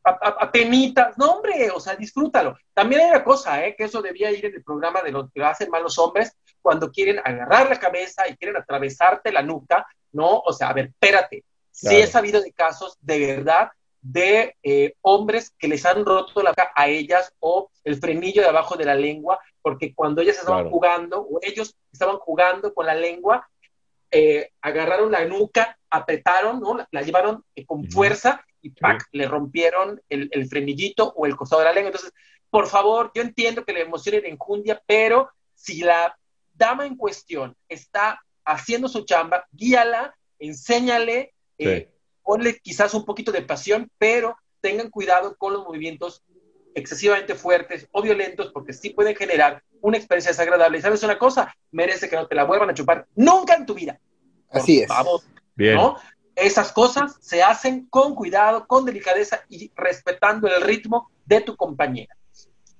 a, 0.03 0.11
a- 0.11 0.35
a 0.45 0.51
penitas. 0.51 1.17
No, 1.17 1.31
hombre, 1.33 1.69
o 1.71 1.79
sea, 1.79 1.95
disfrútalo. 1.95 2.57
También 2.73 3.01
hay 3.01 3.09
una 3.09 3.23
cosa, 3.23 3.65
¿eh? 3.65 3.75
Que 3.77 3.85
eso 3.85 4.01
debía 4.01 4.31
ir 4.31 4.45
en 4.45 4.55
el 4.55 4.63
programa 4.63 5.01
de 5.01 5.11
los 5.11 5.31
que 5.31 5.43
hacen 5.43 5.69
malos 5.69 5.97
hombres 5.97 6.35
cuando 6.61 6.91
quieren 6.91 7.19
agarrar 7.23 7.69
la 7.69 7.79
cabeza 7.79 8.27
y 8.27 8.35
quieren 8.37 8.57
atravesarte 8.57 9.31
la 9.31 9.41
nuca, 9.41 9.85
¿no? 10.11 10.39
O 10.39 10.53
sea, 10.53 10.69
a 10.69 10.73
ver, 10.73 10.85
espérate. 10.87 11.43
Sí 11.71 11.87
Claro. 11.87 12.03
he 12.03 12.07
sabido 12.07 12.41
de 12.41 12.51
casos 12.51 12.97
de 13.01 13.25
verdad 13.35 13.69
de 14.01 14.55
eh, 14.63 14.93
hombres 15.01 15.51
que 15.59 15.67
les 15.67 15.85
han 15.85 16.05
roto 16.05 16.41
la 16.41 16.51
boca 16.51 16.71
a 16.75 16.87
ellas 16.87 17.33
o 17.39 17.69
el 17.83 17.97
frenillo 17.97 18.41
de 18.41 18.47
abajo 18.47 18.75
de 18.77 18.85
la 18.85 18.95
lengua, 18.95 19.39
porque 19.61 19.93
cuando 19.93 20.21
ellas 20.21 20.37
estaban 20.37 20.61
Claro. 20.63 20.69
jugando 20.71 21.21
o 21.21 21.39
ellos 21.41 21.75
estaban 21.91 22.17
jugando 22.17 22.73
con 22.73 22.85
la 22.85 22.95
lengua, 22.95 23.47
eh, 24.11 24.51
agarraron 24.61 25.11
la 25.11 25.25
nuca, 25.25 25.77
apretaron, 25.89 26.59
¿no? 26.61 26.75
la, 26.77 26.87
la 26.91 27.01
llevaron 27.01 27.43
eh, 27.55 27.65
con 27.65 27.89
fuerza 27.91 28.43
y 28.61 28.71
¡pac! 28.71 29.07
le 29.11 29.27
rompieron 29.27 30.01
el, 30.09 30.29
el 30.31 30.47
frenillito 30.47 31.13
o 31.15 31.25
el 31.25 31.35
costado 31.35 31.61
de 31.61 31.65
la 31.65 31.73
lengua. 31.73 31.89
Entonces, 31.89 32.13
por 32.49 32.67
favor, 32.67 33.11
yo 33.13 33.21
entiendo 33.21 33.63
que 33.63 33.73
la 33.73 33.79
emoción 33.81 34.21
de 34.21 34.29
enjundia, 34.29 34.81
pero 34.87 35.29
si 35.53 35.81
la 35.81 36.17
dama 36.53 36.85
en 36.85 36.95
cuestión 36.95 37.55
está 37.67 38.19
haciendo 38.45 38.87
su 38.87 39.05
chamba, 39.05 39.45
guíala, 39.51 40.15
enséñale, 40.39 41.33
ponle 42.29 42.59
quizás 42.59 42.93
un 42.93 43.05
poquito 43.05 43.31
de 43.31 43.41
pasión, 43.41 43.89
pero 43.97 44.37
tengan 44.61 44.91
cuidado 44.91 45.35
con 45.35 45.51
los 45.51 45.63
movimientos 45.63 46.21
excesivamente 46.75 47.33
fuertes 47.33 47.87
o 47.91 48.03
violentos, 48.03 48.51
porque 48.53 48.71
sí 48.71 48.91
pueden 48.91 49.15
generar 49.15 49.63
una 49.81 49.97
experiencia 49.97 50.29
desagradable. 50.29 50.77
¿Y 50.77 50.81
sabes 50.83 51.01
una 51.01 51.17
cosa? 51.17 51.51
Merece 51.71 52.07
que 52.07 52.15
no 52.15 52.27
te 52.27 52.35
la 52.35 52.43
vuelvan 52.43 52.69
a 52.69 52.75
chupar 52.75 53.07
nunca 53.15 53.55
en 53.55 53.65
tu 53.65 53.73
vida. 53.73 53.99
Por 54.47 54.61
Así 54.61 54.77
es. 54.77 54.87
favor, 54.87 55.21
Bien. 55.55 55.73
¿no? 55.73 55.95
Esas 56.35 56.71
cosas 56.71 57.15
se 57.19 57.41
hacen 57.41 57.87
con 57.89 58.13
cuidado, 58.13 58.67
con 58.67 58.85
delicadeza 58.85 59.43
y 59.49 59.71
respetando 59.75 60.47
el 60.47 60.61
ritmo 60.61 61.09
de 61.25 61.41
tu 61.41 61.55
compañera. 61.55 62.15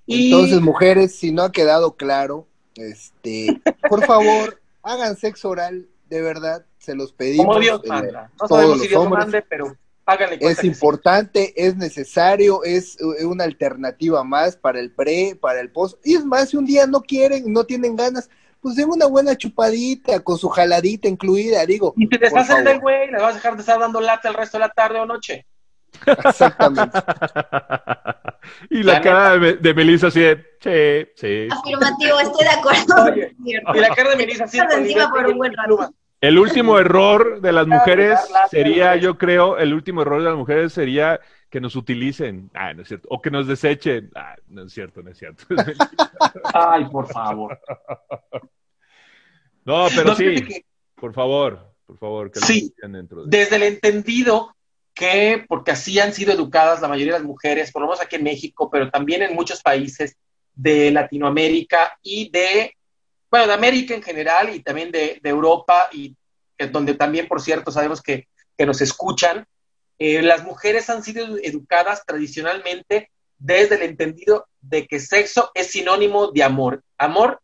Y 0.06 0.32
Entonces, 0.32 0.62
mujeres, 0.62 1.16
si 1.16 1.32
no 1.32 1.42
ha 1.42 1.52
quedado 1.52 1.96
claro, 1.96 2.46
este, 2.76 3.60
por 3.90 4.06
favor, 4.06 4.62
hagan 4.84 5.18
sexo 5.18 5.50
oral, 5.50 5.90
de 6.08 6.22
verdad, 6.22 6.68
se 6.80 6.96
los 6.96 7.14
pedimos. 7.14 7.46
como 7.46 7.60
Dios 7.60 7.82
eh, 7.84 7.88
manda. 7.88 8.32
No 8.40 8.48
todos 8.48 8.50
sabemos 8.50 8.78
los 8.78 8.82
si 8.82 8.88
Dios 8.88 9.04
hombres. 9.04 9.26
mande, 9.26 9.42
pero 9.44 9.76
háganle 10.06 10.40
cuenta 10.40 10.54
Es 10.54 10.58
sí. 10.60 10.68
importante, 10.68 11.54
es 11.56 11.76
necesario, 11.76 12.64
es 12.64 12.98
eh, 13.00 13.26
una 13.26 13.44
alternativa 13.44 14.24
más 14.24 14.56
para 14.56 14.80
el 14.80 14.92
pre, 14.92 15.38
para 15.40 15.60
el 15.60 15.72
post. 15.72 16.00
Y 16.04 16.16
es 16.16 16.26
más, 16.26 16.50
si 16.50 16.58
un 16.58 16.66
día 16.66 16.88
no 16.88 17.02
quieren, 17.02 17.52
no 17.52 17.64
tienen 17.66 17.96
ganas, 17.96 18.30
pues 18.62 18.76
den 18.76 18.90
una 18.90 19.06
buena 19.06 19.36
chupadita 19.36 20.20
con 20.22 20.38
su 20.38 20.50
jaladita 20.50 21.08
incluida, 21.08 21.66
digo. 21.66 21.94
Y 21.96 22.08
te 22.08 22.18
deshacen 22.18 22.64
del 22.64 22.80
güey, 22.80 23.10
le 23.12 23.20
vas 23.20 23.32
a 23.32 23.36
dejar 23.36 23.56
de 23.56 23.60
estar 23.62 23.80
dando 23.80 24.02
lata 24.02 24.30
el 24.30 24.36
resto 24.36 24.58
de 24.58 24.66
la 24.66 24.70
tarde 24.70 25.00
o 25.00 25.06
noche. 25.06 25.46
Exactamente. 26.06 27.00
y 28.70 28.84
la 28.84 28.94
La 28.94 29.02
cara 29.02 29.38
de, 29.38 29.54
de 29.56 29.74
Melissa 29.74 30.08
así 30.08 30.20
de, 30.22 30.36
sí, 30.60 31.12
sí. 31.16 31.48
Afirmativo, 31.52 32.20
estoy 32.20 32.46
de 32.46 32.52
acuerdo. 32.52 33.04
Oye. 33.12 33.36
Y 33.46 33.80
la 33.80 33.90
cara 33.96 34.10
de 34.12 34.16
Melissa 34.18 34.44
así 34.44 34.60
libreta 34.60 35.10
por 35.10 35.28
un 35.28 35.38
buen 35.38 35.54
rato. 35.54 35.94
El 36.22 36.38
último 36.38 36.78
error 36.78 37.40
de 37.42 37.52
las 37.54 37.66
mujeres 37.68 38.20
sería, 38.52 38.96
yo 38.98 39.18
creo, 39.18 39.58
el 39.58 39.74
último 39.74 40.02
error 40.02 40.20
de 40.22 40.30
las 40.30 40.38
mujeres 40.38 40.74
sería 40.74 41.20
que 41.50 41.62
nos 41.62 41.76
utilicen. 41.76 42.50
Ah, 42.54 42.74
no 42.74 42.82
es 42.82 42.90
cierto. 42.90 43.08
O 43.10 43.22
que 43.22 43.32
nos 43.32 43.48
desechen. 43.48 44.12
Ah, 44.16 44.36
no 44.48 44.64
es 44.64 44.74
cierto, 44.74 45.02
no 45.02 45.12
es 45.12 45.18
cierto. 45.18 45.46
Ay, 46.54 46.86
por 46.92 47.08
favor. 47.08 47.60
no, 49.66 49.88
pero 49.96 50.10
No, 50.10 50.16
sí, 50.16 50.36
que 50.46 50.66
por 50.96 51.14
favor, 51.14 51.74
por 51.86 51.98
favor, 51.98 52.32
que 52.32 52.40
Sí. 52.40 52.74
dentro 52.82 53.24
de... 53.26 53.38
desde 53.38 53.56
el 53.56 53.64
entendido 53.64 54.56
que, 54.94 55.46
porque 55.48 55.72
así 55.72 55.98
han 56.00 56.14
sido 56.14 56.34
educadas 56.34 56.82
la 56.82 56.90
mayoría 56.90 57.14
de 57.14 57.20
las 57.20 57.28
mujeres, 57.28 57.72
por 57.72 57.82
lo 57.82 57.88
menos 57.88 58.02
aquí 58.02 58.18
en 58.18 58.24
México, 58.24 58.70
pero 58.70 58.90
también 58.92 59.22
en 59.22 59.34
muchos 59.34 59.62
países 59.62 60.18
de 60.54 60.92
Latinoamérica 60.92 61.98
y 62.02 62.30
de, 62.32 62.76
bueno, 63.30 63.48
de 63.48 63.54
América 63.54 63.94
en 63.94 64.04
general 64.04 64.54
y 64.54 64.62
también 64.62 64.92
de, 64.92 65.20
de 65.22 65.30
Europa, 65.30 65.90
y 65.92 66.16
donde 66.72 66.94
también, 66.94 67.28
por 67.28 67.42
cierto, 67.42 67.72
sabemos 67.72 68.02
que, 68.02 68.28
que 68.58 68.66
nos 68.66 68.82
escuchan, 68.82 69.46
eh, 69.98 70.22
las 70.22 70.44
mujeres 70.44 70.90
han 70.90 71.04
sido 71.04 71.38
educadas 71.38 72.06
tradicionalmente 72.06 73.12
desde 73.38 73.76
el 73.76 73.84
entendido 73.84 74.48
de 74.62 74.88
que 74.88 75.00
sexo 75.00 75.52
es 75.54 75.72
sinónimo 75.72 76.32
de 76.32 76.44
amor. 76.44 76.84
Amor 76.98 77.42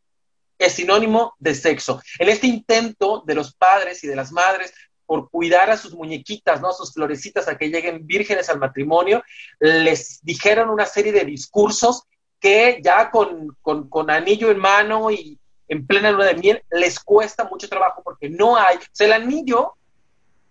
es 0.58 0.74
sinónimo 0.74 1.34
de 1.40 1.54
sexo. 1.54 2.02
En 2.20 2.30
este 2.30 2.48
intento 2.48 3.24
de 3.26 3.36
los 3.36 3.54
padres 3.54 4.04
y 4.04 4.08
de 4.08 4.16
las 4.16 4.32
madres 4.32 4.74
por 5.06 5.30
cuidar 5.30 5.70
a 5.70 5.78
sus 5.78 5.94
muñequitas, 5.94 6.62
¿no? 6.62 6.72
Sus 6.72 6.94
florecitas 6.94 7.48
a 7.48 7.58
que 7.58 7.70
lleguen 7.70 8.08
vírgenes 8.08 8.50
al 8.50 8.60
matrimonio, 8.60 9.24
les 9.60 10.20
dijeron 10.24 10.70
una 10.70 10.86
serie 10.86 11.12
de 11.12 11.26
discursos 11.26 12.04
que 12.40 12.80
ya 12.84 13.12
con, 13.12 13.56
con, 13.62 13.90
con 13.90 14.10
anillo 14.10 14.50
en 14.50 14.58
mano 14.58 15.12
y 15.12 15.40
en 15.68 15.86
plena 15.86 16.12
luna 16.12 16.26
de 16.26 16.36
miel 16.36 16.64
les 16.72 17.00
cuesta 17.00 17.46
mucho 17.46 17.68
trabajo 17.68 18.02
porque 18.04 18.30
no 18.30 18.56
hay, 18.56 18.78
o 18.78 18.82
sea, 18.92 19.08
el 19.08 19.14
anillo 19.14 19.74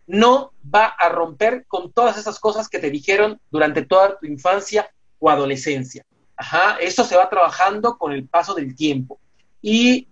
no 0.06 0.52
va 0.72 0.86
a 0.86 1.08
romper 1.08 1.64
con 1.66 1.92
todas 1.92 2.18
esas 2.18 2.38
cosas 2.38 2.68
que 2.68 2.78
te 2.78 2.90
dijeron 2.90 3.40
durante 3.50 3.84
toda 3.84 4.18
tu 4.18 4.26
infancia 4.26 4.90
o 5.18 5.30
adolescencia. 5.30 6.04
Ajá, 6.36 6.76
eso 6.80 7.04
se 7.04 7.16
va 7.16 7.30
trabajando 7.30 7.96
con 7.96 8.12
el 8.12 8.26
paso 8.26 8.54
del 8.54 8.74
tiempo. 8.74 9.18
Y 9.62 10.08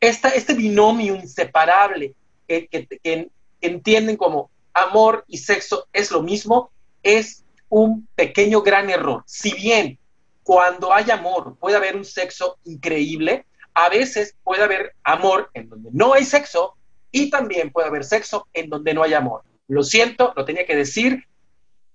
este 0.00 0.54
binomio 0.54 1.14
inseparable 1.14 2.14
que, 2.46 2.66
que 2.68 3.30
entienden 3.60 4.16
como 4.16 4.50
amor 4.74 5.24
y 5.26 5.38
sexo 5.38 5.86
es 5.92 6.10
lo 6.10 6.22
mismo, 6.22 6.70
es 7.02 7.44
un 7.68 8.08
pequeño 8.14 8.62
gran 8.62 8.90
error. 8.90 9.22
Si 9.26 9.54
bien 9.54 9.98
cuando 10.42 10.92
hay 10.92 11.10
amor 11.10 11.56
puede 11.58 11.76
haber 11.76 11.96
un 11.96 12.04
sexo 12.04 12.58
increíble, 12.64 13.46
a 13.74 13.88
veces 13.88 14.36
puede 14.42 14.62
haber 14.62 14.94
amor 15.04 15.50
en 15.54 15.68
donde 15.68 15.90
no 15.92 16.14
hay 16.14 16.24
sexo 16.24 16.76
y 17.10 17.30
también 17.30 17.70
puede 17.70 17.88
haber 17.88 18.04
sexo 18.04 18.48
en 18.52 18.68
donde 18.68 18.94
no 18.94 19.02
hay 19.02 19.14
amor. 19.14 19.42
Lo 19.68 19.82
siento, 19.82 20.32
lo 20.36 20.44
tenía 20.44 20.66
que 20.66 20.76
decir. 20.76 21.26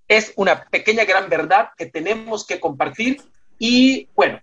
Es 0.08 0.32
una 0.36 0.64
pequeña 0.66 1.04
gran 1.04 1.28
verdad 1.28 1.70
que 1.76 1.86
tenemos 1.86 2.46
que 2.46 2.60
compartir 2.60 3.22
y 3.58 4.08
bueno, 4.14 4.40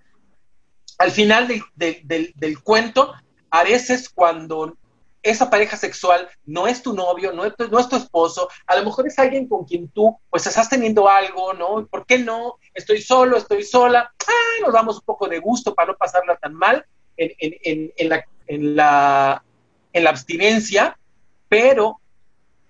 al 0.98 1.12
final 1.12 1.48
del, 1.76 2.34
del 2.36 2.64
cuento, 2.64 3.14
a 3.50 3.64
veces 3.64 4.10
cuando 4.10 4.76
esa 5.24 5.50
pareja 5.50 5.78
sexual 5.78 6.30
no 6.46 6.68
es 6.68 6.84
tu 6.84 6.94
novio, 6.94 7.32
no 7.32 7.46
es 7.46 7.56
tu, 7.56 7.70
no 7.70 7.80
es 7.80 7.88
tu 7.88 7.96
esposo, 7.96 8.50
a 8.68 8.76
lo 8.76 8.84
mejor 8.84 9.08
es 9.08 9.18
alguien 9.18 9.48
con 9.48 9.64
quien 9.64 9.88
tú 9.88 10.18
pues 10.30 10.46
estás 10.46 10.70
teniendo 10.70 11.08
algo, 11.08 11.54
¿no? 11.54 11.88
¿Por 11.88 12.06
qué 12.06 12.20
no? 12.20 12.58
Estoy 12.74 13.02
solo, 13.02 13.38
estoy 13.38 13.64
sola, 13.64 14.14
ah, 14.28 14.62
nos 14.62 14.74
damos 14.74 14.98
un 14.98 15.04
poco 15.06 15.30
de 15.30 15.40
gusto 15.40 15.74
para 15.74 15.94
no 15.94 15.98
pasarla 15.98 16.36
tan 16.36 16.54
mal 16.54 16.86
en, 17.18 17.32
en, 17.40 17.94
en, 17.96 18.10
la, 18.10 18.26
en, 18.48 18.76
la, 18.76 19.44
en 19.94 20.04
la 20.04 20.10
abstinencia, 20.10 20.98
pero 21.50 22.00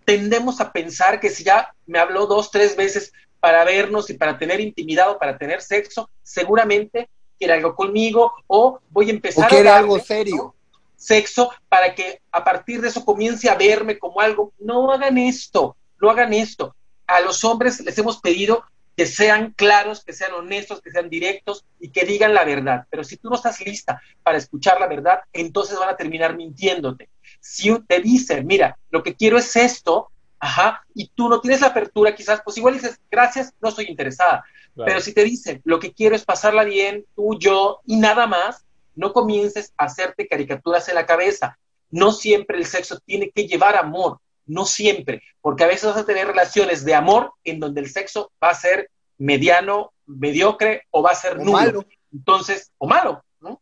tendemos 0.06 0.60
a 0.60 0.72
pensar 0.72 1.20
que 1.20 1.30
si 1.30 1.44
ya 1.44 1.74
me 1.86 2.00
habló 2.00 2.28
dos, 2.28 2.52
tres 2.52 2.76
veces 2.76 3.14
para 3.40 3.64
vernos 3.64 4.10
y 4.10 4.14
para 4.14 4.38
tener 4.38 4.60
intimidad 4.60 5.12
o 5.12 5.20
para 5.20 5.38
tener 5.38 5.62
sexo, 5.62 6.10
seguramente 6.22 7.10
quiere 7.38 7.54
algo 7.54 7.76
conmigo 7.76 8.34
o 8.48 8.80
voy 8.90 9.10
a 9.10 9.14
empezar 9.14 9.46
o 9.46 9.50
quiere 9.50 9.70
algo 9.70 10.00
serio 10.00 10.56
sexo 11.04 11.52
para 11.68 11.94
que 11.94 12.22
a 12.32 12.44
partir 12.44 12.82
de 12.82 12.88
eso 12.88 13.04
comience 13.04 13.50
a 13.50 13.56
verme 13.56 14.00
como 14.00 14.22
algo. 14.22 14.54
No 14.60 14.92
hagan 14.92 15.18
esto, 15.18 15.76
no 16.02 16.10
hagan 16.10 16.34
esto. 16.34 16.76
A 17.06 17.20
los 17.20 17.44
hombres 17.44 17.82
les 17.82 17.98
hemos 17.98 18.20
pedido 18.20 18.64
que 18.96 19.06
sean 19.06 19.52
claros, 19.52 20.04
que 20.04 20.14
sean 20.14 20.34
honestos, 20.34 20.82
que 20.82 20.92
sean 20.92 21.10
directos 21.10 21.66
y 21.80 21.90
que 21.90 22.06
digan 22.06 22.34
la 22.34 22.44
verdad. 22.44 22.86
Pero 22.90 23.04
si 23.04 23.18
tú 23.18 23.30
no 23.30 23.36
estás 23.36 23.60
lista 23.62 24.02
para 24.22 24.38
escuchar 24.38 24.80
la 24.80 24.88
verdad, 24.88 25.22
entonces 25.34 25.78
van 25.80 25.90
a 25.90 25.98
terminar 25.98 26.36
mintiéndote. 26.36 27.10
Si 27.40 27.74
te 27.88 28.00
dicen, 28.00 28.46
mira, 28.46 28.78
lo 28.90 29.02
que 29.04 29.16
quiero 29.16 29.38
es 29.38 29.56
esto, 29.56 30.12
ajá, 30.40 30.86
y 30.94 31.08
tú 31.10 31.30
no 31.30 31.42
tienes 31.42 31.62
la 31.62 31.68
apertura, 31.68 32.16
quizás, 32.16 32.42
pues 32.44 32.58
igual 32.58 32.76
dices, 32.76 33.00
gracias, 33.10 33.54
no 33.62 33.70
estoy 33.70 33.86
interesada. 33.86 34.44
Pero 34.76 35.02
si 35.02 35.14
te 35.14 35.24
dicen, 35.24 35.62
lo 35.66 35.80
que 35.80 35.94
quiero 35.94 36.16
es 36.16 36.26
pasarla 36.26 36.64
bien, 36.64 37.06
tú, 37.16 37.38
yo 37.40 37.82
y 37.86 37.98
nada 37.98 38.28
más, 38.28 38.66
no 38.96 39.14
comiences 39.14 39.74
a 39.78 39.86
hacerte 39.86 40.28
caricaturas 40.28 40.88
en 40.90 40.96
la 40.96 41.06
cabeza. 41.06 41.58
No 41.90 42.12
siempre 42.12 42.58
el 42.58 42.66
sexo 42.66 43.00
tiene 43.00 43.30
que 43.30 43.48
llevar 43.48 43.76
amor, 43.76 44.20
no 44.46 44.66
siempre, 44.66 45.22
porque 45.42 45.64
a 45.64 45.68
veces 45.68 45.90
vas 45.90 45.98
a 45.98 46.06
tener 46.06 46.28
relaciones 46.28 46.84
de 46.86 46.96
amor 46.96 47.34
en 47.44 47.60
donde 47.60 47.82
el 47.82 47.90
sexo 47.90 48.32
va 48.42 48.50
a 48.50 48.56
ser 48.56 48.90
mediano, 49.18 49.94
mediocre 50.06 50.84
o 50.92 51.02
va 51.02 51.12
a 51.12 51.16
ser 51.16 51.40
nulo. 51.40 51.86
Entonces, 52.12 52.72
o 52.78 52.88
malo, 52.88 53.24
¿no? 53.40 53.62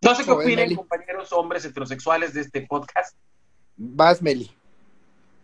No 0.00 0.14
sé 0.14 0.24
qué 0.24 0.30
opinen, 0.30 0.74
compañeros 0.74 1.32
hombres 1.32 1.64
heterosexuales 1.64 2.34
de 2.34 2.40
este 2.40 2.62
podcast. 2.62 3.16
Vas, 3.76 4.20
Meli. 4.20 4.50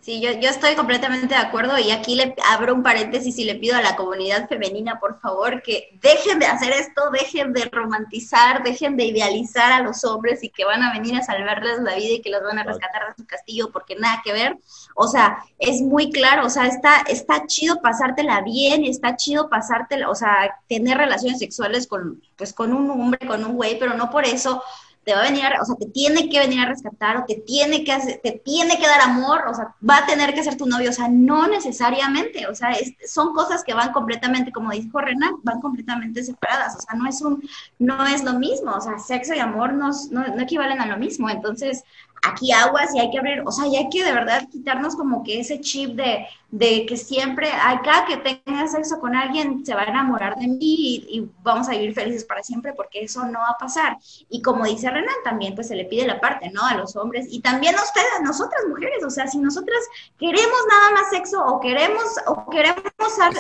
Sí, 0.01 0.19
yo, 0.23 0.33
yo 0.33 0.49
estoy 0.49 0.75
completamente 0.77 1.35
de 1.35 1.41
acuerdo 1.41 1.79
y 1.79 1.91
aquí 1.91 2.15
le 2.15 2.35
abro 2.51 2.75
un 2.75 2.83
paréntesis 2.83 3.37
y 3.39 3.45
le 3.45 3.57
pido 3.57 3.77
a 3.77 3.83
la 3.83 3.97
comunidad 3.97 4.49
femenina, 4.49 4.99
por 4.99 5.21
favor, 5.21 5.63
que 5.63 5.99
dejen 6.01 6.39
de 6.39 6.47
hacer 6.47 6.73
esto, 6.73 7.11
dejen 7.13 7.53
de 7.53 7.67
romantizar, 7.67 8.63
dejen 8.63 8.97
de 8.97 9.05
idealizar 9.05 9.73
a 9.73 9.83
los 9.83 10.03
hombres 10.05 10.43
y 10.43 10.49
que 10.49 10.65
van 10.65 10.83
a 10.83 10.95
venir 10.95 11.17
a 11.17 11.23
salvarles 11.23 11.81
la 11.81 11.97
vida 11.97 12.15
y 12.15 12.23
que 12.23 12.31
los 12.31 12.43
van 12.43 12.59
a 12.59 12.65
rescatar 12.65 13.09
de 13.09 13.15
su 13.19 13.27
castillo 13.27 13.71
porque 13.71 13.95
nada 13.95 14.23
que 14.25 14.33
ver. 14.33 14.57
O 14.95 15.07
sea, 15.07 15.45
es 15.59 15.83
muy 15.83 16.11
claro, 16.11 16.47
o 16.47 16.51
sea, 16.51 16.67
está, 16.67 17.03
está 17.07 17.47
chido 17.47 17.83
pasártela 17.83 18.41
bien, 18.41 18.87
está 18.87 19.17
chido 19.17 19.51
pasártela, 19.51 20.09
o 20.09 20.15
sea, 20.15 20.57
tener 20.67 20.97
relaciones 20.97 21.41
sexuales 21.41 21.87
con, 21.87 22.23
pues, 22.37 22.55
con 22.55 22.73
un 22.73 22.91
hombre, 22.91 23.27
con 23.27 23.45
un 23.45 23.53
güey, 23.55 23.79
pero 23.79 23.93
no 23.93 24.09
por 24.09 24.25
eso 24.25 24.63
te 25.11 25.17
va 25.17 25.23
a 25.23 25.25
venir, 25.25 25.45
o 25.61 25.65
sea, 25.65 25.75
te 25.75 25.87
tiene 25.87 26.29
que 26.29 26.39
venir 26.39 26.61
a 26.61 26.67
rescatar 26.67 27.17
o 27.17 27.25
te 27.25 27.35
tiene 27.35 27.83
que 27.83 28.21
te 28.23 28.31
tiene 28.45 28.79
que 28.79 28.87
dar 28.87 29.01
amor, 29.01 29.43
o 29.49 29.55
sea, 29.55 29.75
va 29.89 29.99
a 29.99 30.07
tener 30.07 30.33
que 30.35 30.45
ser 30.45 30.57
tu 30.57 30.67
novio, 30.67 30.91
o 30.91 30.93
sea, 30.93 31.09
no 31.09 31.49
necesariamente, 31.49 32.47
o 32.47 32.55
sea, 32.55 32.71
son 33.05 33.35
cosas 33.35 33.65
que 33.65 33.75
van 33.75 33.91
completamente, 33.93 34.53
como 34.53 34.71
dijo 34.71 35.01
Renan, 35.01 35.35
van 35.43 35.61
completamente 35.61 36.23
separadas, 36.23 36.77
o 36.77 36.81
sea, 36.81 36.97
no 36.97 37.09
es 37.09 37.21
un, 37.23 37.43
no 37.81 38.07
es 38.07 38.23
lo 38.23 38.35
mismo, 38.35 38.71
o 38.71 38.81
sea, 38.81 39.01
sexo 39.01 39.35
y 39.35 39.41
amor 39.41 39.73
no, 39.73 39.91
no 40.13 40.41
equivalen 40.41 40.81
a 40.81 40.87
lo 40.87 40.97
mismo, 40.97 41.29
entonces, 41.29 41.83
aquí 42.23 42.53
aguas 42.53 42.95
y 42.95 42.99
hay 42.99 43.11
que 43.11 43.19
abrir, 43.19 43.43
o 43.45 43.53
sea, 43.53 43.67
y 43.67 43.77
hay 43.77 43.89
que 43.89 44.05
de 44.05 44.13
verdad 44.13 44.49
quitarnos 44.51 44.97
como 44.97 45.23
que 45.23 45.41
ese 45.41 45.61
chip 45.61 45.97
de, 45.97 46.27
de 46.51 46.85
que 46.87 46.97
siempre, 46.97 47.51
acá 47.53 48.05
que 48.07 48.17
tenga 48.17 48.67
sexo 48.69 49.01
con 49.01 49.15
alguien, 49.15 49.65
se 49.65 49.75
va 49.75 49.83
a 49.83 49.87
enamorar 49.87 50.37
de 50.37 50.49
mí 50.49 51.05
y, 51.09 51.29
vamos 51.43 51.69
a 51.69 51.73
vivir 51.73 51.95
felices 51.95 52.25
para 52.25 52.43
siempre, 52.43 52.73
porque 52.75 53.03
eso 53.03 53.25
no 53.25 53.39
va 53.39 53.51
a 53.51 53.59
pasar. 53.59 53.97
Y 54.29 54.43
como 54.43 54.65
dice 54.65 54.91
Renan, 54.91 55.15
también 55.25 55.55
pues 55.55 55.69
se 55.69 55.77
le 55.77 55.85
pide 55.85 56.07
la 56.07 56.21
parte, 56.21 56.51
¿no? 56.51 56.65
A 56.67 56.75
los 56.75 56.97
hombres 56.97 57.27
y 57.31 57.41
también 57.41 57.77
a 57.77 57.83
ustedes, 57.83 58.09
a 58.19 58.23
nosotras 58.23 58.63
mujeres, 58.69 59.03
o 59.05 59.11
sea, 59.11 59.27
si 59.27 59.39
nosotras 59.39 59.81
queremos 60.19 60.61
nada 60.69 60.91
más 60.93 61.11
sexo 61.11 61.45
o 61.45 61.61
queremos, 61.61 62.05
o 62.27 62.51
queremos 62.51 62.83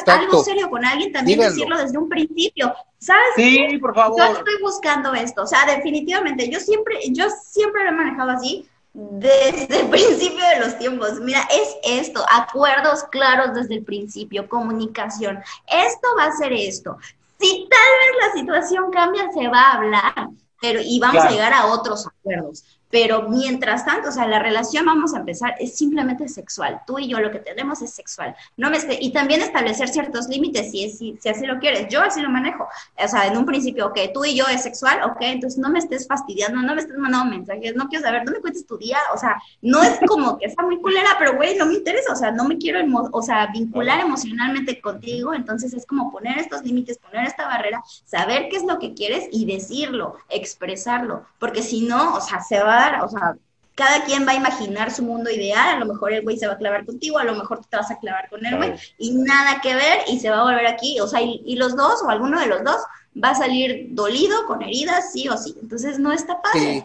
algo 0.07 0.43
serio 0.43 0.70
con 0.70 0.85
alguien, 0.85 1.12
también 1.12 1.41
decirlo 1.41 1.78
desde 1.78 1.99
un 1.99 2.09
principio. 2.09 2.74
¿Sabes? 3.01 3.23
Sí, 3.35 3.79
por 3.79 3.95
favor. 3.95 4.19
Yo 4.19 4.25
estoy 4.25 4.63
buscando 4.63 5.15
esto, 5.15 5.43
o 5.43 5.47
sea, 5.47 5.65
definitivamente, 5.65 6.51
yo 6.51 6.61
siempre, 6.61 6.97
yo 7.11 7.29
siempre 7.31 7.83
lo 7.85 7.91
he 7.91 7.93
manejado 7.93 8.31
así, 8.31 8.69
desde 8.93 9.81
el 9.81 9.89
principio 9.91 10.45
de 10.55 10.61
los 10.61 10.79
tiempos. 10.79 11.19
Mira, 11.21 11.41
es 11.51 11.77
esto, 11.83 12.23
acuerdos 12.31 13.05
claros 13.05 13.55
desde 13.55 13.77
el 13.77 13.85
principio, 13.85 14.49
comunicación. 14.49 15.39
Esto 15.67 16.09
va 16.19 16.27
a 16.27 16.33
ser 16.33 16.53
esto. 16.53 16.99
Si 17.39 17.69
tal 17.71 17.81
vez 18.01 18.27
la 18.27 18.33
situación 18.39 18.91
cambia, 18.91 19.33
se 19.33 19.49
va 19.49 19.61
a 19.61 19.73
hablar, 19.79 20.29
pero 20.61 20.81
y 20.83 21.01
vamos 21.01 21.25
a 21.25 21.31
llegar 21.31 21.55
a 21.55 21.67
otros 21.67 22.07
acuerdos. 22.07 22.65
Pero 22.91 23.28
mientras 23.28 23.84
tanto, 23.84 24.09
o 24.09 24.12
sea, 24.12 24.26
la 24.26 24.41
relación 24.41 24.84
vamos 24.84 25.14
a 25.14 25.20
empezar, 25.20 25.55
es 25.61 25.76
simplemente 25.76 26.28
sexual. 26.28 26.80
Tú 26.86 26.99
y 26.99 27.09
yo 27.09 27.20
lo 27.20 27.30
que 27.30 27.38
tenemos 27.38 27.80
es 27.82 27.93
sexual. 27.93 28.34
No 28.57 28.68
me 28.68 28.78
y 29.01 29.12
también 29.12 29.43
establecer 29.43 29.88
ciertos 29.88 30.28
límites 30.28 30.70
si, 30.70 30.91
si, 30.91 31.16
si 31.20 31.28
así 31.28 31.47
lo 31.47 31.59
quieres. 31.61 31.86
Yo 31.88 32.03
así 32.03 32.20
lo 32.20 32.30
manejo. 32.30 32.66
O 32.97 33.09
sea, 33.09 33.26
en 33.26 33.36
un 33.36 33.47
principio, 33.47 33.86
ok, 33.86 33.99
tú 34.12 34.24
y 34.24 34.34
yo 34.34 34.47
es 34.49 34.62
sexual, 34.62 35.03
ok, 35.05 35.18
entonces 35.20 35.59
no 35.59 35.70
me 35.70 35.78
estés 35.78 36.07
fastidiando, 36.09 36.61
no 36.61 36.74
me 36.74 36.80
estés 36.80 36.97
mandando 36.97 37.30
mensajes, 37.30 37.76
no 37.76 37.88
quiero 37.88 38.05
saber, 38.05 38.24
no 38.24 38.32
me 38.32 38.41
cuentes 38.41 38.66
tu 38.66 38.76
día. 38.76 38.99
O 39.14 39.18
sea, 39.18 39.41
no 39.62 39.82
es 39.82 39.99
como 40.07 40.38
que 40.38 40.47
está 40.47 40.62
muy 40.64 40.80
culera, 40.80 41.11
pero 41.18 41.36
güey, 41.36 41.57
no 41.57 41.66
me 41.66 41.74
interesa. 41.74 42.12
O 42.12 42.16
sea, 42.16 42.32
no 42.32 42.45
me 42.45 42.59
quiero, 42.59 42.80
o 43.12 43.22
sea, 43.22 43.47
vincular 43.53 44.01
emocionalmente 44.01 44.80
contigo. 44.80 45.32
Entonces 45.32 45.72
es 45.74 45.86
como 45.86 46.11
poner 46.11 46.38
estos 46.38 46.64
límites, 46.64 46.99
poner 46.99 47.26
esta 47.26 47.47
barrera, 47.47 47.82
saber 48.05 48.49
qué 48.51 48.57
es 48.57 48.64
lo 48.64 48.78
que 48.78 48.95
quieres 48.95 49.28
y 49.30 49.45
decirlo, 49.45 50.16
expresarlo. 50.28 51.24
Porque 51.38 51.62
si 51.62 51.82
no, 51.82 52.14
o 52.14 52.20
sea, 52.20 52.41
se 52.41 52.59
va 52.59 52.80
o 53.03 53.09
sea, 53.09 53.37
cada 53.74 54.05
quien 54.05 54.26
va 54.26 54.33
a 54.33 54.37
imaginar 54.37 54.91
su 54.91 55.03
mundo 55.03 55.31
ideal, 55.31 55.76
a 55.76 55.78
lo 55.78 55.87
mejor 55.87 56.12
el 56.12 56.22
güey 56.22 56.37
se 56.37 56.47
va 56.47 56.53
a 56.55 56.59
clavar 56.59 56.85
contigo, 56.85 57.18
a 57.18 57.24
lo 57.24 57.35
mejor 57.35 57.61
tú 57.61 57.68
te 57.70 57.76
vas 57.78 57.91
a 57.91 57.99
clavar 57.99 58.28
con 58.28 58.45
el 58.45 58.57
güey, 58.57 58.74
y 58.99 59.12
nada 59.12 59.61
que 59.62 59.74
ver, 59.74 60.01
y 60.07 60.20
se 60.20 60.28
va 60.28 60.41
a 60.41 60.45
volver 60.45 60.66
aquí, 60.66 61.01
o 61.01 61.07
sea, 61.07 61.20
y, 61.22 61.57
los 61.57 61.76
dos, 61.76 62.03
o 62.03 62.11
alguno 62.11 62.39
de 62.41 62.47
los 62.47 62.62
dos, 62.62 62.76
va 63.22 63.31
a 63.31 63.35
salir 63.35 63.89
dolido, 63.91 64.47
con 64.47 64.62
heridas, 64.62 65.12
sí 65.12 65.28
o 65.28 65.37
sí, 65.37 65.57
entonces 65.62 65.99
no 65.99 66.12
está 66.12 66.41
padre. 66.43 66.85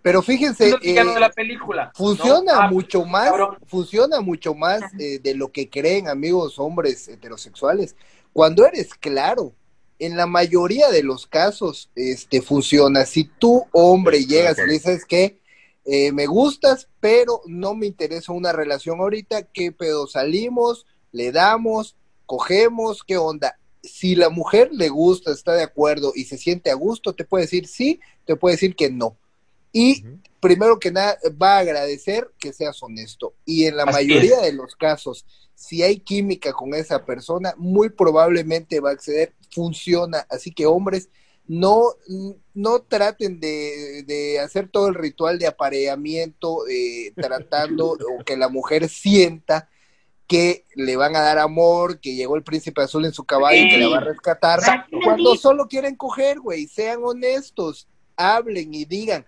Pero 0.00 0.20
fíjense, 0.20 0.74
eh, 0.82 1.04
la 1.04 1.30
película, 1.30 1.92
funciona 1.94 2.64
ah, 2.64 2.68
mucho 2.68 3.04
más, 3.04 3.30
funciona 3.66 4.20
mucho 4.20 4.54
más 4.54 4.82
eh, 4.98 5.20
de 5.22 5.34
lo 5.34 5.52
que 5.52 5.70
creen 5.70 6.08
amigos 6.08 6.58
hombres 6.58 7.06
heterosexuales. 7.06 7.94
Cuando 8.32 8.66
eres 8.66 8.94
claro, 8.94 9.52
en 10.02 10.16
la 10.16 10.26
mayoría 10.26 10.90
de 10.90 11.04
los 11.04 11.28
casos 11.28 11.90
este, 11.94 12.42
funciona. 12.42 13.06
Si 13.06 13.24
tú, 13.24 13.66
hombre, 13.70 14.24
llegas 14.24 14.58
y 14.58 14.68
dices 14.68 15.04
que 15.04 15.40
eh, 15.84 16.10
me 16.10 16.26
gustas, 16.26 16.88
pero 16.98 17.40
no 17.46 17.76
me 17.76 17.86
interesa 17.86 18.32
una 18.32 18.50
relación 18.52 18.98
ahorita, 18.98 19.44
¿qué 19.52 19.70
pedo? 19.70 20.08
Salimos, 20.08 20.86
le 21.12 21.30
damos, 21.30 21.96
cogemos, 22.26 23.04
¿qué 23.04 23.16
onda? 23.16 23.58
Si 23.84 24.16
la 24.16 24.28
mujer 24.28 24.70
le 24.72 24.88
gusta, 24.88 25.30
está 25.30 25.52
de 25.52 25.62
acuerdo 25.62 26.12
y 26.16 26.24
se 26.24 26.36
siente 26.36 26.72
a 26.72 26.74
gusto, 26.74 27.12
te 27.12 27.24
puede 27.24 27.44
decir 27.44 27.68
sí, 27.68 28.00
te 28.24 28.34
puede 28.34 28.56
decir 28.56 28.74
que 28.74 28.90
no. 28.90 29.16
Y 29.72 30.04
primero 30.40 30.78
que 30.78 30.90
nada, 30.90 31.16
va 31.40 31.56
a 31.56 31.60
agradecer 31.60 32.30
que 32.38 32.52
seas 32.52 32.82
honesto. 32.82 33.34
Y 33.44 33.64
en 33.64 33.76
la 33.76 33.86
mayoría 33.86 34.40
de 34.40 34.52
los 34.52 34.76
casos, 34.76 35.24
si 35.54 35.82
hay 35.82 36.00
química 36.00 36.52
con 36.52 36.74
esa 36.74 37.04
persona, 37.04 37.54
muy 37.56 37.88
probablemente 37.88 38.80
va 38.80 38.90
a 38.90 38.94
acceder, 38.94 39.34
funciona. 39.50 40.26
Así 40.28 40.52
que 40.52 40.66
hombres, 40.66 41.08
no, 41.46 41.94
no 42.54 42.82
traten 42.82 43.40
de, 43.40 44.40
hacer 44.44 44.68
todo 44.68 44.88
el 44.88 44.94
ritual 44.94 45.38
de 45.38 45.46
apareamiento, 45.46 46.66
eh, 46.68 47.12
tratando 47.16 47.92
o 47.92 48.24
que 48.24 48.36
la 48.36 48.48
mujer 48.48 48.88
sienta 48.88 49.68
que 50.26 50.64
le 50.74 50.96
van 50.96 51.14
a 51.14 51.20
dar 51.20 51.38
amor, 51.38 52.00
que 52.00 52.14
llegó 52.14 52.36
el 52.36 52.42
príncipe 52.42 52.82
azul 52.82 53.04
en 53.04 53.12
su 53.12 53.24
caballo 53.24 53.62
y 53.64 53.68
que 53.68 53.78
la 53.78 53.88
va 53.88 53.98
a 53.98 54.04
rescatar. 54.04 54.60
Cuando 55.04 55.36
solo 55.36 55.68
quieren 55.68 55.94
coger, 55.94 56.40
güey, 56.40 56.66
sean 56.66 57.00
honestos, 57.04 57.86
hablen 58.16 58.72
y 58.74 58.86
digan 58.86 59.26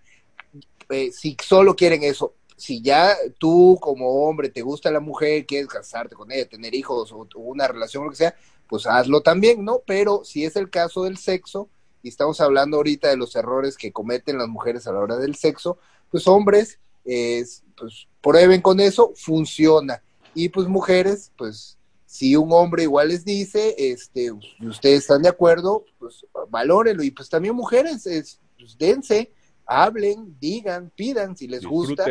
eh, 0.91 1.11
si 1.13 1.37
solo 1.43 1.75
quieren 1.77 2.03
eso. 2.03 2.35
Si 2.57 2.81
ya 2.81 3.17
tú 3.39 3.79
como 3.81 4.25
hombre 4.25 4.49
te 4.49 4.63
gusta 4.63 4.91
la 4.91 5.01
mujer, 5.01 5.45
quieres 5.45 5.69
casarte 5.69 6.15
con 6.15 6.31
ella, 6.31 6.49
tener 6.49 6.75
hijos 6.75 7.13
o, 7.13 7.27
una 7.37 7.67
relación 7.67 8.03
o 8.03 8.07
lo 8.07 8.11
que 8.11 8.17
sea, 8.17 8.37
pues 8.69 8.87
hazlo 8.87 9.21
también, 9.23 9.65
¿no? 9.65 9.81
Pero 9.87 10.25
si 10.25 10.45
es 10.45 10.57
el 10.57 10.71
caso 10.71 11.05
del 11.05 11.19
sexo, 11.19 11.69
y 12.03 12.09
estamos 12.09 12.41
hablando 12.41 12.77
ahorita 12.77 13.09
de 13.09 13.17
los 13.17 13.35
errores 13.35 13.77
que 13.77 13.93
cometen 13.93 14.39
las 14.39 14.49
mujeres 14.49 14.87
a 14.87 14.93
la 14.93 15.01
hora 15.01 15.17
del 15.17 15.37
sexo, 15.37 15.79
pues 16.11 16.29
hombres, 16.29 16.79
pues 17.03 18.07
prueben 18.21 18.61
con 18.61 18.79
eso, 18.79 19.13
funciona. 19.17 20.03
Y 20.35 20.49
pues 20.49 20.69
mujeres, 20.69 21.33
pues 21.37 21.79
si 22.15 22.37
un 22.37 22.53
hombre 22.53 22.85
igual 22.85 23.09
les 23.09 23.25
dice, 23.25 23.75
este, 23.77 24.31
y 24.61 24.67
ustedes 24.69 25.01
están 25.01 25.23
de 25.23 25.29
acuerdo, 25.29 25.85
pues 25.99 26.25
valórenlo. 26.49 27.03
Y 27.03 27.11
pues 27.11 27.29
también 27.29 27.55
mujeres, 27.55 28.07
es, 28.07 28.39
pues 28.57 28.79
dense, 28.79 29.33
hablen, 29.67 30.37
digan, 30.39 30.91
pidan, 30.95 31.37
si 31.37 31.49
les 31.49 31.65
gusta, 31.65 32.05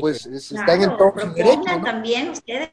pues 0.00 0.26
están 0.26 0.82
en 0.82 0.96
todo 0.96 1.12
su 1.20 1.32
derecho. 1.32 1.80
también 1.82 2.30
ustedes, 2.30 2.70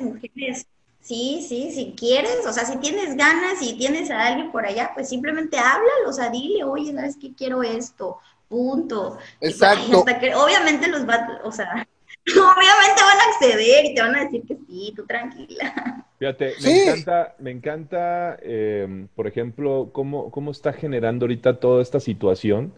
mujeres, 0.00 0.66
Sí, 1.08 1.42
sí, 1.48 1.70
si 1.72 1.94
quieres, 1.96 2.44
o 2.46 2.52
sea, 2.52 2.66
si 2.66 2.76
tienes 2.80 3.16
ganas 3.16 3.62
y 3.62 3.78
tienes 3.78 4.10
a 4.10 4.26
alguien 4.26 4.52
por 4.52 4.66
allá, 4.66 4.90
pues 4.94 5.08
simplemente 5.08 5.56
háblalo, 5.56 6.08
o 6.08 6.12
sea, 6.12 6.28
dile, 6.28 6.64
oye, 6.64 6.92
¿sabes 6.92 7.16
qué? 7.18 7.34
Quiero 7.34 7.62
esto, 7.62 8.18
punto. 8.46 9.16
Exacto. 9.40 10.00
obviamente 10.00 10.88
los 10.88 11.08
va, 11.08 11.40
o 11.44 11.50
sea, 11.50 11.88
obviamente 12.26 13.02
van 13.02 13.20
a 13.20 13.32
acceder 13.32 13.86
y 13.86 13.94
te 13.94 14.02
van 14.02 14.16
a 14.16 14.24
decir 14.24 14.42
que 14.46 14.58
sí, 14.66 14.92
tú 14.94 15.06
tranquila. 15.06 16.04
Fíjate, 16.18 16.54
me 16.62 16.82
encanta, 16.82 17.34
me 17.38 17.50
encanta, 17.52 18.36
em, 18.42 19.08
por 19.14 19.26
ejemplo, 19.26 19.90
cómo, 19.92 20.30
cómo 20.30 20.50
está 20.50 20.74
generando 20.74 21.24
ahorita 21.24 21.58
toda 21.58 21.80
esta 21.80 22.00
situación. 22.00 22.74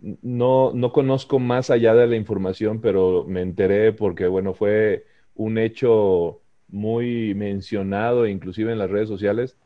No, 0.00 0.72
no 0.72 0.92
conozco 0.92 1.38
más 1.38 1.70
allá 1.70 1.94
de 1.94 2.06
la 2.06 2.16
información, 2.16 2.80
pero 2.80 3.24
me 3.26 3.42
enteré 3.42 3.92
porque, 3.92 4.28
bueno, 4.28 4.54
fue 4.54 5.06
un 5.34 5.58
hecho 5.58 6.40
muy 6.68 7.34
mencionado, 7.34 8.26
inclusive 8.26 8.72
en 8.72 8.78
las 8.78 8.90
redes 8.90 9.08
sociales, 9.08 9.56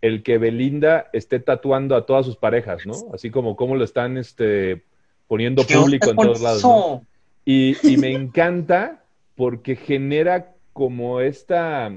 el 0.00 0.22
que 0.22 0.38
Belinda 0.38 1.08
esté 1.12 1.40
tatuando 1.40 1.94
a 1.94 2.06
todas 2.06 2.26
sus 2.26 2.36
parejas, 2.36 2.86
¿no? 2.86 2.94
Así 3.12 3.30
como 3.30 3.54
cómo 3.56 3.76
lo 3.76 3.84
están 3.84 4.16
este, 4.16 4.84
poniendo 5.28 5.62
público 5.64 6.10
en 6.10 6.16
todos 6.16 6.40
lados. 6.40 7.02
Y, 7.44 7.76
y 7.82 7.96
me 7.96 8.12
encanta 8.12 9.04
porque 9.36 9.76
genera 9.76 10.54
como 10.72 11.20
esta 11.20 11.92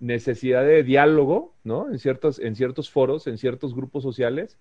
necesidad 0.00 0.64
de 0.64 0.82
diálogo, 0.82 1.54
¿no? 1.64 1.90
En 1.90 1.98
ciertos, 1.98 2.38
en 2.38 2.56
ciertos 2.56 2.90
foros, 2.90 3.26
en 3.26 3.38
ciertos 3.38 3.74
grupos 3.74 4.02
sociales, 4.02 4.58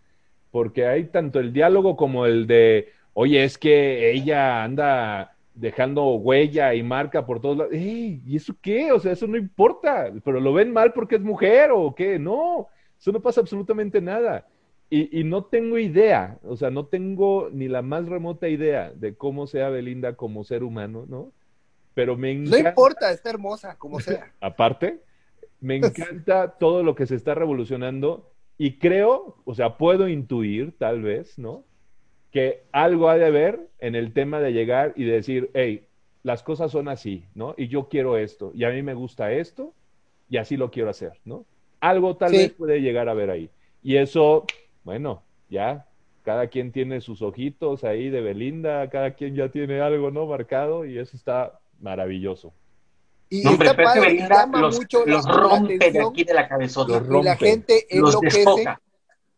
porque 0.55 0.87
hay 0.87 1.07
tanto 1.07 1.41
el 1.41 1.51
diálogo 1.51 1.97
como 1.97 2.25
el 2.25 2.47
de, 2.47 2.93
oye, 3.11 3.43
es 3.43 3.57
que 3.57 4.13
ella 4.13 4.63
anda 4.63 5.35
dejando 5.53 6.13
huella 6.15 6.73
y 6.73 6.81
marca 6.81 7.25
por 7.25 7.41
todos 7.41 7.57
lados. 7.57 7.73
¿Y 7.73 8.33
eso 8.33 8.55
qué? 8.61 8.93
O 8.93 8.99
sea, 9.01 9.11
eso 9.11 9.27
no 9.27 9.35
importa, 9.35 10.13
pero 10.23 10.39
lo 10.39 10.53
ven 10.53 10.71
mal 10.71 10.93
porque 10.93 11.15
es 11.15 11.21
mujer 11.21 11.71
o 11.73 11.93
qué. 11.93 12.17
No, 12.19 12.69
eso 12.97 13.11
no 13.11 13.21
pasa 13.21 13.41
absolutamente 13.41 13.99
nada. 13.99 14.47
Y, 14.89 15.25
no 15.25 15.43
tengo 15.43 15.77
idea, 15.77 16.39
o 16.45 16.55
sea, 16.55 16.69
no 16.71 16.85
tengo 16.85 17.49
ni 17.51 17.67
la 17.67 17.81
más 17.81 18.05
remota 18.05 18.47
idea 18.47 18.93
de 18.95 19.13
cómo 19.13 19.47
sea 19.47 19.67
Belinda 19.67 20.15
como 20.15 20.45
ser 20.45 20.63
humano, 20.63 21.03
¿no? 21.09 21.33
Pero 21.93 22.15
me 22.15 22.31
encanta. 22.31 22.61
No 22.61 22.69
importa, 22.69 23.11
está 23.11 23.29
hermosa, 23.29 23.75
como 23.77 23.99
sea. 23.99 24.31
Aparte, 24.39 25.01
me 25.59 25.75
encanta 25.75 26.51
todo 26.57 26.81
lo 26.81 26.95
que 26.95 27.07
se 27.07 27.15
está 27.15 27.35
revolucionando 27.35 28.31
y 28.57 28.77
creo, 28.77 29.37
o 29.45 29.53
sea, 29.53 29.77
puedo 29.77 30.07
intuir, 30.07 30.77
tal 30.77 31.01
vez, 31.01 31.37
¿no? 31.37 31.63
que 32.35 32.63
algo 32.73 33.07
ha 33.07 33.17
de 33.17 33.23
haber 33.23 33.69
en 33.79 33.95
el 33.95 34.11
tema 34.11 34.41
de 34.41 34.51
llegar 34.51 34.91
y 34.97 35.05
decir, 35.05 35.51
hey, 35.53 35.85
las 36.21 36.43
cosas 36.43 36.69
son 36.69 36.89
así, 36.89 37.23
¿no? 37.33 37.55
Y 37.57 37.69
yo 37.69 37.87
quiero 37.87 38.17
esto, 38.17 38.51
y 38.53 38.65
a 38.65 38.71
mí 38.71 38.81
me 38.81 38.93
gusta 38.93 39.31
esto, 39.31 39.73
y 40.29 40.35
así 40.35 40.57
lo 40.57 40.69
quiero 40.69 40.89
hacer, 40.89 41.13
¿no? 41.23 41.45
Algo 41.79 42.17
tal 42.17 42.33
vez 42.33 42.51
puede 42.51 42.81
llegar 42.81 43.07
a 43.07 43.13
ver 43.13 43.29
ahí. 43.29 43.49
Y 43.81 43.95
eso, 43.95 44.45
bueno, 44.83 45.23
ya, 45.49 45.87
cada 46.23 46.47
quien 46.47 46.73
tiene 46.73 46.99
sus 46.99 47.21
ojitos 47.21 47.85
ahí 47.85 48.09
de 48.09 48.19
Belinda, 48.19 48.89
cada 48.89 49.11
quien 49.11 49.33
ya 49.33 49.47
tiene 49.47 49.79
algo, 49.79 50.11
¿no? 50.11 50.25
Marcado, 50.25 50.85
y 50.85 50.97
eso 50.97 51.15
está 51.15 51.61
maravilloso. 51.79 52.51
Y 53.29 53.47
hombre, 53.47 53.69
está 53.69 53.83
padre, 53.83 54.01
Belinda 54.01 54.45
los, 54.45 54.77
mucho 54.77 55.05
los 55.05 55.25
rompe 55.25 55.91
de 55.91 56.01
aquí 56.01 56.23
de 56.23 56.33
la 56.33 56.47
cabezota. 56.47 57.03
Y 57.09 57.23
la 57.23 57.35
gente 57.35 57.87
enloquece 57.89 58.65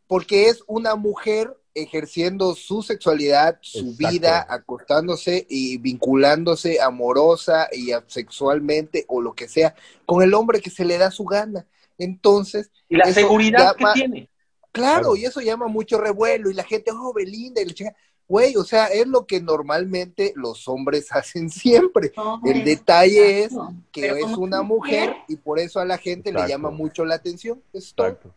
porque 0.08 0.50
es 0.50 0.64
una 0.68 0.96
mujer 0.96 1.56
ejerciendo 1.74 2.56
su 2.56 2.82
sexualidad, 2.82 3.60
su 3.62 3.96
vida, 3.96 4.46
acostándose 4.50 5.46
y 5.50 5.78
vinculándose 5.78 6.82
amorosa 6.82 7.68
y 7.72 7.92
sexualmente 8.08 9.06
o 9.08 9.22
lo 9.22 9.34
que 9.34 9.48
sea 9.48 9.76
con 10.06 10.24
el 10.24 10.34
hombre 10.34 10.60
que 10.60 10.70
se 10.70 10.86
le 10.86 10.98
da 10.98 11.12
su 11.12 11.24
gana. 11.26 11.68
Entonces. 11.98 12.72
Y 12.90 12.98
la 12.98 13.12
seguridad 13.12 13.76
que 13.76 13.86
tiene. 13.94 14.30
Claro, 14.72 15.16
y 15.16 15.26
eso 15.26 15.42
llama 15.42 15.68
mucho 15.68 16.00
revuelo 16.00 16.52
y 16.52 16.54
la 16.54 16.64
gente, 16.64 16.92
oh, 16.92 17.12
Belinda, 17.14 17.62
y 17.62 17.66
la 17.66 17.74
chica, 17.74 17.96
güey, 18.28 18.56
o 18.56 18.64
sea, 18.64 18.88
es 18.88 19.08
lo 19.08 19.26
que 19.26 19.42
normalmente 19.42 20.34
los 20.36 20.68
hombres 20.68 21.08
hacen 21.12 21.50
siempre. 21.50 22.12
el 22.46 22.64
detalle 22.64 23.44
es 23.44 23.54
que 23.92 24.08
es 24.08 24.38
una 24.38 24.62
mujer, 24.62 25.16
y 25.28 25.36
por 25.36 25.60
eso 25.60 25.80
a 25.80 25.86
la 25.86 25.98
gente 25.98 26.32
le 26.32 26.48
llama 26.48 26.70
mucho 26.70 27.06
la 27.06 27.16
atención. 27.16 27.62
Exacto. 27.74 28.34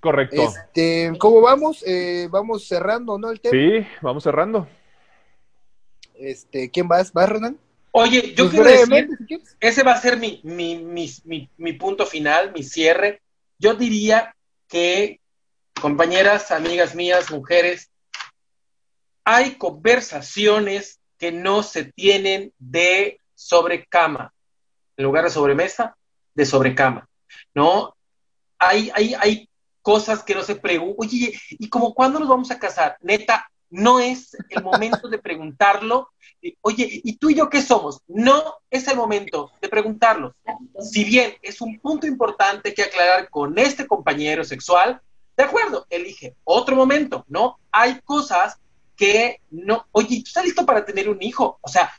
Correcto. 0.00 0.42
Este, 0.42 1.12
¿Cómo 1.18 1.40
vamos? 1.40 1.82
Eh, 1.86 2.28
vamos 2.30 2.66
cerrando, 2.66 3.18
¿no? 3.18 3.30
El 3.30 3.40
tema. 3.40 3.52
Sí, 3.52 3.86
vamos 4.00 4.22
cerrando. 4.22 4.68
Este, 6.14 6.70
¿Quién 6.70 6.88
vas? 6.88 7.12
¿Vas, 7.12 7.28
Renan? 7.28 7.58
Oye, 7.92 8.34
yo 8.34 8.50
pues 8.50 8.50
quiero 8.50 8.70
decir, 8.70 9.40
ese 9.60 9.82
va 9.82 9.92
a 9.92 10.00
ser 10.00 10.18
mi, 10.18 10.40
mi, 10.44 10.78
mi, 10.84 11.50
mi, 11.56 11.72
punto 11.72 12.06
final, 12.06 12.52
mi 12.52 12.62
cierre. 12.62 13.22
Yo 13.58 13.74
diría 13.74 14.34
que, 14.68 15.20
compañeras, 15.80 16.50
amigas 16.50 16.94
mías, 16.94 17.30
mujeres, 17.30 17.90
hay 19.24 19.56
conversaciones 19.56 21.00
que 21.18 21.32
no 21.32 21.62
se 21.62 21.84
tienen 21.92 22.52
de 22.58 23.20
sobrecama, 23.34 24.32
en 24.96 25.04
lugar 25.04 25.24
de 25.24 25.30
sobremesa, 25.30 25.96
de 26.34 26.46
sobrecama, 26.46 27.08
¿no? 27.54 27.94
Hay, 28.58 28.90
hay, 28.94 29.14
hay 29.14 29.48
cosas 29.82 30.22
que 30.22 30.34
no 30.34 30.42
se 30.42 30.56
preguntan. 30.56 30.96
Oye, 30.98 31.38
¿y 31.50 31.68
como 31.68 31.94
cuándo 31.94 32.18
nos 32.18 32.28
vamos 32.28 32.50
a 32.50 32.58
casar? 32.58 32.96
Neta, 33.00 33.50
no 33.70 34.00
es 34.00 34.36
el 34.48 34.62
momento 34.62 35.08
de 35.08 35.18
preguntarlo. 35.18 36.10
Oye, 36.62 36.88
¿y 36.90 37.16
tú 37.16 37.30
y 37.30 37.34
yo 37.34 37.48
qué 37.48 37.60
somos? 37.60 38.00
No 38.06 38.42
es 38.70 38.88
el 38.88 38.96
momento 38.96 39.50
de 39.60 39.68
preguntarlo. 39.68 40.34
Si 40.80 41.04
bien 41.04 41.34
es 41.42 41.60
un 41.60 41.78
punto 41.80 42.06
importante 42.06 42.72
que 42.72 42.82
aclarar 42.82 43.28
con 43.30 43.58
este 43.58 43.86
compañero 43.86 44.44
sexual, 44.44 45.00
de 45.38 45.44
acuerdo, 45.44 45.86
elige 45.88 46.34
otro 46.44 46.76
momento, 46.76 47.24
¿no? 47.28 47.58
Hay 47.72 48.00
cosas 48.04 48.58
que 48.96 49.40
no, 49.50 49.86
oye, 49.92 50.16
¿tú 50.16 50.24
estás 50.26 50.44
listo 50.44 50.66
para 50.66 50.84
tener 50.84 51.08
un 51.08 51.22
hijo? 51.22 51.58
O 51.62 51.68
sea, 51.68 51.90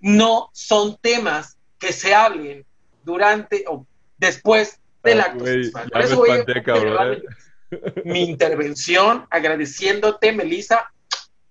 no 0.00 0.50
son 0.52 0.98
temas 1.00 1.56
que 1.78 1.92
se 1.92 2.14
hablen 2.14 2.66
durante 3.04 3.64
o 3.68 3.86
después 4.18 4.80
del 5.02 5.20
ah, 5.20 5.24
acto 5.24 5.44
Por 5.92 6.02
eso 6.02 6.16
voy 6.16 6.30
a 6.30 6.38
¿eh? 6.40 7.22
mi 8.04 8.24
intervención 8.24 9.26
agradeciéndote, 9.30 10.32
Melissa, 10.32 10.92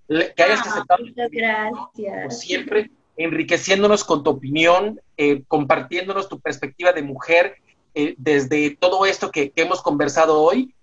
que 0.07 0.43
hayas 0.43 0.59
ah, 0.65 0.69
aceptado. 0.69 1.05
Muchas 1.05 1.31
gracias. 1.31 2.13
Como 2.13 2.31
siempre, 2.31 2.91
enriqueciéndonos 3.15 4.03
con 4.03 4.23
tu 4.23 4.31
opinión, 4.31 4.99
eh, 5.15 5.43
compartiéndonos 5.47 6.27
tu 6.27 6.41
perspectiva 6.41 6.91
de 6.91 7.03
mujer 7.03 7.55
eh, 7.93 8.15
desde 8.17 8.77
todo 8.77 9.05
esto 9.05 9.31
que, 9.31 9.51
hemos 9.55 9.81
conversado 9.81 10.41
hoy. 10.41 10.73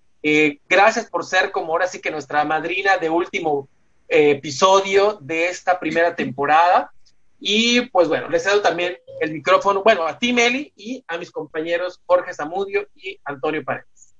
Gracias 0.67 1.09
por 1.09 1.25
ser 1.25 1.51
como 1.51 1.73
ahora 1.73 1.87
sí 1.87 2.01
que 2.01 2.11
nuestra 2.11 2.43
madrina 2.43 2.97
de 2.97 3.09
último 3.09 3.67
episodio 4.07 5.17
de 5.21 5.49
esta 5.49 5.79
primera 5.79 6.15
temporada. 6.15 6.91
Y 7.39 7.81
pues 7.89 8.07
bueno, 8.07 8.27
les 8.29 8.43
cedo 8.43 8.61
también 8.61 8.97
el 9.21 9.31
micrófono, 9.31 9.81
bueno, 9.81 10.05
a 10.05 10.17
ti, 10.17 10.33
Meli, 10.33 10.73
y 10.75 11.03
a 11.07 11.17
mis 11.17 11.31
compañeros 11.31 12.01
Jorge 12.05 12.33
Zamudio 12.33 12.87
y 12.95 13.19
Antonio 13.23 13.63
Paredes. 13.63 14.13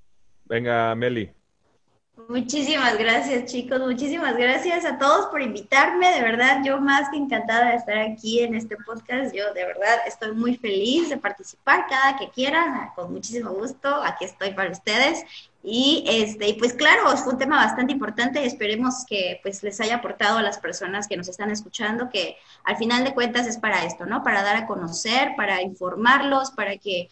Venga, 0.44 0.94
Meli. 0.94 1.30
Muchísimas 2.28 2.98
gracias, 2.98 3.50
chicos. 3.50 3.80
Muchísimas 3.80 4.36
gracias 4.36 4.84
a 4.84 4.98
todos 4.98 5.26
por 5.26 5.42
invitarme. 5.42 6.12
De 6.12 6.22
verdad, 6.22 6.60
yo 6.64 6.80
más 6.80 7.08
que 7.10 7.16
encantada 7.16 7.70
de 7.70 7.76
estar 7.76 7.98
aquí 7.98 8.40
en 8.40 8.54
este 8.54 8.76
podcast. 8.76 9.34
Yo 9.34 9.52
de 9.54 9.64
verdad 9.64 9.98
estoy 10.06 10.32
muy 10.32 10.56
feliz 10.56 11.08
de 11.08 11.16
participar 11.16 11.86
cada 11.88 12.18
que 12.18 12.28
quieran. 12.30 12.90
Con 12.94 13.12
muchísimo 13.12 13.50
gusto. 13.50 13.88
Aquí 14.02 14.24
estoy 14.26 14.52
para 14.52 14.70
ustedes. 14.70 15.24
Y 15.62 16.04
este, 16.06 16.54
pues 16.58 16.72
claro, 16.72 17.12
es 17.12 17.20
un 17.26 17.36
tema 17.36 17.56
bastante 17.56 17.92
importante. 17.92 18.44
Esperemos 18.44 19.04
que 19.06 19.40
pues 19.42 19.62
les 19.62 19.80
haya 19.80 19.96
aportado 19.96 20.38
a 20.38 20.42
las 20.42 20.58
personas 20.58 21.06
que 21.06 21.16
nos 21.16 21.28
están 21.28 21.50
escuchando, 21.50 22.08
que 22.08 22.36
al 22.64 22.76
final 22.76 23.04
de 23.04 23.12
cuentas 23.12 23.46
es 23.46 23.58
para 23.58 23.84
esto, 23.84 24.06
¿no? 24.06 24.22
Para 24.22 24.42
dar 24.42 24.56
a 24.56 24.66
conocer, 24.66 25.34
para 25.36 25.60
informarlos, 25.62 26.50
para 26.52 26.78
que 26.78 27.08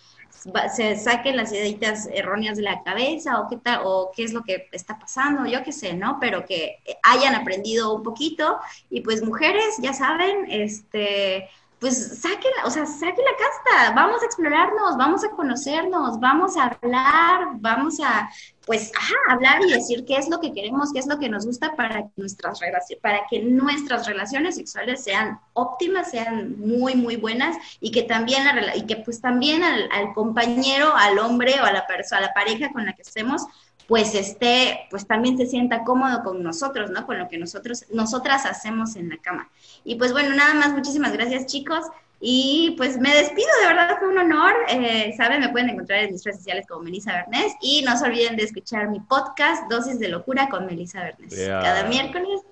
se 0.74 0.96
saquen 0.96 1.36
las 1.36 1.52
ideitas 1.52 2.08
erróneas 2.12 2.56
de 2.56 2.62
la 2.62 2.82
cabeza 2.82 3.40
o 3.40 3.48
qué 3.48 3.56
tal, 3.56 3.80
o 3.84 4.12
qué 4.14 4.22
es 4.22 4.32
lo 4.32 4.42
que 4.44 4.68
está 4.72 4.98
pasando, 4.98 5.46
yo 5.46 5.62
qué 5.62 5.72
sé, 5.72 5.94
¿no? 5.94 6.18
Pero 6.20 6.44
que 6.46 6.78
hayan 7.02 7.34
aprendido 7.34 7.92
un 7.94 8.02
poquito 8.02 8.58
y 8.88 9.00
pues 9.00 9.22
mujeres, 9.22 9.76
ya 9.80 9.92
saben, 9.92 10.46
este, 10.48 11.48
pues 11.78 12.20
saquen, 12.20 12.50
o 12.64 12.70
sea, 12.70 12.86
saquen 12.86 13.24
la 13.24 13.36
casta, 13.36 13.94
vamos 13.94 14.20
a 14.22 14.26
explorarnos, 14.26 14.96
vamos 14.96 15.24
a 15.24 15.30
conocernos, 15.30 16.18
vamos 16.18 16.56
a 16.56 16.64
hablar, 16.64 17.50
vamos 17.60 18.00
a, 18.00 18.28
pues, 18.66 18.90
hablar 19.30 19.62
y 19.64 19.72
decir 19.72 20.04
qué 20.04 20.16
es 20.16 20.28
lo 20.28 20.40
que 20.40 20.52
queremos, 20.52 20.92
qué 20.92 20.98
es 20.98 21.06
lo 21.06 21.20
que 21.20 21.28
nos 21.28 21.46
gusta 21.46 21.76
para 21.76 22.02
que 22.02 22.10
nuestras 22.16 22.58
relaciones, 22.58 23.00
para 23.00 23.20
que 23.30 23.42
nuestras 23.42 24.06
relaciones 24.08 24.56
sexuales 24.56 25.04
sean 25.04 25.40
óptimas, 25.52 26.10
sean 26.10 26.58
muy, 26.58 26.96
muy 26.96 27.14
buenas 27.14 27.56
y 27.80 27.92
que 27.92 28.02
también, 28.02 28.44
la, 28.44 28.76
y 28.76 28.84
que 28.84 28.96
pues 28.96 29.20
también 29.20 29.62
al, 29.62 29.88
al 29.92 30.12
compañero, 30.14 30.96
al 30.96 31.18
hombre 31.20 31.54
o 31.60 31.64
a 31.64 31.72
la 31.72 31.86
persona, 31.86 32.18
a 32.18 32.26
la 32.26 32.34
pareja 32.34 32.72
con 32.72 32.86
la 32.86 32.94
que 32.94 33.02
estemos, 33.02 33.46
pues 33.88 34.14
esté, 34.14 34.86
pues 34.90 35.06
también 35.06 35.38
se 35.38 35.46
sienta 35.46 35.82
cómodo 35.82 36.22
con 36.22 36.42
nosotros, 36.42 36.90
¿no? 36.90 37.06
Con 37.06 37.18
lo 37.18 37.26
que 37.26 37.38
nosotros, 37.38 37.86
nosotras 37.90 38.44
hacemos 38.44 38.96
en 38.96 39.08
la 39.08 39.16
cama. 39.16 39.50
Y 39.82 39.94
pues 39.94 40.12
bueno, 40.12 40.34
nada 40.34 40.52
más, 40.52 40.74
muchísimas 40.74 41.14
gracias 41.14 41.46
chicos. 41.46 41.86
Y 42.20 42.74
pues 42.76 42.98
me 42.98 43.14
despido, 43.14 43.48
de 43.62 43.66
verdad 43.66 43.96
fue 43.98 44.08
un 44.08 44.18
honor. 44.18 44.52
Eh, 44.68 45.14
Saben, 45.16 45.40
me 45.40 45.48
pueden 45.48 45.70
encontrar 45.70 46.00
en 46.00 46.12
mis 46.12 46.22
redes 46.22 46.36
sociales 46.36 46.66
como 46.68 46.82
Melissa 46.82 47.14
Bernés. 47.14 47.54
Y 47.62 47.80
no 47.80 47.96
se 47.98 48.04
olviden 48.04 48.36
de 48.36 48.42
escuchar 48.44 48.90
mi 48.90 49.00
podcast, 49.00 49.70
Dosis 49.70 49.98
de 49.98 50.08
Locura 50.08 50.50
con 50.50 50.66
Melissa 50.66 51.00
Bernés. 51.00 51.34
Cada 51.48 51.84
miércoles. 51.84 52.42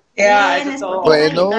bueno, 1.05 1.51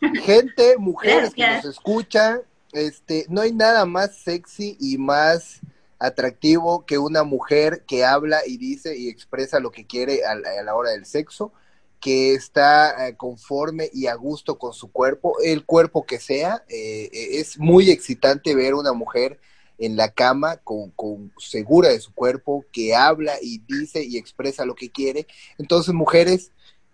gente, 0.24 0.74
mujeres 0.76 1.32
que 1.32 1.46
nos 1.46 1.64
escuchan, 1.66 2.40
este, 2.72 3.26
no 3.28 3.42
hay 3.42 3.52
nada 3.52 3.86
más 3.86 4.16
sexy 4.16 4.76
y 4.80 4.98
más 4.98 5.60
atractivo 6.02 6.84
que 6.84 6.98
una 6.98 7.22
mujer 7.22 7.84
que 7.86 8.04
habla 8.04 8.40
y 8.44 8.56
dice 8.56 8.96
y 8.98 9.08
expresa 9.08 9.60
lo 9.60 9.70
que 9.70 9.86
quiere 9.86 10.24
a 10.24 10.34
la, 10.34 10.74
hora 10.74 10.90
del 10.90 11.06
sexo, 11.06 11.52
que 12.00 12.34
está 12.34 13.06
eh, 13.06 13.16
conforme 13.16 13.88
y 13.92 14.08
a 14.08 14.14
gusto 14.14 14.58
con 14.58 14.72
su 14.72 14.90
cuerpo, 14.90 15.36
el 15.44 15.64
cuerpo 15.64 16.04
que 16.04 16.18
sea. 16.18 16.64
Eh, 16.68 17.08
eh, 17.12 17.38
es 17.38 17.56
muy 17.56 17.90
excitante 17.90 18.56
ver 18.56 18.74
una 18.74 18.92
mujer 18.92 19.38
en 19.78 19.96
la 19.96 20.08
cama 20.10 20.56
con, 20.56 20.90
con, 20.90 21.32
segura 21.38 21.90
de 21.90 22.00
su 22.00 22.12
cuerpo, 22.12 22.64
que 22.72 22.96
habla 22.96 23.34
y 23.40 23.58
dice 23.60 24.04
y 24.04 24.16
expresa 24.16 24.66
lo 24.66 24.74
que 24.74 24.90
quiere. 24.90 25.28
Entonces, 25.56 25.94
mujeres, 25.94 26.50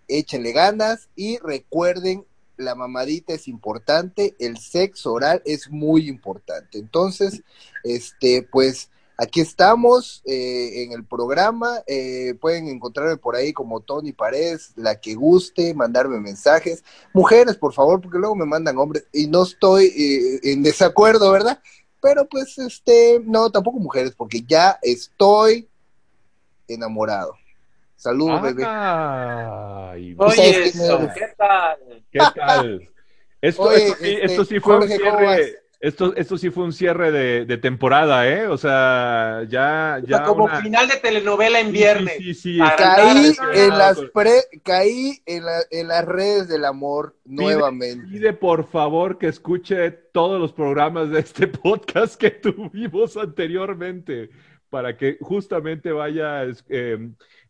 échenle 0.07 0.53
ganas 0.53 1.09
y 1.17 1.39
recuerden, 1.39 2.27
la 2.59 2.75
mamadita 2.75 3.33
es 3.33 3.49
importante, 3.49 4.35
el 4.39 4.59
sexo 4.59 5.13
oral 5.15 5.41
es 5.47 5.71
muy 5.71 6.09
importante. 6.09 6.79
Entonces, 6.79 7.43
este, 7.85 8.43
pues 8.43 8.91
Aquí 9.21 9.41
estamos 9.41 10.23
eh, 10.27 10.85
en 10.85 10.93
el 10.93 11.05
programa. 11.05 11.83
Eh, 11.89 12.35
pueden 12.41 12.69
encontrarme 12.69 13.17
por 13.17 13.35
ahí 13.35 13.53
como 13.53 13.81
Tony 13.81 14.13
Paredes, 14.13 14.73
la 14.77 15.01
que 15.01 15.17
guste, 15.17 15.75
mandarme 15.75 16.21
mensajes. 16.21 16.85
Mujeres, 17.13 17.57
por 17.57 17.73
favor, 17.73 18.01
porque 18.01 18.19
luego 18.19 18.37
me 18.37 18.47
mandan 18.47 18.79
hombres 18.79 19.09
y 19.13 19.27
no 19.27 19.43
estoy 19.43 19.87
eh, 19.87 20.53
en 20.53 20.63
desacuerdo, 20.63 21.33
¿verdad? 21.33 21.61
Pero 22.01 22.29
pues, 22.29 22.57
este, 22.59 23.21
no, 23.25 23.51
tampoco 23.51 23.81
mujeres, 23.81 24.15
porque 24.17 24.45
ya 24.47 24.79
estoy 24.83 25.69
enamorado. 26.69 27.35
Saludos, 27.97 28.41
bebé. 28.41 28.65
Oye, 30.17 30.73
¿qué 30.73 31.35
tal? 31.37 32.05
¿Qué 32.13 32.21
tal? 32.37 32.89
Esto, 33.41 33.71
esto, 33.71 33.97
sí, 34.01 34.19
este, 34.21 34.61
fue 34.61 34.79
un 34.79 34.89
cierre 34.89 35.63
esto, 35.81 36.15
esto 36.17 36.37
sí 36.37 36.51
fue 36.51 36.65
un 36.65 36.73
cierre 36.73 37.13
de, 37.13 37.59
temporada, 37.59 38.29
¿eh? 38.29 38.49
O 38.49 38.57
sea, 38.57 39.45
ya... 39.49 40.01
ya 40.05 40.25
como 40.25 40.49
final 40.49 40.89
de 40.89 40.97
telenovela 40.97 41.61
en 41.61 41.71
viernes. 41.71 42.17
Sí, 42.19 42.35
sí, 42.35 42.55
sí. 42.55 42.59
Caí, 42.77 43.33
en 43.55 43.79
las, 43.79 44.01
pre, 44.13 44.43
caí 44.65 45.23
en, 45.25 45.45
en, 45.71 45.89
las 45.89 46.05
redes 46.05 46.49
del 46.49 46.65
amor 46.65 47.17
nuevamente. 47.25 48.09
Pide 48.09 48.33
por 48.33 48.69
favor 48.69 49.19
que 49.19 49.29
escuche 49.29 49.91
todos 49.91 50.41
los 50.41 50.53
programas 50.53 51.11
de 51.11 51.21
este 51.21 51.47
podcast 51.47 52.17
que 52.17 52.31
tuvimos 52.31 53.17
anteriormente 53.17 54.31
para 54.71 54.97
que 54.97 55.17
justamente 55.21 55.93
vaya... 55.93 56.43
Eh, 56.69 57.09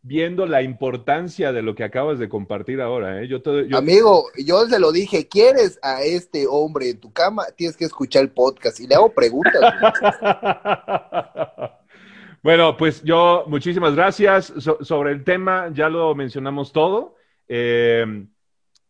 viendo 0.09 0.47
la 0.47 0.63
importancia 0.63 1.53
de 1.53 1.61
lo 1.61 1.75
que 1.75 1.85
acabas 1.85 2.19
de 2.19 2.31
compartir 2.31 2.81
ahora. 2.81 3.23
¿eh? 3.23 3.29
Yo, 3.29 3.43
Amigo, 3.77 4.25
yo 4.43 4.67
se 4.67 4.79
lo 4.79 4.91
dije, 4.91 5.29
¿quieres 5.29 5.79
a 5.83 6.03
este 6.03 6.47
hombre 6.49 6.89
en 6.89 6.99
tu 6.99 7.13
cama? 7.13 7.45
Tienes 7.55 7.77
que 7.77 7.85
escuchar 7.85 8.23
el 8.23 8.31
podcast 8.31 8.81
y 8.81 8.87
le 8.87 8.95
hago 8.95 9.13
preguntas. 9.13 9.61
bueno, 12.43 12.75
pues 12.79 13.03
yo 13.03 13.45
muchísimas 13.49 13.95
gracias. 13.95 14.51
sobre 14.81 15.13
el 15.13 15.25
tema 15.25 15.71
ya 15.75 15.91
lo 15.91 16.15
mencionamos 16.15 16.73
todo. 16.73 17.17
Eh, 17.47 18.25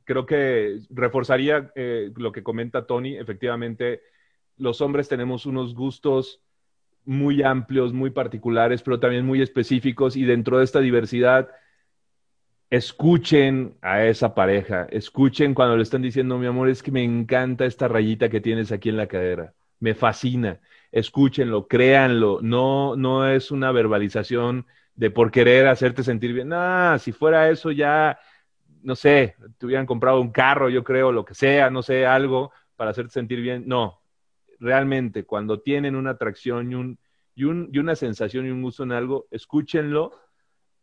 creo 0.04 0.24
que 0.24 0.78
reforzaría 0.88 1.72
eh, 1.74 2.12
lo 2.14 2.30
que 2.30 2.44
comenta 2.44 2.86
Tony. 2.86 3.16
Efectivamente, 3.16 4.02
los 4.56 4.80
hombres 4.80 5.08
tenemos 5.08 5.46
unos 5.46 5.74
gustos 5.74 6.42
muy 7.08 7.42
amplios, 7.42 7.94
muy 7.94 8.10
particulares, 8.10 8.82
pero 8.82 9.00
también 9.00 9.24
muy 9.24 9.40
específicos 9.40 10.14
y 10.14 10.24
dentro 10.26 10.58
de 10.58 10.64
esta 10.64 10.80
diversidad, 10.80 11.48
escuchen 12.68 13.78
a 13.80 14.04
esa 14.04 14.34
pareja, 14.34 14.86
escuchen 14.90 15.54
cuando 15.54 15.76
le 15.78 15.84
están 15.84 16.02
diciendo, 16.02 16.36
mi 16.36 16.46
amor, 16.46 16.68
es 16.68 16.82
que 16.82 16.90
me 16.92 17.02
encanta 17.02 17.64
esta 17.64 17.88
rayita 17.88 18.28
que 18.28 18.42
tienes 18.42 18.72
aquí 18.72 18.90
en 18.90 18.98
la 18.98 19.06
cadera, 19.06 19.54
me 19.80 19.94
fascina, 19.94 20.60
escúchenlo, 20.92 21.66
créanlo, 21.66 22.40
no, 22.42 22.94
no 22.94 23.26
es 23.26 23.50
una 23.50 23.72
verbalización 23.72 24.66
de 24.94 25.10
por 25.10 25.30
querer 25.30 25.66
hacerte 25.66 26.02
sentir 26.04 26.34
bien, 26.34 26.52
ah, 26.52 26.98
si 27.00 27.12
fuera 27.12 27.48
eso 27.48 27.70
ya, 27.70 28.18
no 28.82 28.94
sé, 28.96 29.34
te 29.56 29.64
hubieran 29.64 29.86
comprado 29.86 30.20
un 30.20 30.30
carro, 30.30 30.68
yo 30.68 30.84
creo, 30.84 31.10
lo 31.10 31.24
que 31.24 31.34
sea, 31.34 31.70
no 31.70 31.82
sé, 31.82 32.04
algo 32.04 32.52
para 32.76 32.90
hacerte 32.90 33.12
sentir 33.12 33.40
bien, 33.40 33.64
no, 33.66 33.97
realmente 34.60 35.24
cuando 35.24 35.60
tienen 35.60 35.96
una 35.96 36.10
atracción 36.10 36.72
y, 36.72 36.74
un, 36.74 36.98
y, 37.34 37.44
un, 37.44 37.70
y 37.72 37.78
una 37.78 37.96
sensación 37.96 38.46
y 38.46 38.50
un 38.50 38.62
gusto 38.62 38.82
en 38.82 38.92
algo, 38.92 39.26
escúchenlo, 39.30 40.12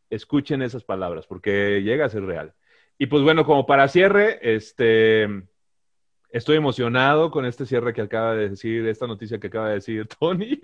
escuchen 0.10 0.62
esas 0.62 0.84
palabras, 0.84 1.28
porque 1.28 1.82
llega 1.82 2.06
a 2.06 2.10
ser 2.10 2.24
real. 2.24 2.54
Y 2.98 3.08
pues 3.08 3.24
bueno, 3.24 3.46
como 3.46 3.66
para 3.66 3.88
cierre, 3.88 4.40
este, 4.42 5.28
estoy 6.30 6.58
emocionado 6.58 7.32
con 7.32 7.46
este 7.46 7.66
cierre 7.66 7.94
que 7.94 8.02
acaba 8.02 8.36
de 8.36 8.50
decir, 8.50 8.86
esta 8.88 9.08
noticia 9.08 9.40
que 9.40 9.48
acaba 9.48 9.70
de 9.70 9.76
decir 9.76 10.08
Tony. 10.20 10.60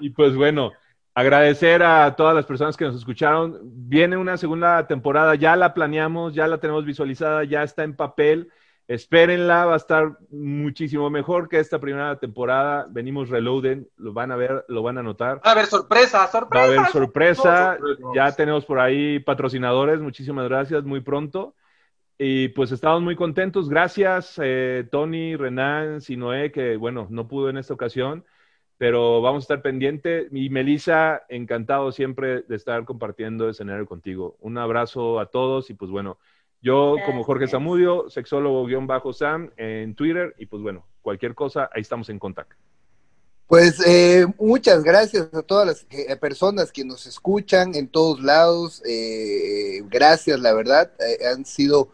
y 0.00 0.10
pues 0.10 0.34
bueno, 0.36 0.72
agradecer 1.14 1.82
a 1.82 2.14
todas 2.14 2.34
las 2.34 2.44
personas 2.44 2.76
que 2.76 2.84
nos 2.84 2.96
escucharon. 2.96 3.58
Viene 3.62 4.16
una 4.16 4.36
segunda 4.36 4.86
temporada, 4.86 5.34
ya 5.34 5.56
la 5.56 5.74
planeamos, 5.74 6.34
ya 6.34 6.46
la 6.46 6.58
tenemos 6.58 6.84
visualizada, 6.84 7.44
ya 7.44 7.62
está 7.62 7.84
en 7.84 7.96
papel. 7.96 8.50
Espérenla, 8.88 9.64
va 9.64 9.74
a 9.74 9.78
estar 9.78 10.16
muchísimo 10.30 11.10
mejor 11.10 11.48
que 11.48 11.58
esta 11.58 11.80
primera 11.80 12.20
temporada. 12.20 12.86
Venimos 12.88 13.28
reloading, 13.28 13.88
lo 13.96 14.12
van 14.12 14.30
a 14.30 14.36
ver, 14.36 14.64
lo 14.68 14.82
van 14.84 14.96
a 14.98 15.02
notar. 15.02 15.38
Va 15.38 15.50
a 15.50 15.52
haber 15.52 15.66
sorpresa, 15.66 16.24
sorpresa. 16.28 16.66
Va 16.66 16.72
a 16.72 16.78
haber 16.78 16.92
sorpresa. 16.92 17.78
Ya 18.14 18.30
tenemos 18.32 18.64
por 18.64 18.78
ahí 18.78 19.18
patrocinadores, 19.18 20.00
muchísimas 20.00 20.48
gracias, 20.48 20.84
muy 20.84 21.00
pronto. 21.00 21.56
Y 22.16 22.48
pues 22.48 22.70
estamos 22.70 23.02
muy 23.02 23.16
contentos. 23.16 23.68
Gracias, 23.68 24.40
eh, 24.40 24.86
Tony, 24.90 25.34
Renan, 25.34 26.00
Sinoé, 26.00 26.52
que 26.52 26.76
bueno, 26.76 27.08
no 27.10 27.26
pudo 27.26 27.50
en 27.50 27.58
esta 27.58 27.74
ocasión, 27.74 28.24
pero 28.78 29.20
vamos 29.20 29.42
a 29.42 29.46
estar 29.46 29.62
pendiente. 29.62 30.28
Y 30.30 30.48
Melissa, 30.48 31.24
encantado 31.28 31.90
siempre 31.90 32.42
de 32.42 32.54
estar 32.54 32.84
compartiendo 32.84 33.48
escenario 33.48 33.84
contigo. 33.84 34.36
Un 34.38 34.58
abrazo 34.58 35.18
a 35.18 35.26
todos 35.26 35.70
y 35.70 35.74
pues 35.74 35.90
bueno. 35.90 36.18
Yo, 36.62 36.96
como 37.04 37.22
Jorge 37.22 37.46
Zamudio, 37.46 38.08
sexólogo-sam 38.10 39.50
en 39.56 39.94
Twitter, 39.94 40.34
y 40.38 40.46
pues 40.46 40.62
bueno, 40.62 40.86
cualquier 41.02 41.34
cosa, 41.34 41.70
ahí 41.72 41.82
estamos 41.82 42.08
en 42.08 42.18
contacto. 42.18 42.56
Pues 43.46 43.80
eh, 43.86 44.26
muchas 44.40 44.82
gracias 44.82 45.32
a 45.32 45.42
todas 45.42 45.66
las 45.68 45.86
eh, 45.90 46.16
personas 46.16 46.72
que 46.72 46.84
nos 46.84 47.06
escuchan 47.06 47.76
en 47.76 47.86
todos 47.86 48.20
lados. 48.20 48.82
Eh, 48.84 49.82
gracias, 49.88 50.40
la 50.40 50.52
verdad, 50.52 50.90
han 51.32 51.44
sido 51.44 51.90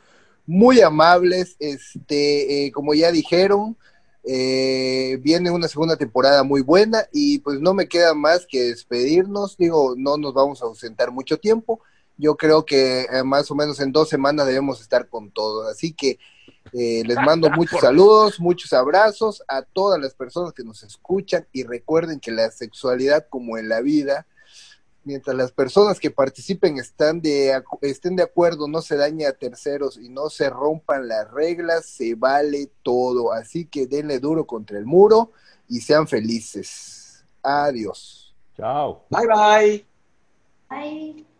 muy 0.47 0.81
amables. 0.81 1.57
Este, 1.59 2.71
como 2.73 2.95
ya 2.95 3.13
dijeron, 3.13 3.77
viene 4.25 5.51
una 5.51 5.69
segunda 5.69 5.99
temporada 5.99 6.43
muy 6.43 6.63
buena 6.63 7.07
y 7.13 7.41
pues 7.41 7.61
no 7.61 7.75
me 7.75 7.87
queda 7.87 8.15
más 8.15 8.47
que 8.47 8.63
despedirnos. 8.63 9.59
Digo, 9.59 9.95
no 9.95 10.17
nos 10.17 10.33
vamos 10.33 10.63
a 10.63 10.65
ausentar 10.65 11.11
mucho 11.11 11.39
tiempo 11.39 11.83
yo 12.23 12.37
creo 12.37 12.65
que 12.65 13.03
eh, 13.03 13.25
más 13.25 13.51
o 13.51 13.57
menos 13.57 13.81
en 13.81 13.91
dos 13.91 14.09
semanas 14.09 14.47
debemos 14.47 14.81
estar 14.81 15.09
con 15.09 15.33
todo. 15.33 15.67
Así 15.67 15.93
que 15.93 16.21
eh, 16.73 17.03
les 17.05 17.17
mando 17.17 17.51
muchos 17.57 17.81
saludos, 17.81 18.39
muchos 18.39 18.73
abrazos 18.73 19.43
a 19.49 19.63
todas 19.63 20.01
las 20.01 20.15
personas 20.15 20.53
que 20.53 20.63
nos 20.63 20.85
escuchan 20.85 21.49
y 21.53 21.65
recuerden 21.65 22.21
que 22.21 22.31
la 22.31 22.49
sexualidad 22.53 23.27
como 23.29 23.59
en 23.59 23.69
la 23.69 23.81
vida, 23.81 24.29
mientras 25.03 25.37
las 25.37 25.51
personas 25.51 25.99
que 25.99 26.13
participen 26.13 26.79
están 26.79 27.21
de, 27.21 27.61
estén 27.81 28.15
de 28.15 28.23
acuerdo, 28.23 28.69
no 28.69 28.83
se 28.83 28.97
dañe 28.97 29.27
a 29.27 29.33
terceros 29.33 29.99
y 29.99 30.09
no 30.09 30.31
se 30.31 30.49
rompan 30.49 31.09
las 31.09 31.29
reglas, 31.29 31.87
se 31.87 32.15
vale 32.15 32.71
todo. 32.85 33.33
Así 33.33 33.65
que 33.65 33.89
denle 33.89 34.21
duro 34.21 34.47
contra 34.47 34.79
el 34.79 34.87
muro 34.87 35.33
y 35.69 35.81
sean 35.81 36.07
felices. 36.07 37.25
Adiós. 37.43 38.33
Chao. 38.57 39.07
Bye 39.11 39.27
bye. 39.27 39.87
Bye. 40.71 41.32